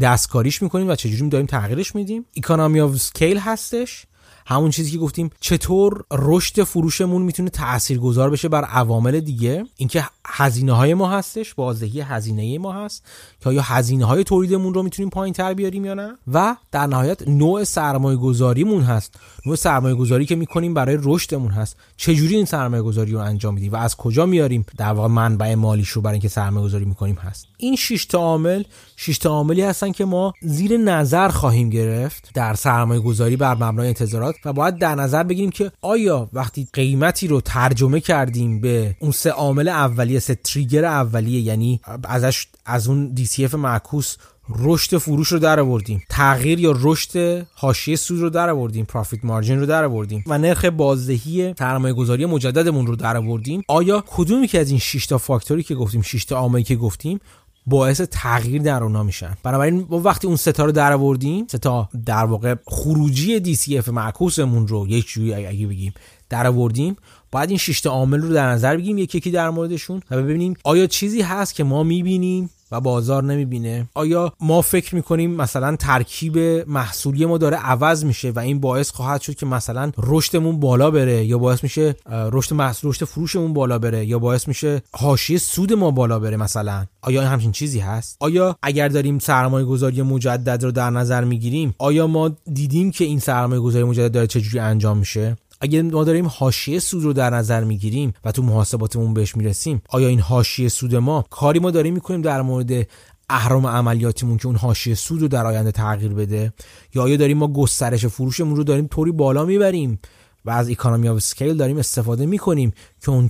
دستکاریش 0.00 0.62
می‌کنیم 0.62 0.88
و 0.88 0.94
چجوری 0.94 1.28
داریم 1.28 1.46
تغییرش 1.46 1.94
میدیم. 1.94 2.24
economy 2.36 2.80
of 2.80 2.94
scale 2.94 3.38
هستش. 3.38 4.06
همون 4.46 4.70
چیزی 4.70 4.90
که 4.90 4.98
گفتیم 4.98 5.30
چطور 5.40 6.04
رشد 6.12 6.62
فروشمون 6.62 7.22
می‌تونه 7.22 7.50
تاثیرگذار 7.50 8.30
بشه 8.30 8.48
بر 8.48 8.64
عوامل 8.64 9.20
دیگه؟ 9.20 9.64
اینکه 9.76 10.04
هزینه 10.26 10.72
های 10.72 10.94
ما 10.94 11.10
هستش 11.10 11.54
بازدهی 11.54 12.00
هزینه 12.00 12.58
ما 12.58 12.72
هست 12.72 13.04
که 13.40 13.48
آیا 13.48 13.62
هزینه 13.62 14.04
های 14.04 14.24
تولیدمون 14.24 14.74
رو 14.74 14.82
می‌تونیم 14.82 15.10
پایین 15.10 15.34
تر 15.34 15.54
بیاریم 15.54 15.84
یا 15.84 15.94
نه؟ 15.94 16.12
و 16.32 16.56
در 16.72 16.86
نهایت 16.86 17.28
نوع 17.28 17.64
سرمایه 17.64 18.16
گذاریمون 18.16 18.82
هست. 18.82 19.14
نوع 19.46 19.56
سرمایه 19.56 19.94
گذاری 19.94 20.26
که 20.26 20.36
می‌کنیم 20.36 20.74
برای 20.74 20.98
رشدمون 21.02 21.50
هست. 21.50 21.76
چجوری 21.96 22.36
این 22.36 22.44
سرمایه 22.44 22.82
گذاری 22.82 23.12
رو 23.12 23.18
انجام 23.18 23.54
میدیم 23.54 23.72
و 23.72 23.76
از 23.76 23.96
کجا 23.96 24.26
میاریم 24.26 24.66
در 24.76 24.92
واقع 24.92 25.08
منبع 25.08 25.54
مالیش 25.54 25.88
رو 25.88 26.02
برای 26.02 26.14
اینکه 26.14 26.28
سرمایه 26.28 26.66
گذاری 26.66 26.84
می‌کنیم 26.84 27.14
هست. 27.14 27.46
این 27.56 27.76
6 27.76 28.06
تا 28.06 28.18
عامل 28.18 28.62
6 28.96 29.18
تا 29.18 29.30
عاملی 29.30 29.62
هستن 29.62 29.92
که 29.92 30.04
ما 30.04 30.32
زیر 30.42 30.76
نظر 30.76 31.28
خواهیم 31.28 31.70
گرفت 31.70 32.30
در 32.34 32.54
سرمایه 32.54 33.00
گذاری 33.00 33.36
بر 33.36 33.54
مبنای 33.54 33.88
انتظارات. 33.88 34.31
و 34.44 34.52
باید 34.52 34.78
در 34.78 34.94
نظر 34.94 35.22
بگیریم 35.22 35.50
که 35.50 35.72
آیا 35.80 36.28
وقتی 36.32 36.68
قیمتی 36.72 37.28
رو 37.28 37.40
ترجمه 37.40 38.00
کردیم 38.00 38.60
به 38.60 38.96
اون 39.00 39.10
سه 39.10 39.30
عامل 39.30 39.68
اولیه 39.68 40.18
سه 40.18 40.34
تریگر 40.34 40.84
اولیه 40.84 41.40
یعنی 41.40 41.80
ازش 42.04 42.46
از 42.66 42.88
اون 42.88 43.14
DCF 43.16 43.54
معکوس 43.54 44.16
رشد 44.58 44.98
فروش 44.98 45.28
رو 45.28 45.38
در 45.38 45.60
آوردیم 45.60 46.02
تغییر 46.08 46.60
یا 46.60 46.74
رشد 46.80 47.46
حاشیه 47.54 47.96
سود 47.96 48.20
رو 48.20 48.30
در 48.30 48.50
آوردیم 48.50 48.84
پروفیت 48.84 49.24
مارجین 49.24 49.60
رو 49.60 49.66
در 49.66 49.84
آوردیم 49.84 50.24
و 50.26 50.38
نرخ 50.38 50.64
بازدهی 50.64 51.54
سرمایه 51.58 51.94
گذاری 51.94 52.26
مجددمون 52.26 52.86
رو 52.86 52.96
در 52.96 53.16
آوردیم 53.16 53.62
آیا 53.68 54.04
کدومی 54.06 54.48
که 54.48 54.60
از 54.60 54.70
این 54.70 54.78
6 54.78 55.06
تا 55.06 55.18
فاکتوری 55.18 55.62
که 55.62 55.74
گفتیم 55.74 56.02
6 56.02 56.24
تا 56.24 56.36
عاملی 56.36 56.62
که 56.62 56.76
گفتیم 56.76 57.20
باعث 57.66 58.00
تغییر 58.00 58.62
در 58.62 58.82
اونا 58.82 59.02
میشن. 59.02 59.36
بنابراین 59.42 59.86
ما 59.90 59.98
وقتی 59.98 60.26
اون 60.26 60.36
ستا 60.36 60.64
رو 60.64 60.72
در 60.72 60.92
آوردیم 60.92 61.46
ستا 61.46 61.88
در 62.06 62.24
واقع 62.24 62.54
خروجی 62.66 63.56
DCF 63.56 63.88
معکوسمون 63.88 64.68
رو 64.68 64.88
یک 64.88 65.06
جوری 65.06 65.34
اگه 65.34 65.66
بگیم 65.66 65.94
در 66.28 66.46
آوردیم 66.46 66.96
باید 67.32 67.48
این 67.48 67.58
شش 67.58 67.86
عامل 67.86 68.20
رو 68.20 68.34
در 68.34 68.50
نظر 68.50 68.76
بگیریم 68.76 68.98
یکی 68.98 69.18
یکی 69.18 69.30
در 69.30 69.50
موردشون 69.50 70.02
و 70.10 70.16
ببینیم 70.16 70.54
آیا 70.64 70.86
چیزی 70.86 71.22
هست 71.22 71.54
که 71.54 71.64
ما 71.64 71.82
می‌بینیم؟ 71.82 72.50
و 72.72 72.80
بازار 72.80 73.24
نمی‌بینه. 73.24 73.88
آیا 73.94 74.32
ما 74.40 74.62
فکر 74.62 74.94
می‌کنیم 74.94 75.30
مثلا 75.30 75.76
ترکیب 75.76 76.38
محصولی 76.68 77.26
ما 77.26 77.38
داره 77.38 77.56
عوض 77.56 78.04
میشه 78.04 78.30
و 78.30 78.38
این 78.38 78.60
باعث 78.60 78.90
خواهد 78.90 79.20
شد 79.20 79.34
که 79.34 79.46
مثلا 79.46 79.92
رشدمون 79.98 80.60
بالا 80.60 80.90
بره 80.90 81.24
یا 81.24 81.38
باعث 81.38 81.62
میشه 81.62 81.94
رشد 82.10 82.54
محصول 82.54 82.90
رشد 82.90 83.04
فروشمون 83.04 83.52
بالا 83.52 83.78
بره 83.78 84.06
یا 84.06 84.18
باعث 84.18 84.48
میشه 84.48 84.82
حاشیه 84.92 85.38
سود 85.38 85.72
ما 85.72 85.90
بالا 85.90 86.18
بره 86.18 86.36
مثلا؟ 86.36 86.86
آیا 87.02 87.22
همچین 87.22 87.52
چیزی 87.52 87.80
هست؟ 87.80 88.16
آیا 88.20 88.56
اگر 88.62 88.88
داریم 88.88 89.18
سرمایه 89.18 89.66
گذاری 89.66 90.02
مجدد 90.02 90.64
رو 90.64 90.70
در 90.70 90.90
نظر 90.90 91.24
می‌گیریم 91.24 91.74
آیا 91.78 92.06
ما 92.06 92.30
دیدیم 92.52 92.90
که 92.90 93.04
این 93.04 93.18
سرمایه 93.18 93.60
گذاری 93.60 93.84
مجدد 93.84 94.12
داره 94.12 94.26
چجوری 94.26 94.58
انجام 94.58 94.98
میشه؟ 94.98 95.36
اگه 95.62 95.82
ما 95.82 96.04
داریم 96.04 96.26
حاشیه 96.26 96.78
سود 96.78 97.02
رو 97.02 97.12
در 97.12 97.30
نظر 97.30 97.64
می‌گیریم 97.64 98.12
و 98.24 98.32
تو 98.32 98.42
محاسباتمون 98.42 99.14
بهش 99.14 99.36
می‌رسیم 99.36 99.82
آیا 99.88 100.08
این 100.08 100.20
حاشیه 100.20 100.68
سود 100.68 100.94
ما 100.94 101.24
کاری 101.30 101.58
ما 101.58 101.70
داریم 101.70 101.94
می‌کنیم 101.94 102.22
در 102.22 102.42
مورد 102.42 102.86
اهرم 103.30 103.66
عملیاتیمون 103.66 104.36
که 104.36 104.46
اون 104.46 104.56
حاشیه 104.56 104.94
سود 104.94 105.22
رو 105.22 105.28
در 105.28 105.46
آینده 105.46 105.72
تغییر 105.72 106.14
بده؟ 106.14 106.52
یا 106.94 107.02
آیا 107.02 107.16
داریم 107.16 107.38
ما 107.38 107.48
گسترش 107.48 108.06
فروشمون 108.06 108.56
رو 108.56 108.64
داریم 108.64 108.86
طوری 108.86 109.12
بالا 109.12 109.44
می‌بریم 109.44 109.98
و 110.44 110.50
از 110.50 110.70
economy 110.70 111.08
of 111.08 111.16
scale 111.16 111.56
داریم 111.56 111.78
استفاده 111.78 112.26
می‌کنیم 112.26 112.72
که 113.02 113.10
اون 113.10 113.28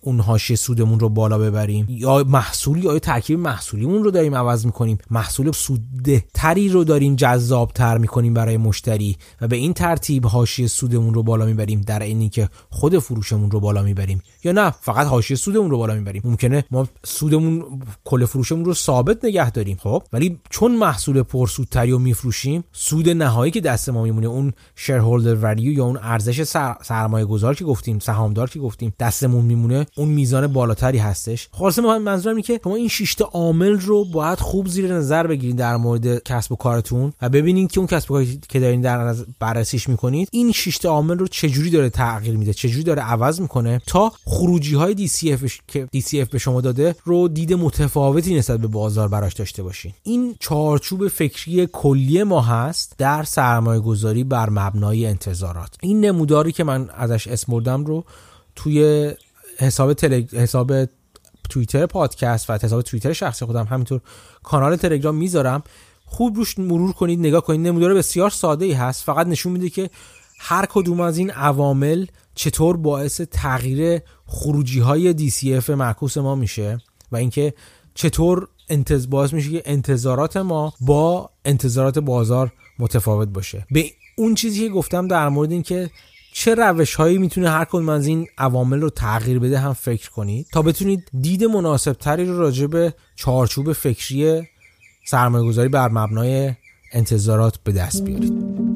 اون 0.00 0.20
حاشیه 0.20 0.56
سودمون 0.56 1.00
رو 1.00 1.08
بالا 1.08 1.38
ببریم. 1.38 1.86
یا 1.88 2.24
محصولی 2.28 2.80
یا 2.80 2.98
ترکیب 2.98 3.38
محصولیمون 3.38 4.04
رو 4.04 4.10
داریم 4.10 4.34
عوض 4.34 4.66
می‌کنیم. 4.66 4.98
محصول 5.10 5.52
سودده 5.52 6.24
تری 6.34 6.68
رو 6.68 6.84
داریم 6.84 7.16
جذاب 7.16 7.72
تر 7.72 7.98
می‌کنیم 7.98 8.34
برای 8.34 8.56
مشتری 8.56 9.16
و 9.40 9.48
به 9.48 9.56
این 9.56 9.72
ترتیب 9.72 10.26
حاشیه 10.26 10.66
سودمون 10.66 11.14
رو 11.14 11.22
بالا 11.22 11.46
می‌بریم 11.46 11.80
در 11.80 11.98
اینی 11.98 12.28
که 12.28 12.48
خود 12.70 12.98
فروشمون 12.98 13.50
رو 13.50 13.60
بالا 13.60 13.82
می‌بریم. 13.82 14.22
یا 14.44 14.52
نه 14.52 14.70
فقط 14.70 15.06
حاشیه 15.06 15.36
سودمون 15.36 15.70
رو 15.70 15.78
بالا 15.78 15.94
می‌بریم. 15.94 16.22
ممکنه 16.24 16.64
ما 16.70 16.88
سودمون 17.04 17.64
کل 18.04 18.24
فروشمون 18.24 18.64
رو 18.64 18.74
ثابت 18.74 19.24
نگه 19.24 19.50
داریم 19.50 19.76
خب؟ 19.80 20.02
ولی 20.12 20.38
چون 20.50 20.76
محصول 20.76 21.22
پرسودتری 21.22 21.90
رو 21.90 21.98
میفروشیم 21.98 22.64
سود 22.72 23.08
نهایی 23.08 23.52
که 23.52 23.60
دست 23.60 23.88
ما 23.88 24.02
میمونه 24.02 24.26
اون 24.26 24.52
شیرهولدر 24.76 25.34
ولیو 25.34 25.72
یا 25.72 25.84
اون 25.84 25.98
ارزش 26.02 26.42
سرمایه 26.82 27.24
گذار 27.24 27.54
که 27.54 27.64
گفتیم 27.64 27.98
سهامدار 27.98 28.50
که 28.50 28.58
گفتیم 28.58 28.92
دستمون 29.06 29.44
میمونه 29.44 29.86
اون 29.96 30.08
میزان 30.08 30.46
بالاتری 30.46 30.98
هستش. 30.98 31.48
خلاصه 31.52 31.82
من 31.82 31.98
منظورم 31.98 32.36
اینه 32.36 32.46
که 32.46 32.60
شما 32.64 32.76
این 32.76 32.88
6 32.88 33.16
عامل 33.20 33.80
رو 33.80 34.04
باید 34.04 34.38
خوب 34.38 34.68
زیر 34.68 34.94
نظر 34.94 35.26
بگیرید 35.26 35.56
در 35.56 35.76
مورد 35.76 36.22
کسب 36.22 36.52
و 36.52 36.56
کارتون 36.56 37.12
و 37.22 37.28
ببینید 37.28 37.70
که 37.72 37.78
اون 37.78 37.86
کسب 37.86 38.10
و 38.10 38.14
کاری 38.14 38.40
که 38.48 38.60
دارین 38.60 38.80
در 38.80 39.14
بررسیش 39.40 39.88
می‌کنید 39.88 40.28
این 40.32 40.52
6 40.52 40.84
عامل 40.84 41.18
رو 41.18 41.26
چجوری 41.26 41.70
داره 41.70 41.90
تغییر 41.90 42.36
میده 42.36 42.54
چجوری 42.54 42.84
داره 42.84 43.02
عوض 43.02 43.40
می‌کنه 43.40 43.80
تا 43.86 44.12
خروجی 44.24 44.74
های 44.74 45.08
DCF 45.08 45.52
که 45.68 45.88
DCF 45.96 46.28
به 46.30 46.38
شما 46.38 46.60
داده 46.60 46.96
رو 47.04 47.28
دید 47.28 47.52
متفاوتی 47.52 48.34
نسبت 48.34 48.60
به 48.60 48.66
بازار 48.66 49.08
براش 49.08 49.34
داشته 49.34 49.62
باشین. 49.62 49.92
این 50.02 50.34
چارچوب 50.40 51.08
فکری 51.08 51.68
کلی 51.72 52.22
ما 52.22 52.40
هست 52.40 52.94
در 52.98 53.22
سرمایه 53.24 53.80
گذاری 53.80 54.24
بر 54.24 54.50
مبنای 54.50 55.06
انتظارات. 55.06 55.70
این 55.80 56.00
نموداری 56.00 56.52
که 56.52 56.64
من 56.64 56.90
ازش 56.96 57.28
اسم 57.28 57.52
رو 57.84 58.04
توی 58.56 59.10
حساب 59.58 59.92
تلگ... 59.92 60.36
حساب 60.36 60.72
توییتر 61.50 61.86
پادکست 61.86 62.50
و 62.50 62.52
حساب 62.52 62.82
توییتر 62.82 63.12
شخصی 63.12 63.44
خودم 63.44 63.64
همینطور 63.64 64.00
کانال 64.42 64.76
تلگرام 64.76 65.14
می‌ذارم. 65.14 65.62
خوب 66.04 66.36
روش 66.36 66.58
مرور 66.58 66.92
کنید 66.92 67.18
نگاه 67.18 67.40
کنید. 67.40 67.66
نمودار 67.66 67.94
بسیار 67.94 68.30
ساده 68.30 68.64
ای 68.64 68.72
هست. 68.72 69.04
فقط 69.04 69.26
نشون 69.26 69.52
میده 69.52 69.70
که 69.70 69.90
هر 70.38 70.66
کدوم 70.66 71.00
از 71.00 71.18
این 71.18 71.30
عوامل 71.30 72.06
چطور 72.34 72.76
باعث 72.76 73.20
تغییر 73.20 74.00
خروجی 74.26 74.80
های 74.80 75.30
DCF 75.30 75.70
معکوس 75.70 76.16
ما 76.16 76.34
میشه 76.34 76.78
و 77.12 77.16
اینکه 77.16 77.54
چطور 77.94 78.48
انتظ 78.68 79.06
باعث 79.06 79.32
میشه 79.32 79.50
که 79.50 79.62
انتظارات 79.64 80.36
ما 80.36 80.72
با 80.80 81.30
انتظارات 81.44 81.98
بازار 81.98 82.52
متفاوت 82.78 83.28
باشه. 83.28 83.66
به 83.70 83.90
اون 84.16 84.34
چیزی 84.34 84.60
که 84.60 84.68
گفتم 84.68 85.08
در 85.08 85.28
مورد 85.28 85.52
اینکه 85.52 85.90
چه 86.38 86.54
روش 86.54 86.94
هایی 86.94 87.18
می‌تونه 87.18 87.50
هر 87.50 87.64
کدوم 87.64 87.88
از 87.88 88.06
این 88.06 88.26
عوامل 88.38 88.80
رو 88.80 88.90
تغییر 88.90 89.38
بده 89.38 89.58
هم 89.58 89.72
فکر 89.72 90.10
کنید 90.10 90.46
تا 90.52 90.62
بتونید 90.62 91.08
دید 91.20 91.44
مناسب 91.44 91.92
تری 91.92 92.24
رو 92.24 92.38
راجع 92.38 92.66
به 92.66 92.94
چارچوب 93.14 93.72
فکری 93.72 94.42
سرمایه 95.06 95.46
گذاری 95.48 95.68
بر 95.68 95.88
مبنای 95.88 96.52
انتظارات 96.92 97.58
به 97.64 97.72
دست 97.72 98.04
بیارید. 98.04 98.75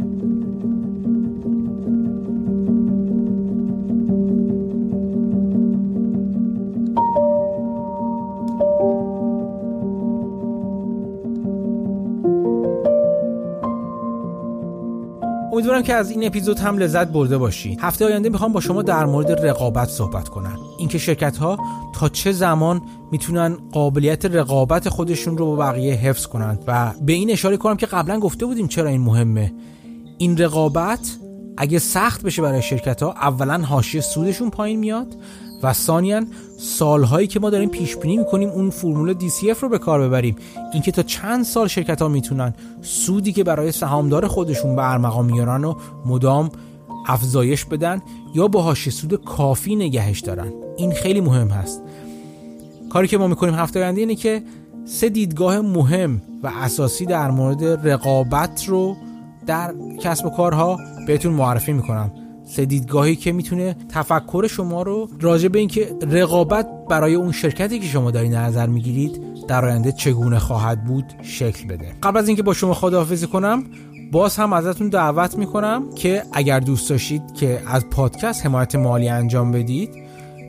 امیدوارم 15.61 15.83
که 15.83 15.95
از 15.95 16.11
این 16.11 16.27
اپیزود 16.27 16.59
هم 16.59 16.79
لذت 16.79 17.09
برده 17.09 17.39
باشید 17.39 17.81
هفته 17.81 18.05
آینده 18.05 18.29
می‌خوام 18.29 18.53
با 18.53 18.61
شما 18.61 18.83
در 18.83 19.07
مورد 19.07 19.47
رقابت 19.47 19.89
صحبت 19.89 20.29
کنم. 20.29 20.59
اینکه 20.79 20.99
شرکت 20.99 21.37
ها 21.37 21.59
تا 21.95 22.09
چه 22.09 22.33
زمان 22.33 22.83
می‌تونن 23.13 23.57
قابلیت 23.73 24.25
رقابت 24.25 24.89
خودشون 24.89 25.39
رو 25.39 25.47
با 25.47 25.57
بقیه 25.57 25.95
حفظ 25.95 26.27
کنند. 26.27 26.65
و 26.67 26.93
به 27.03 27.13
این 27.13 27.31
اشاره 27.31 27.57
کنم 27.57 27.77
که 27.77 27.87
قبلا 27.87 28.21
گفته 28.21 28.47
بودیم 28.47 28.69
چرا 28.69 28.89
این 28.89 29.01
مهمه. 29.01 29.53
این 30.19 30.39
رقابت 30.39 31.17
اگه 31.57 31.79
سخت 31.79 32.23
بشه 32.23 32.43
برای 32.43 32.63
شرکت 32.63 33.03
ها 33.03 33.13
اولا 33.13 33.59
حاشیه 33.59 34.01
سودشون 34.01 34.51
پایین 34.51 34.79
میاد. 34.79 35.17
و 35.63 35.73
ثانیا 35.73 36.23
سالهایی 36.59 37.27
که 37.27 37.41
ما 37.41 37.51
داریم 37.51 37.69
پیش 37.69 37.97
بینی 37.97 38.17
می‌کنیم 38.17 38.49
اون 38.49 38.71
فرمول 38.71 39.15
DCF 39.19 39.59
رو 39.61 39.69
به 39.69 39.79
کار 39.79 40.09
ببریم. 40.09 40.37
اینکه 40.73 40.93
تا 40.93 41.03
چند 41.03 41.45
سال 41.45 41.69
شرکت 41.69 42.03
ها 42.03 42.09
می‌تونن 42.09 42.55
سودی 42.83 43.33
که 43.33 43.45
برای 43.45 43.73
سهامدار 43.73 44.27
خودشون 44.27 44.77
به 44.77 44.91
ارمغان 44.91 45.27
میارن 45.27 45.65
و 45.65 45.75
مدام 46.07 46.51
افزایش 47.07 47.65
بدن 47.65 48.03
یا 48.35 48.49
با 48.49 48.63
حاشیه 48.63 48.93
سود 48.93 49.25
کافی 49.25 49.77
نگهش 49.77 50.21
دارن. 50.21 50.53
این 50.77 50.93
خیلی 50.93 51.21
مهم 51.21 51.49
هست. 51.49 51.83
کاری 52.91 53.09
که 53.09 53.19
ما 53.19 53.27
می‌کنیم 53.27 53.55
هفته 53.55 53.81
آینده 53.81 54.01
اینه 54.01 54.15
که 54.15 54.43
سه 54.85 55.09
دیدگاه 55.09 55.61
مهم 55.61 56.23
و 56.43 56.53
اساسی 56.63 57.07
در 57.07 57.31
مورد 57.31 57.89
رقابت 57.89 58.65
رو 58.69 58.97
در 59.47 59.75
کسب 60.01 60.27
و 60.27 60.31
کارها 60.31 60.79
بهتون 61.07 61.33
معرفی 61.33 61.73
می‌کنم. 61.73 62.11
سه 62.51 62.65
دیدگاهی 62.65 63.17
که 63.17 63.33
می‌تونه 63.33 63.77
تفکر 63.89 64.47
شما 64.47 64.83
رو 64.83 65.09
راجع 65.21 65.49
به 65.49 65.59
اینکه 65.59 65.97
رقابت 66.11 66.69
برای 66.89 67.15
اون 67.15 67.33
شرکتی 67.33 67.79
که 67.79 67.87
شما 67.87 68.11
دارین 68.11 68.35
نظر 68.35 68.67
می‌گیرید 68.67 69.21
در 69.49 69.65
آینده 69.65 69.93
چگونه 69.93 70.39
خواهد 70.39 70.85
بود 70.85 71.05
شکل 71.23 71.69
بده. 71.69 71.93
قبل 72.03 72.19
از 72.19 72.29
اینکه 72.29 72.43
با 72.43 72.53
شما 72.53 72.75
خداحافظی 72.75 73.27
کنم 73.27 73.65
باز 74.13 74.37
هم 74.37 74.53
ازتون 74.53 74.89
دعوت 74.89 75.39
می‌کنم 75.39 75.91
که 75.95 76.23
اگر 76.33 76.61
دوست 76.61 76.91
داشتید 76.91 77.35
که 77.35 77.63
از 77.67 77.87
پادکست 77.91 78.47
حمایت 78.47 78.75
مالی 78.75 79.09
انجام 79.09 79.53
بدید 79.53 79.91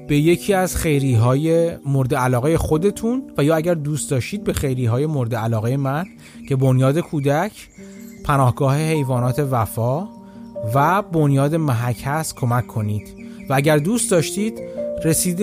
به 0.07 0.17
یکی 0.17 0.53
از 0.53 0.75
خیری 0.75 1.13
های 1.13 1.71
مورد 1.85 2.15
علاقه 2.15 2.57
خودتون 2.57 3.23
و 3.37 3.43
یا 3.43 3.55
اگر 3.55 3.73
دوست 3.73 4.11
داشتید 4.11 4.43
به 4.43 4.53
خیری 4.53 4.85
های 4.85 5.05
مورد 5.05 5.35
علاقه 5.35 5.77
من 5.77 6.05
که 6.49 6.55
بنیاد 6.55 6.99
کودک 6.99 7.51
پناهگاه 8.25 8.77
حیوانات 8.77 9.39
وفا 9.51 10.20
و 10.73 11.01
بنیاد 11.01 11.55
محک 11.55 12.01
هست 12.05 12.35
کمک 12.35 12.67
کنید. 12.67 13.15
و 13.49 13.53
اگر 13.53 13.77
دوست 13.77 14.11
داشتید 14.11 14.61
رسید 15.03 15.41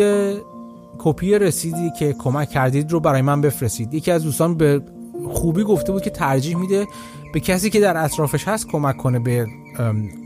کپی 0.99 1.39
رسیدی 1.39 1.91
که 1.99 2.12
کمک 2.12 2.51
کردید 2.51 2.93
رو 2.93 3.01
برای 3.01 3.23
من 3.23 3.41
بفرستید. 3.41 3.95
یکی 3.95 4.11
از 4.11 4.23
دوستان 4.23 4.55
به 4.55 4.83
خوبی 5.33 5.62
گفته 5.64 5.93
بود 5.93 6.03
که 6.03 6.11
ترجیح 6.11 6.57
میده 6.57 6.87
به 7.33 7.41
کسی 7.41 7.71
که 7.71 7.81
در 7.81 8.05
اطرافش 8.05 8.49
هست 8.49 8.66
کمک 8.69 8.97
کنه 8.97 9.19
به 9.19 9.47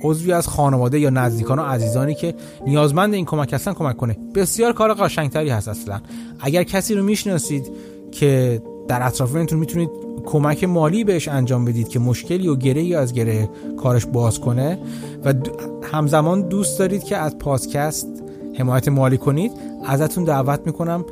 عضوی 0.03 0.33
از 0.33 0.49
خانواده 0.49 1.01
یا 1.01 1.11
نزدیکان 1.11 1.59
و 1.59 1.63
عزیزانی 1.63 2.15
که 2.15 2.35
نیازمند 2.67 3.15
این 3.15 3.25
کمک 3.25 3.53
هستن 3.53 3.73
کمک 3.73 3.97
کنه. 3.97 4.17
بسیار 4.35 4.73
کار 4.73 4.95
قشنگتری 4.95 5.49
هست 5.51 5.69
اصلا. 5.69 6.01
اگر 6.41 6.63
کسی 6.63 6.95
رو 6.95 7.03
می‌شناسید 7.05 7.71
که 8.13 8.63
در 8.89 9.07
اطرافتون 9.07 9.59
می‌تونید 9.59 9.91
کمک 10.27 10.65
مالی 10.65 11.05
بهش 11.05 11.29
انجام 11.29 11.65
بدید 11.65 11.89
که 11.89 11.99
مشکلی 11.99 12.49
و 12.49 12.57
گره 12.57 12.99
از 12.99 13.13
گره 13.13 13.51
کارش 13.77 14.07
باز 14.07 14.41
کنه 14.41 14.79
و 15.25 15.35
همزمان 15.93 16.49
دوست 16.49 16.79
دارید 16.79 17.05
که 17.05 17.17
از 17.17 17.39
پادکست 17.39 18.09
حمایت 18.59 18.89
مالی 18.89 19.19
کنید. 19.19 19.53
ازتون 19.87 20.25
دعوت 20.25 20.61
می‌کنم 20.67 21.05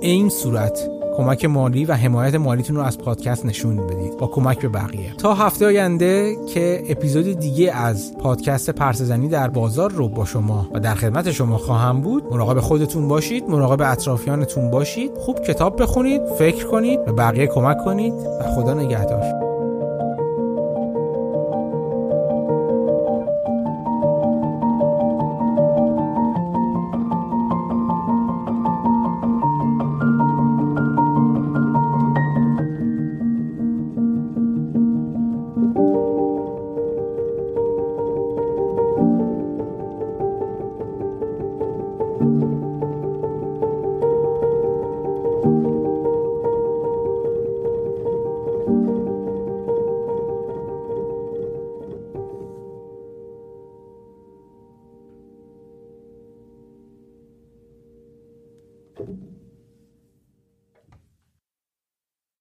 این 0.00 0.28
صورت. 0.28 0.95
کمک 1.16 1.44
مالی 1.44 1.84
و 1.84 1.92
حمایت 1.92 2.34
مالیتون 2.34 2.76
رو 2.76 2.82
از 2.82 2.98
پادکست 2.98 3.46
نشون 3.46 3.86
بدید. 3.86 4.16
با 4.16 4.26
کمک 4.26 4.58
به 4.58 4.68
بقیه. 4.68 5.12
تا 5.18 5.34
هفته 5.34 5.66
آینده 5.66 6.36
که 6.54 6.82
اپیزود 6.88 7.40
دیگه 7.40 7.72
از 7.72 8.18
پادکست 8.18 8.70
پرسزنی 8.70 9.28
در 9.28 9.48
بازار 9.48 9.90
رو 9.92 10.08
با 10.08 10.24
شما 10.24 10.68
و 10.74 10.80
در 10.80 10.94
خدمت 10.94 11.32
شما 11.32 11.58
خواهم 11.58 12.00
بود 12.00 12.24
مراقب 12.30 12.60
خودتون 12.60 13.08
باشید 13.08 13.44
مراقب 13.48 13.92
اطرافیانتون 13.92 14.70
باشید 14.70 15.10
خوب 15.18 15.40
کتاب 15.40 15.82
بخونید 15.82 16.22
فکر 16.38 16.66
کنید 16.66 17.04
به 17.04 17.12
بقیه 17.12 17.46
کمک 17.46 17.84
کنید 17.84 18.14
و 18.14 18.42
خدا 18.54 18.74
نگهدار. 18.74 19.45